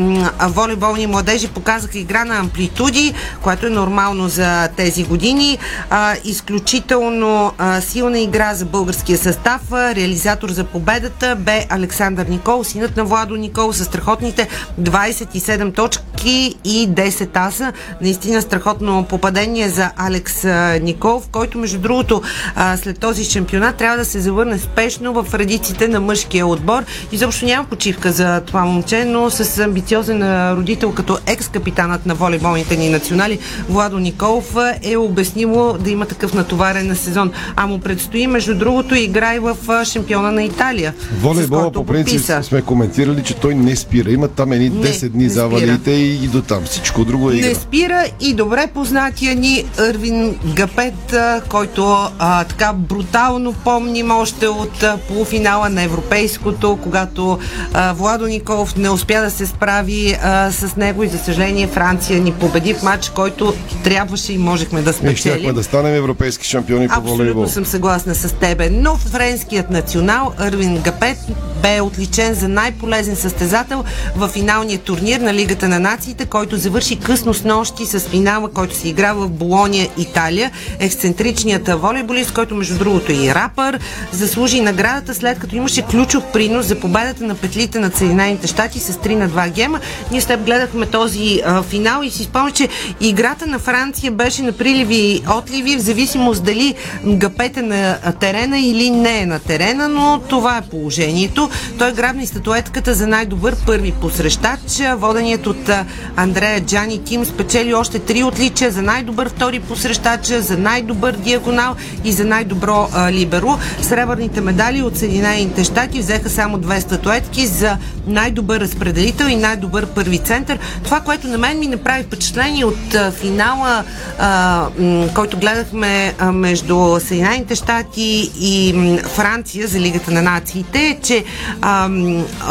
волейболни 0.40 1.06
младежи 1.06 1.19
показаха 1.48 1.98
игра 1.98 2.24
на 2.24 2.38
амплитуди, 2.38 3.14
което 3.42 3.66
е 3.66 3.70
нормално 3.70 4.28
за 4.28 4.68
тези 4.76 5.04
години. 5.04 5.58
А, 5.90 6.14
изключително 6.24 7.52
а, 7.58 7.80
силна 7.80 8.18
игра 8.18 8.54
за 8.54 8.64
българския 8.64 9.18
състав. 9.18 9.60
Реализатор 9.72 10.50
за 10.50 10.64
победата 10.64 11.36
бе 11.36 11.66
Александър 11.68 12.26
Никол, 12.26 12.64
синът 12.64 12.96
на 12.96 13.04
Владо 13.04 13.36
Никол, 13.36 13.72
с 13.72 13.84
страхотните 13.84 14.48
27 14.80 15.74
точки 15.74 16.54
и 16.64 16.88
10 16.88 17.30
аса. 17.34 17.72
Наистина 18.00 18.42
страхотно 18.42 19.06
попадение 19.08 19.68
за 19.68 19.90
Алекс 19.96 20.44
Никол, 20.82 21.20
в 21.20 21.28
който 21.28 21.58
между 21.58 21.78
другото 21.78 22.22
а, 22.56 22.76
след 22.76 22.98
този 22.98 23.24
шампионат 23.24 23.76
трябва 23.76 23.96
да 23.96 24.04
се 24.04 24.20
завърне 24.20 24.58
спешно 24.58 25.22
в 25.22 25.34
редиците 25.34 25.88
на 25.88 26.00
мъжкия 26.00 26.46
отбор. 26.46 26.82
Изобщо 27.12 27.44
няма 27.44 27.64
почивка 27.64 28.12
за 28.12 28.40
това 28.40 28.64
момче, 28.64 29.04
но 29.04 29.30
с 29.30 29.58
амбициозен 29.58 30.22
родител 30.52 30.92
като 30.92 31.09
екс-капитанът 31.26 32.06
на 32.06 32.14
волейболните 32.14 32.76
ни 32.76 32.88
национали 32.88 33.38
Владо 33.68 33.98
Николов 33.98 34.56
е 34.82 34.96
обяснимо 34.96 35.76
да 35.80 35.90
има 35.90 36.06
такъв 36.06 36.34
натоварен 36.34 36.96
сезон. 36.96 37.32
А 37.56 37.66
му 37.66 37.78
предстои, 37.78 38.26
между 38.26 38.54
другото, 38.54 38.94
играй 38.94 39.38
в 39.38 39.56
шампиона 39.84 40.32
на 40.32 40.42
Италия. 40.42 40.94
Волейбола 41.20 41.72
по 41.72 41.86
принцип 41.86 42.14
подписа. 42.14 42.42
сме 42.42 42.62
коментирали, 42.62 43.22
че 43.22 43.34
той 43.34 43.54
не 43.54 43.76
спира. 43.76 44.10
Има 44.10 44.28
там 44.28 44.52
едни 44.52 44.70
10 44.72 45.08
дни 45.08 45.28
завалите 45.28 45.90
и, 45.90 46.24
и 46.24 46.28
до 46.28 46.42
там. 46.42 46.64
Всичко 46.64 47.04
друго 47.04 47.30
е 47.30 47.34
игра. 47.34 47.48
Не 47.48 47.54
спира 47.54 48.04
и 48.20 48.34
добре 48.34 48.66
познатия 48.74 49.34
ниЪрвин 49.34 50.36
Гапет, 50.54 51.14
който 51.48 51.96
а, 52.18 52.44
така 52.44 52.72
брутално 52.72 53.52
помним 53.52 54.10
още 54.10 54.48
от 54.48 54.84
полуфинала 55.08 55.68
на 55.68 55.82
Европейското, 55.82 56.78
когато 56.82 57.38
а, 57.72 57.92
Владо 57.92 58.26
Николов 58.26 58.76
не 58.76 58.90
успя 58.90 59.20
да 59.20 59.30
се 59.30 59.46
справи 59.46 60.16
а, 60.22 60.52
с 60.52 60.76
него 60.76 60.99
и 61.02 61.08
за 61.08 61.18
съжаление 61.18 61.66
Франция 61.66 62.20
ни 62.20 62.32
победи 62.32 62.74
в 62.74 62.82
матч, 62.82 63.08
който 63.08 63.54
трябваше 63.84 64.32
и 64.32 64.38
можехме 64.38 64.82
да 64.82 64.92
спечелим. 64.92 65.38
щяхме 65.38 65.52
да 65.52 65.62
станем 65.62 65.94
европейски 65.94 66.46
шампиони 66.46 66.88
по 66.88 67.00
волейбол. 67.00 67.42
Абсолютно 67.42 67.48
съм 67.48 67.66
съгласна 67.66 68.14
с 68.14 68.32
тебе. 68.32 68.70
Но 68.70 68.96
френският 68.96 69.70
националЪрвин 69.70 70.78
Гапет 70.78 71.18
бе 71.62 71.80
отличен 71.80 72.34
за 72.34 72.48
най-полезен 72.48 73.16
състезател 73.16 73.84
в 74.16 74.28
финалния 74.28 74.78
турнир 74.78 75.20
на 75.20 75.34
Лигата 75.34 75.68
на 75.68 75.80
нациите, 75.80 76.26
който 76.26 76.56
завърши 76.56 76.96
късно 76.96 77.34
с 77.34 77.44
нощи 77.44 77.86
с 77.86 78.00
финала, 78.00 78.50
който 78.50 78.74
се 78.74 78.88
игра 78.88 79.12
в 79.12 79.28
Болония, 79.28 79.88
Италия. 79.98 80.50
Ексцентричният 80.78 81.68
волейболист, 81.68 82.32
който 82.32 82.54
между 82.54 82.78
другото 82.78 83.12
е 83.12 83.14
и 83.14 83.34
рапър, 83.34 83.78
заслужи 84.12 84.60
наградата 84.60 85.14
след 85.14 85.38
като 85.38 85.56
имаше 85.56 85.82
ключов 85.82 86.24
принос 86.32 86.66
за 86.66 86.80
победата 86.80 87.24
на 87.24 87.34
петлите 87.34 87.78
на 87.78 87.90
Съединените 87.90 88.46
щати 88.46 88.80
с 88.80 88.92
3 88.92 89.14
на 89.14 89.28
2 89.28 89.50
гема. 89.50 89.80
Ние 90.10 90.20
след 90.20 90.42
гледахме 90.42 90.86
този 90.90 91.40
а, 91.46 91.62
финал 91.62 92.02
и 92.02 92.10
си 92.10 92.24
спомня, 92.24 92.50
че 92.50 92.68
играта 93.00 93.46
на 93.46 93.58
Франция 93.58 94.12
беше 94.12 94.42
на 94.42 94.52
приливи 94.52 94.96
и 94.96 95.22
отливи, 95.38 95.76
в 95.76 95.80
зависимост 95.80 96.44
дали 96.44 96.74
гапете 97.04 97.62
на 97.62 97.98
терена 98.20 98.58
или 98.58 98.90
не 98.90 99.18
е 99.18 99.26
на 99.26 99.38
терена, 99.38 99.88
но 99.88 100.20
това 100.28 100.56
е 100.56 100.68
положението. 100.70 101.50
Той 101.78 101.92
грабни 101.92 102.26
статуетката 102.26 102.94
за 102.94 103.06
най-добър 103.06 103.56
първи 103.66 103.92
посрещач. 103.92 104.60
Воденият 104.96 105.46
от 105.46 105.70
Андрея 106.16 106.60
Джани 106.60 107.04
Тим 107.04 107.24
спечели 107.24 107.74
още 107.74 107.98
три 107.98 108.22
отличия 108.22 108.70
за 108.70 108.82
най-добър 108.82 109.28
втори 109.28 109.60
посрещач, 109.60 110.26
за 110.26 110.58
най-добър 110.58 111.16
диагонал 111.16 111.74
и 112.04 112.12
за 112.12 112.24
най-добро 112.24 112.88
а, 112.92 113.12
либеро. 113.12 113.58
Сребърните 113.82 114.40
медали 114.40 114.82
от 114.82 114.96
Съединените 114.96 115.64
щати 115.64 115.98
взеха 115.98 116.30
само 116.30 116.58
две 116.58 116.80
статуетки 116.80 117.46
за 117.46 117.76
най-добър 118.06 118.60
разпределител 118.60 119.26
и 119.26 119.36
най-добър 119.36 119.86
първи 119.86 120.18
център. 120.18 120.58
Това, 120.84 121.00
което 121.00 121.28
на 121.28 121.38
мен 121.38 121.58
ми 121.58 121.66
направи 121.66 122.02
впечатление 122.02 122.64
от 122.64 122.94
а, 122.94 123.10
финала, 123.12 123.84
а, 124.18 124.66
м- 124.78 125.08
който 125.14 125.38
гледахме 125.38 126.14
а, 126.18 126.32
между 126.32 127.00
Съединените 127.00 127.54
щати 127.54 128.30
и 128.40 128.72
м- 128.72 128.98
Франция 129.08 129.68
за 129.68 129.80
Лигата 129.80 130.10
на 130.10 130.22
нациите, 130.22 130.78
е, 130.78 130.98
че 131.02 131.24
а, 131.62 131.88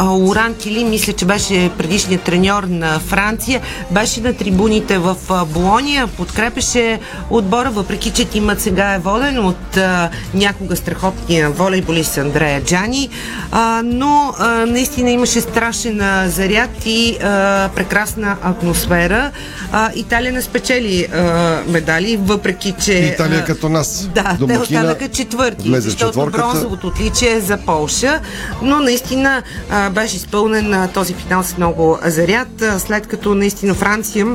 Лоран 0.04 0.54
Тили, 0.54 0.84
мисля, 0.84 1.12
че 1.12 1.24
беше 1.24 1.70
предишният 1.78 2.22
треньор 2.22 2.62
на 2.62 2.98
Франция, 2.98 3.60
беше 3.90 4.20
на 4.20 4.34
трибуните 4.34 4.98
в 4.98 5.16
а, 5.30 5.44
Болония, 5.44 6.06
подкрепеше 6.06 7.00
отбора, 7.30 7.70
въпреки 7.70 8.10
че 8.10 8.24
тимът 8.24 8.60
сега 8.60 8.94
е 8.94 8.98
воден 8.98 9.38
от 9.38 9.76
а, 9.76 10.10
някога 10.34 10.76
страхотния 10.76 11.50
волейболист 11.50 12.18
Андрея 12.18 12.64
Джани, 12.64 13.08
а, 13.52 13.82
но 13.84 14.34
а, 14.38 14.48
наистина 14.66 15.10
имаше 15.10 15.40
страшен 15.40 16.00
а, 16.00 16.28
заряд 16.28 16.70
и 16.86 17.16
а, 17.22 17.68
прекрасна 17.74 18.19
атмосфера. 18.42 19.30
А, 19.72 19.90
Италия 19.94 20.32
не 20.32 20.42
спечели 20.42 21.06
а, 21.12 21.62
медали, 21.68 22.18
въпреки 22.22 22.74
че... 22.84 22.92
Италия 22.92 23.44
като 23.44 23.68
нас. 23.68 24.08
Да, 24.14 24.22
те 24.22 24.36
Домакина 24.38 24.62
останаха 24.62 25.08
четвърти, 25.08 25.80
защото 25.80 26.06
четворката. 26.06 26.38
бронзовото 26.38 26.86
отличие 26.86 27.32
е 27.32 27.40
за 27.40 27.56
Полша, 27.56 28.20
но 28.62 28.80
наистина 28.80 29.42
а, 29.70 29.90
беше 29.90 30.16
изпълнен 30.16 30.74
а, 30.74 30.88
този 30.88 31.14
финал 31.14 31.42
с 31.42 31.56
много 31.56 31.98
заряд, 32.04 32.62
а, 32.62 32.78
след 32.78 33.06
като 33.06 33.34
наистина 33.34 33.74
Франция 33.74 34.26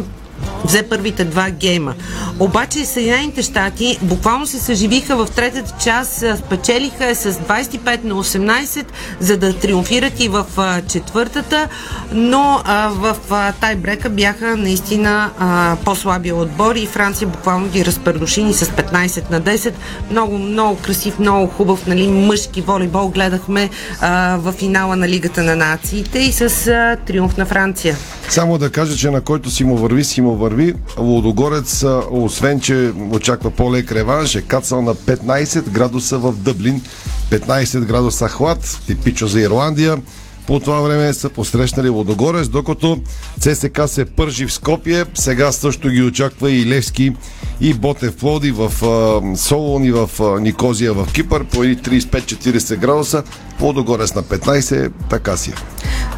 взе 0.66 0.84
първите 0.84 1.26
два 1.26 1.50
гейма. 1.50 1.94
Обаче 2.40 2.86
Съединените 2.86 3.42
щати 3.42 4.00
буквално 4.02 4.46
се 4.46 4.60
съживиха 4.60 5.16
в 5.16 5.28
третата 5.36 5.74
част, 5.84 6.24
спечелиха 6.38 7.16
с 7.16 7.34
25 7.34 8.04
на 8.04 8.16
18, 8.16 8.86
за 9.20 9.38
да 9.38 9.54
триумфират 9.54 10.20
и 10.20 10.28
в 10.28 10.46
четвъртата, 10.88 11.68
но 12.12 12.62
в 12.90 13.16
а, 13.30 13.52
тайбрека 13.52 14.10
бяха 14.10 14.58
наистина 14.58 15.30
по-слабия 15.86 16.36
отбор 16.36 16.76
и 16.76 16.86
Франция 16.86 17.28
буквално 17.28 17.68
ги 17.68 17.86
разпредуши 17.86 18.44
ни 18.44 18.54
с 18.54 18.66
15 18.66 19.32
на 19.32 19.42
10. 19.42 19.74
Много, 20.12 20.38
много 20.38 20.78
красив, 20.82 21.20
много 21.20 21.48
хубав 21.48 21.88
нали, 21.88 22.08
мъжки 22.08 22.62
волейбол 22.62 23.08
гледахме 23.08 23.70
в 24.38 24.54
финала 24.58 24.96
на 24.96 25.10
Лигата 25.10 25.44
на 25.44 25.56
нациите 25.56 26.20
и 26.20 26.32
с 26.32 26.98
триумф 27.06 27.38
на 27.38 27.46
Франция. 27.46 27.98
Само 28.30 28.58
да 28.58 28.70
кажа, 28.70 28.96
че 28.98 29.10
на 29.10 29.22
който 29.22 29.50
си 29.50 29.64
му 29.64 29.78
върви, 29.78 30.04
си 30.04 30.22
му 30.22 30.36
върви. 30.36 30.55
Лудогорец, 30.98 31.84
а, 31.84 32.02
освен 32.12 32.60
че 32.60 32.94
очаква 33.12 33.52
по-лек 33.52 33.92
реванш, 33.92 34.36
е 34.36 34.42
кацал 34.42 34.82
на 34.82 34.96
15 34.96 35.70
градуса 35.70 36.18
в 36.18 36.34
Дъблин. 36.34 36.82
15 37.30 37.80
градуса 37.80 38.28
хлад, 38.28 38.80
типично 38.88 39.28
за 39.28 39.42
Ирландия. 39.42 39.98
По 40.48 40.60
това 40.60 40.82
време 40.82 41.14
са 41.14 41.30
посрещнали 41.30 41.90
Лудогорец, 41.90 42.48
докато 42.48 42.98
ЦСК 43.40 43.82
се 43.88 44.06
пържи 44.06 44.46
в 44.46 44.54
Скопие. 44.54 45.06
Сега 45.14 45.52
също 45.52 45.90
ги 45.90 46.04
очаква 46.04 46.52
и 46.52 46.66
Левски 46.66 47.12
и 47.62 47.74
Ботев 47.74 48.16
Плоди 48.16 48.52
в 48.52 48.86
а, 48.86 49.38
Солон 49.38 49.84
и 49.84 49.92
в 49.92 50.10
а, 50.20 50.40
Никозия 50.40 50.94
в 50.94 51.08
Кипър 51.14 51.44
по 51.44 51.64
едни 51.64 51.78
35-40 51.78 52.76
градуса. 52.78 53.24
Лудогорец 53.62 54.16
на 54.16 54.24
15, 54.24 54.92
така 55.10 55.38
си. 55.38 55.50
е. 55.50 55.54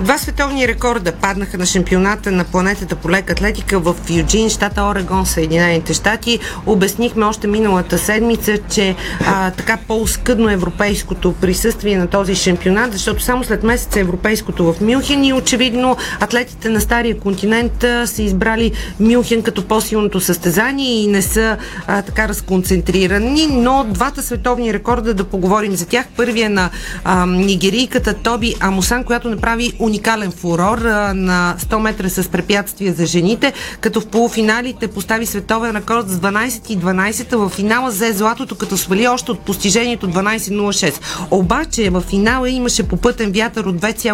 Два 0.04 0.18
световни 0.18 0.68
рекорда 0.68 1.12
паднаха 1.12 1.58
на 1.58 1.66
шампионата 1.66 2.32
на 2.32 2.44
планетата 2.44 2.96
по 2.96 3.12
лек 3.12 3.32
атлетика 3.32 3.80
в 3.80 3.96
Юджин, 4.10 4.50
щата 4.50 4.84
Орегон, 4.84 5.26
Съединените 5.26 5.94
щати. 5.94 6.40
Обяснихме 6.66 7.26
още 7.26 7.48
миналата 7.48 7.98
седмица, 7.98 8.58
че 8.70 8.96
а, 9.26 9.52
така 9.52 9.78
по-скъдно 9.88 10.50
европейското 10.50 11.34
присъствие 11.34 11.98
на 11.98 12.08
този 12.08 12.36
шампионат, 12.36 12.94
защото 12.94 13.24
само 13.24 13.44
след 13.44 13.64
месец 13.64 13.96
е 13.96 14.04
европейското 14.18 14.74
в 14.74 14.82
Мюнхен 14.82 15.24
и 15.24 15.34
очевидно 15.34 15.98
атлетите 16.20 16.70
на 16.70 16.82
Стария 16.82 17.20
континент 17.20 17.86
са 18.06 18.24
избрали 18.24 18.72
Мюнхен 19.00 19.42
като 19.42 19.64
по-силното 19.64 20.20
състезание 20.20 21.04
и 21.04 21.08
не 21.08 21.22
са 21.22 21.58
а, 21.88 22.02
така 22.02 22.28
разконцентрирани, 22.28 23.48
но 23.52 23.86
двата 23.90 24.24
световни 24.24 24.74
рекорда 24.74 25.14
да 25.14 25.24
поговорим 25.24 25.76
за 25.76 25.88
тях. 25.88 26.06
Първия 26.18 26.50
на 26.50 26.70
а, 27.04 27.26
нигерийката 27.26 28.14
Тоби 28.14 28.56
Амусан, 28.60 29.04
която 29.04 29.30
направи 29.30 29.74
уникален 29.80 30.32
фурор 30.32 30.78
а, 30.78 31.14
на 31.14 31.56
100 31.60 31.78
метра 31.78 32.10
с 32.10 32.30
препятствия 32.30 32.94
за 32.94 33.06
жените, 33.06 33.54
като 33.82 34.02
в 34.02 34.08
полуфиналите 34.08 34.88
постави 34.88 35.26
световен 35.26 35.76
рекорд 35.76 36.10
с 36.10 36.20
12 36.20 36.72
и 36.72 36.78
12, 36.78 37.36
в 37.36 37.50
финала 37.50 37.90
взе 37.90 38.14
златото, 38.14 38.56
като 38.56 38.78
свали 38.78 39.08
още 39.08 39.32
от 39.32 39.40
постижението 39.40 40.08
12.06. 40.08 40.94
Обаче 41.32 41.90
в 41.90 42.02
финала 42.02 42.50
имаше 42.50 42.84
попътен 42.84 43.32
вятър 43.32 43.68
от 43.68 43.76
2,5 43.76 44.07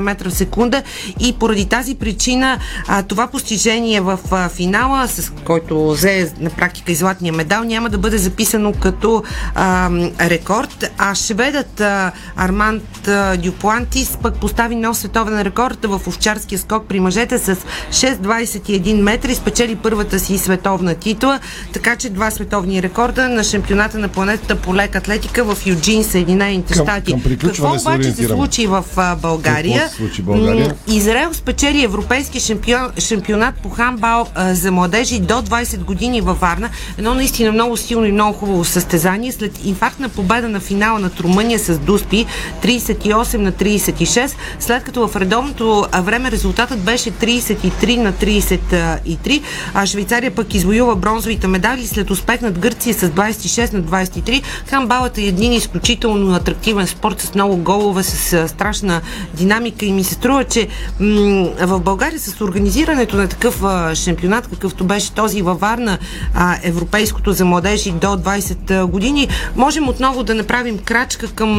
метра 0.00 0.30
в 0.30 0.34
секунда. 0.34 0.82
И 1.20 1.32
поради 1.32 1.66
тази 1.66 1.94
причина 1.94 2.58
а, 2.88 3.02
това 3.02 3.26
постижение 3.26 4.00
в 4.00 4.18
а, 4.30 4.48
финала, 4.48 5.08
с 5.08 5.32
който 5.44 5.90
взе 5.90 6.32
на 6.40 6.50
практика 6.50 6.92
и 6.92 6.94
златния 6.94 7.32
медал, 7.32 7.64
няма 7.64 7.88
да 7.90 7.98
бъде 7.98 8.18
записано 8.18 8.72
като 8.72 9.22
а, 9.54 9.90
рекорд, 10.20 10.90
а 10.98 11.14
шведът 11.14 11.80
а, 11.80 12.12
Арманд 12.36 13.08
а, 13.08 13.36
Дюплантис 13.36 14.18
пък 14.22 14.34
постави 14.34 14.76
нов 14.76 14.96
световен 14.98 15.42
рекорд 15.42 15.84
в 15.84 16.00
овчарския 16.06 16.58
скок 16.58 16.86
при 16.88 17.00
мъжете 17.00 17.38
с 17.38 17.56
6,21 17.90 19.00
метра 19.00 19.30
и 19.30 19.34
спечели 19.34 19.76
първата 19.76 20.18
си 20.18 20.38
световна 20.38 20.94
титла, 20.94 21.40
така 21.72 21.96
че 21.96 22.10
два 22.10 22.30
световни 22.30 22.82
рекорда 22.82 23.28
на 23.28 23.44
шампионата 23.44 23.98
на 23.98 24.08
планетата 24.08 24.56
по 24.56 24.74
лек 24.74 24.96
атлетика 24.96 25.44
в 25.44 25.66
Юджин, 25.66 26.04
Съединените 26.04 26.74
щати. 26.74 27.14
Какво 27.40 27.74
обаче 27.74 28.12
се 28.12 28.26
случи 28.26 28.66
в 28.66 28.84
а, 28.96 29.14
България? 29.22 29.80
Какво 29.80 29.90
се 29.90 29.96
случи 29.96 30.22
България? 30.22 30.74
Израел 30.88 31.34
спечели 31.34 31.84
европейски 31.84 32.40
шампион, 32.40 32.90
шампионат 32.98 33.54
по 33.62 33.70
хамбал 33.70 34.28
а, 34.34 34.54
за 34.54 34.72
младежи 34.72 35.20
до 35.20 35.34
20 35.34 35.78
години 35.78 36.20
във 36.20 36.40
Варна. 36.40 36.70
Едно 36.98 37.14
наистина 37.14 37.52
много 37.52 37.76
силно 37.76 38.06
и 38.06 38.12
много 38.12 38.38
хубаво 38.38 38.64
състезание. 38.64 39.32
След 39.32 39.64
инфарктна 39.64 40.08
победа 40.08 40.48
на 40.48 40.60
финала 40.60 40.98
над 40.98 41.20
Румъния 41.20 41.58
с 41.58 41.78
Дуспи 41.78 42.26
38 42.62 43.36
на 43.36 43.52
36, 43.52 44.32
след 44.58 44.84
като 44.84 45.08
в 45.08 45.16
редовното 45.16 45.86
време 46.00 46.30
резултатът 46.30 46.80
беше 46.80 47.10
33 47.10 47.96
на 47.96 48.12
33, 48.12 49.42
а 49.74 49.86
Швейцария 49.86 50.34
пък 50.34 50.54
извоюва 50.54 50.96
бронзовите 50.96 51.46
медали 51.46 51.86
след 51.86 52.10
успех 52.10 52.40
над 52.40 52.58
Гърция 52.58 52.94
с 52.94 53.10
26 53.10 53.72
на 53.72 53.82
23. 53.82 54.42
Хамбалът 54.66 55.18
е 55.18 55.22
един 55.22 55.52
изключително 55.52 56.34
атрактивен 56.34 56.86
спорт 56.86 57.20
с 57.20 57.34
много 57.34 57.56
голове, 57.56 58.02
с 58.02 58.48
страшна 58.48 59.00
динамика 59.34 59.86
и 59.86 59.92
ми 59.92 60.04
се 60.04 60.14
струва, 60.14 60.44
че 60.44 60.68
м- 61.00 61.48
в 61.60 61.80
България 61.80 62.20
с 62.20 62.40
организирането 62.40 63.16
на 63.16 63.28
такъв 63.28 63.64
а, 63.64 63.94
шампионат, 63.94 64.46
какъвто 64.46 64.84
беше 64.84 65.12
този 65.12 65.42
във 65.42 65.60
Варна, 65.60 65.98
а, 66.34 66.56
европейското 66.62 67.32
за 67.32 67.44
младежи 67.44 67.90
до 67.90 68.06
20 68.06 68.84
години, 68.84 69.28
можем 69.56 69.88
отново 69.88 70.22
да 70.22 70.34
направим 70.34 70.78
крачка 70.78 71.26
към 71.28 71.50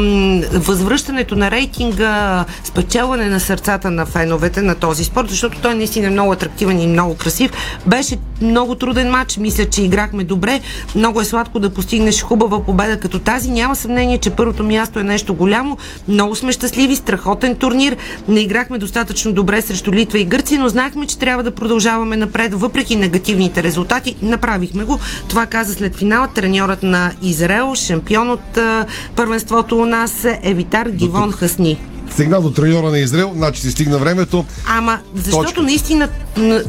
възвръщането 0.54 1.36
на 1.36 1.52
рейтинга, 1.52 2.46
спечелване 2.64 3.26
на 3.26 3.40
сърцата 3.40 3.92
на 3.92 4.06
феновете 4.06 4.62
на 4.62 4.76
този 4.76 5.04
спорт, 5.04 5.30
защото 5.30 5.60
той 5.62 5.76
наистина 5.76 6.08
е 6.08 6.10
много 6.10 6.32
атрактивен 6.32 6.80
и 6.82 6.88
много 6.88 7.16
красив. 7.16 7.52
Беше 7.86 8.18
много 8.42 8.76
труден 8.76 9.10
матч, 9.10 9.38
мисля, 9.38 9.66
че 9.66 9.82
играхме 9.82 10.24
добре. 10.24 10.62
Много 10.96 11.22
е 11.22 11.26
сладко 11.26 11.60
да 11.60 11.70
постигнеш 11.70 12.24
хубава 12.24 12.64
победа 12.64 13.00
като 13.00 13.20
тази. 13.20 13.52
Няма 13.52 13.76
съмнение, 13.76 14.18
че 14.18 14.30
първото 14.30 14.64
място 14.64 15.00
е 15.00 15.04
нещо 15.04 15.34
голямо. 15.34 15.78
Много 16.08 16.36
сме 16.36 16.52
щастливи, 16.52 16.96
страхотен 17.42 17.56
турнир. 17.56 17.98
Не 18.28 18.40
играхме 18.40 18.78
достатъчно 18.78 19.34
добре 19.34 19.62
срещу 19.62 19.92
Литва 19.92 20.20
и 20.20 20.26
Гърция, 20.26 20.60
но 20.60 20.70
знаехме, 20.70 21.08
че 21.08 21.18
трябва 21.18 21.44
да 21.44 21.52
продължаваме 21.52 22.18
напред, 22.18 22.54
въпреки 22.54 22.96
негативните 22.96 23.64
резултати. 23.64 24.16
Направихме 24.22 24.84
го. 24.84 25.00
Това 25.30 25.46
каза 25.46 25.74
след 25.74 25.96
финала 25.96 26.28
треньорът 26.28 26.84
на 26.84 27.12
Израел, 27.22 27.76
шампион 27.76 28.30
от 28.30 28.60
първенството 29.16 29.78
у 29.78 29.86
нас 29.86 30.26
Евитар 30.44 30.90
Гивон 30.90 31.32
Хасни. 31.32 31.80
Стигна 32.12 32.42
до 32.42 32.52
треньора 32.52 32.92
на 32.92 33.00
Израел, 33.00 33.32
значи 33.36 33.62
си 33.62 33.72
стигна 33.72 33.98
времето. 33.98 34.46
Ама, 34.68 35.00
защото 35.16 35.46
Точка. 35.46 35.62
наистина 35.62 36.10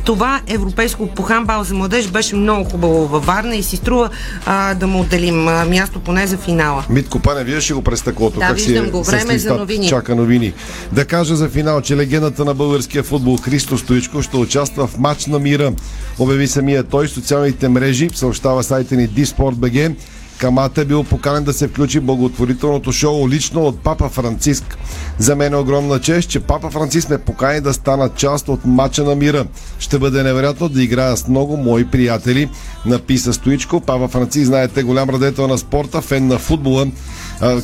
това 0.04 0.40
европейско 0.46 1.06
по 1.06 1.22
хамбал 1.22 1.64
за 1.64 1.74
младеж 1.74 2.08
беше 2.08 2.36
много 2.36 2.70
хубаво 2.70 3.06
във 3.06 3.26
Варна 3.26 3.56
и 3.56 3.62
си 3.62 3.76
струва 3.76 4.10
а, 4.46 4.74
да 4.74 4.86
му 4.86 5.00
отделим 5.00 5.48
а, 5.48 5.64
място 5.64 6.00
поне 6.00 6.26
за 6.26 6.36
финала. 6.36 6.84
Митко 6.90 7.18
Пане, 7.18 7.44
вие 7.44 7.60
ще 7.60 7.74
го 7.74 7.82
през 7.82 8.00
стъклото. 8.00 8.38
Да, 8.38 8.46
как 8.46 8.60
си 8.60 8.66
виждам 8.68 8.86
е 8.86 8.90
го. 8.90 9.02
Време 9.02 9.34
е 9.34 9.38
за 9.38 9.54
новини. 9.54 9.88
Чака 9.88 10.14
новини. 10.14 10.52
Да 10.92 11.04
кажа 11.04 11.36
за 11.36 11.48
финал, 11.48 11.80
че 11.80 11.96
легендата 11.96 12.44
на 12.44 12.54
българския 12.54 13.02
футбол 13.02 13.36
Христо 13.36 13.78
Стоичко 13.78 14.22
ще 14.22 14.36
участва 14.36 14.86
в 14.86 14.98
матч 14.98 15.26
на 15.26 15.38
мира. 15.38 15.72
Обяви 16.18 16.48
самия 16.48 16.84
той 16.84 17.06
в 17.06 17.10
социалните 17.10 17.68
мрежи, 17.68 18.08
съобщава 18.14 18.62
сайта 18.62 18.96
ни 18.96 19.08
dsport.bg. 19.08 19.94
Камата 20.42 20.80
е 20.80 20.84
бил 20.84 21.04
поканен 21.04 21.44
да 21.44 21.52
се 21.52 21.68
включи 21.68 22.00
благотворителното 22.00 22.92
шоу 22.92 23.28
лично 23.28 23.60
от 23.60 23.80
Папа 23.80 24.08
Франциск. 24.08 24.78
За 25.18 25.36
мен 25.36 25.52
е 25.52 25.56
огромна 25.56 26.00
чест, 26.00 26.28
че 26.28 26.40
Папа 26.40 26.70
Франциск 26.70 27.10
ме 27.10 27.18
покани 27.18 27.60
да 27.60 27.72
стана 27.72 28.08
част 28.16 28.48
от 28.48 28.64
матча 28.64 29.04
на 29.04 29.14
мира. 29.14 29.46
Ще 29.78 29.98
бъде 29.98 30.22
невероятно 30.22 30.68
да 30.68 30.82
играя 30.82 31.16
с 31.16 31.28
много 31.28 31.56
мои 31.56 31.84
приятели, 31.84 32.50
написа 32.86 33.32
Стоичко. 33.32 33.80
Папа 33.80 34.08
Франциск, 34.08 34.46
знаете, 34.46 34.82
голям 34.82 35.10
радетел 35.10 35.48
на 35.48 35.58
спорта, 35.58 36.00
фен 36.00 36.26
на 36.26 36.38
футбола. 36.38 36.86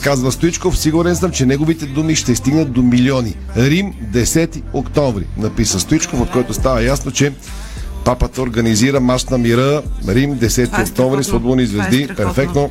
Казва 0.01 0.33
Стоичков, 0.33 0.79
сигурен 0.79 1.17
съм, 1.17 1.31
че 1.31 1.47
неговите 1.47 1.87
думи 1.87 2.17
ще 2.17 2.35
стигнат 2.35 2.73
до 2.73 2.83
милиони. 2.83 3.37
Рим, 3.57 3.93
10 4.13 4.63
октомври, 4.73 5.27
написа 5.39 5.81
Стоичков, 5.81 6.21
от 6.21 6.31
който 6.31 6.55
става 6.55 6.83
ясно, 6.83 7.11
че 7.11 7.33
Папата 8.09 8.43
организира 8.43 9.01
мач 9.01 9.25
на 9.25 9.39
мира 9.39 9.83
Рим 10.09 10.39
10 10.39 10.65
Това 10.65 10.81
е 10.81 10.85
октомври 10.85 11.25
с 11.25 11.31
футболни 11.31 11.63
е 11.63 11.67
звезди. 11.67 12.09
Перфектно. 12.17 12.71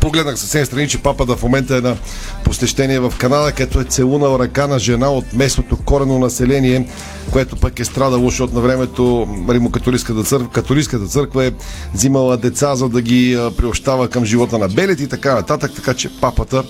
Погледнах 0.00 0.38
съвсем 0.38 0.66
страни, 0.66 0.88
че 0.88 1.02
папата 1.02 1.36
в 1.36 1.42
момента 1.42 1.76
е 1.76 1.80
на 1.80 1.96
посещение 2.44 3.00
в 3.00 3.12
Канада, 3.18 3.52
където 3.52 3.80
е 3.80 3.84
целунал 3.84 4.38
ръка 4.38 4.66
на 4.66 4.78
жена 4.78 5.10
от 5.10 5.32
местното 5.32 5.76
корено 5.76 6.18
население, 6.18 6.88
което 7.30 7.56
пък 7.56 7.80
е 7.80 7.84
страдало, 7.84 8.30
защото 8.30 8.54
на 8.54 8.60
времето 8.60 9.28
Римокатолическата 9.48 10.22
църква, 10.24 10.50
католическата 10.50 11.06
църква 11.06 11.44
е 11.44 11.52
взимала 11.94 12.36
деца, 12.36 12.74
за 12.74 12.88
да 12.88 13.02
ги 13.02 13.50
приобщава 13.56 14.08
към 14.08 14.24
живота 14.24 14.58
на 14.58 14.68
белите 14.68 15.02
и 15.02 15.08
така 15.08 15.34
нататък, 15.34 15.72
така 15.76 15.94
че 15.94 16.20
папата 16.20 16.64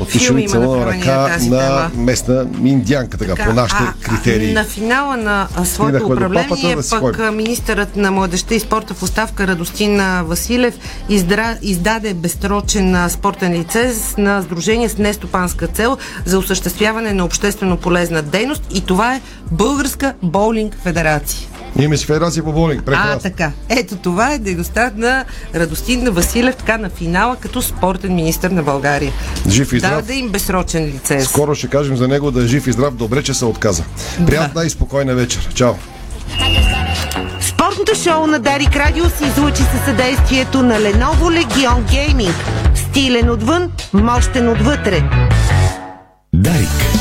отишъл 0.00 0.36
и 0.36 0.42
има 0.42 0.86
ръка 0.86 1.38
на 1.40 1.58
тема. 1.58 1.90
местна 1.94 2.46
индианка, 2.64 3.18
така, 3.18 3.44
по 3.44 3.52
нашите 3.52 3.82
а, 3.82 3.94
критерии. 4.02 4.52
На 4.52 4.64
финала 4.64 5.16
на 5.16 5.48
своето 5.64 6.06
управление 6.06 6.48
папата, 6.48 6.76
да 6.76 7.00
пък 7.00 7.16
ходим. 7.16 7.36
министърът 7.36 7.96
на 7.96 8.10
младеща 8.10 8.54
и 8.54 8.60
спорта 8.60 8.94
в 8.94 9.02
оставка 9.02 9.46
Радостин 9.46 10.00
Василев 10.22 10.74
издра, 11.08 11.56
издаде 11.62 12.14
безсрочен 12.14 12.94
а, 12.94 13.08
спортен 13.08 13.52
лиценз 13.52 14.14
на 14.18 14.42
Сдружение 14.42 14.88
с 14.88 14.98
нестопанска 14.98 15.66
цел 15.66 15.98
за 16.24 16.38
осъществяване 16.38 17.12
на 17.12 17.24
обществено 17.24 17.76
полезна 17.76 18.22
дейност 18.22 18.62
и 18.74 18.80
това 18.80 19.14
е 19.14 19.20
Българска 19.50 20.14
боулинг 20.22 20.76
федерация. 20.82 21.59
Имаме 21.78 21.96
си 21.96 22.06
федерация 22.06 22.44
по 22.44 22.52
болник. 22.52 22.82
А, 22.86 23.18
така. 23.18 23.52
Ето 23.68 23.96
това 23.96 24.32
е 24.32 24.38
дейността 24.38 24.90
на 24.96 25.24
Радостин 25.54 26.10
Василев, 26.10 26.56
така 26.56 26.78
на 26.78 26.90
финала 26.90 27.36
като 27.36 27.62
спортен 27.62 28.14
министр 28.14 28.50
на 28.50 28.62
България. 28.62 29.12
Жив 29.48 29.72
и 29.72 29.78
здрав. 29.78 29.94
Даде 29.94 30.14
им 30.14 30.28
безсрочен 30.28 30.84
лиценз. 30.84 31.24
Скоро 31.24 31.54
ще 31.54 31.68
кажем 31.68 31.96
за 31.96 32.08
него 32.08 32.30
да 32.30 32.42
е 32.42 32.46
жив 32.46 32.66
и 32.66 32.72
здрав. 32.72 32.94
Добре, 32.94 33.22
че 33.22 33.34
се 33.34 33.44
отказа. 33.44 33.84
Приятна 34.26 34.64
и 34.64 34.70
спокойна 34.70 35.14
вечер. 35.14 35.48
Чао. 35.54 35.74
Спортното 37.40 37.94
шоу 37.94 38.26
на 38.26 38.38
Дарик 38.38 38.76
Радио 38.76 39.04
се 39.10 39.24
излучи 39.24 39.62
със 39.62 39.84
съдействието 39.84 40.62
на 40.62 40.74
Lenovo 40.74 41.44
Legion 41.44 41.82
Gaming. 41.90 42.32
Стилен 42.74 43.30
отвън, 43.30 43.72
мощен 43.92 44.48
отвътре. 44.48 45.02
Дарик. 46.34 46.99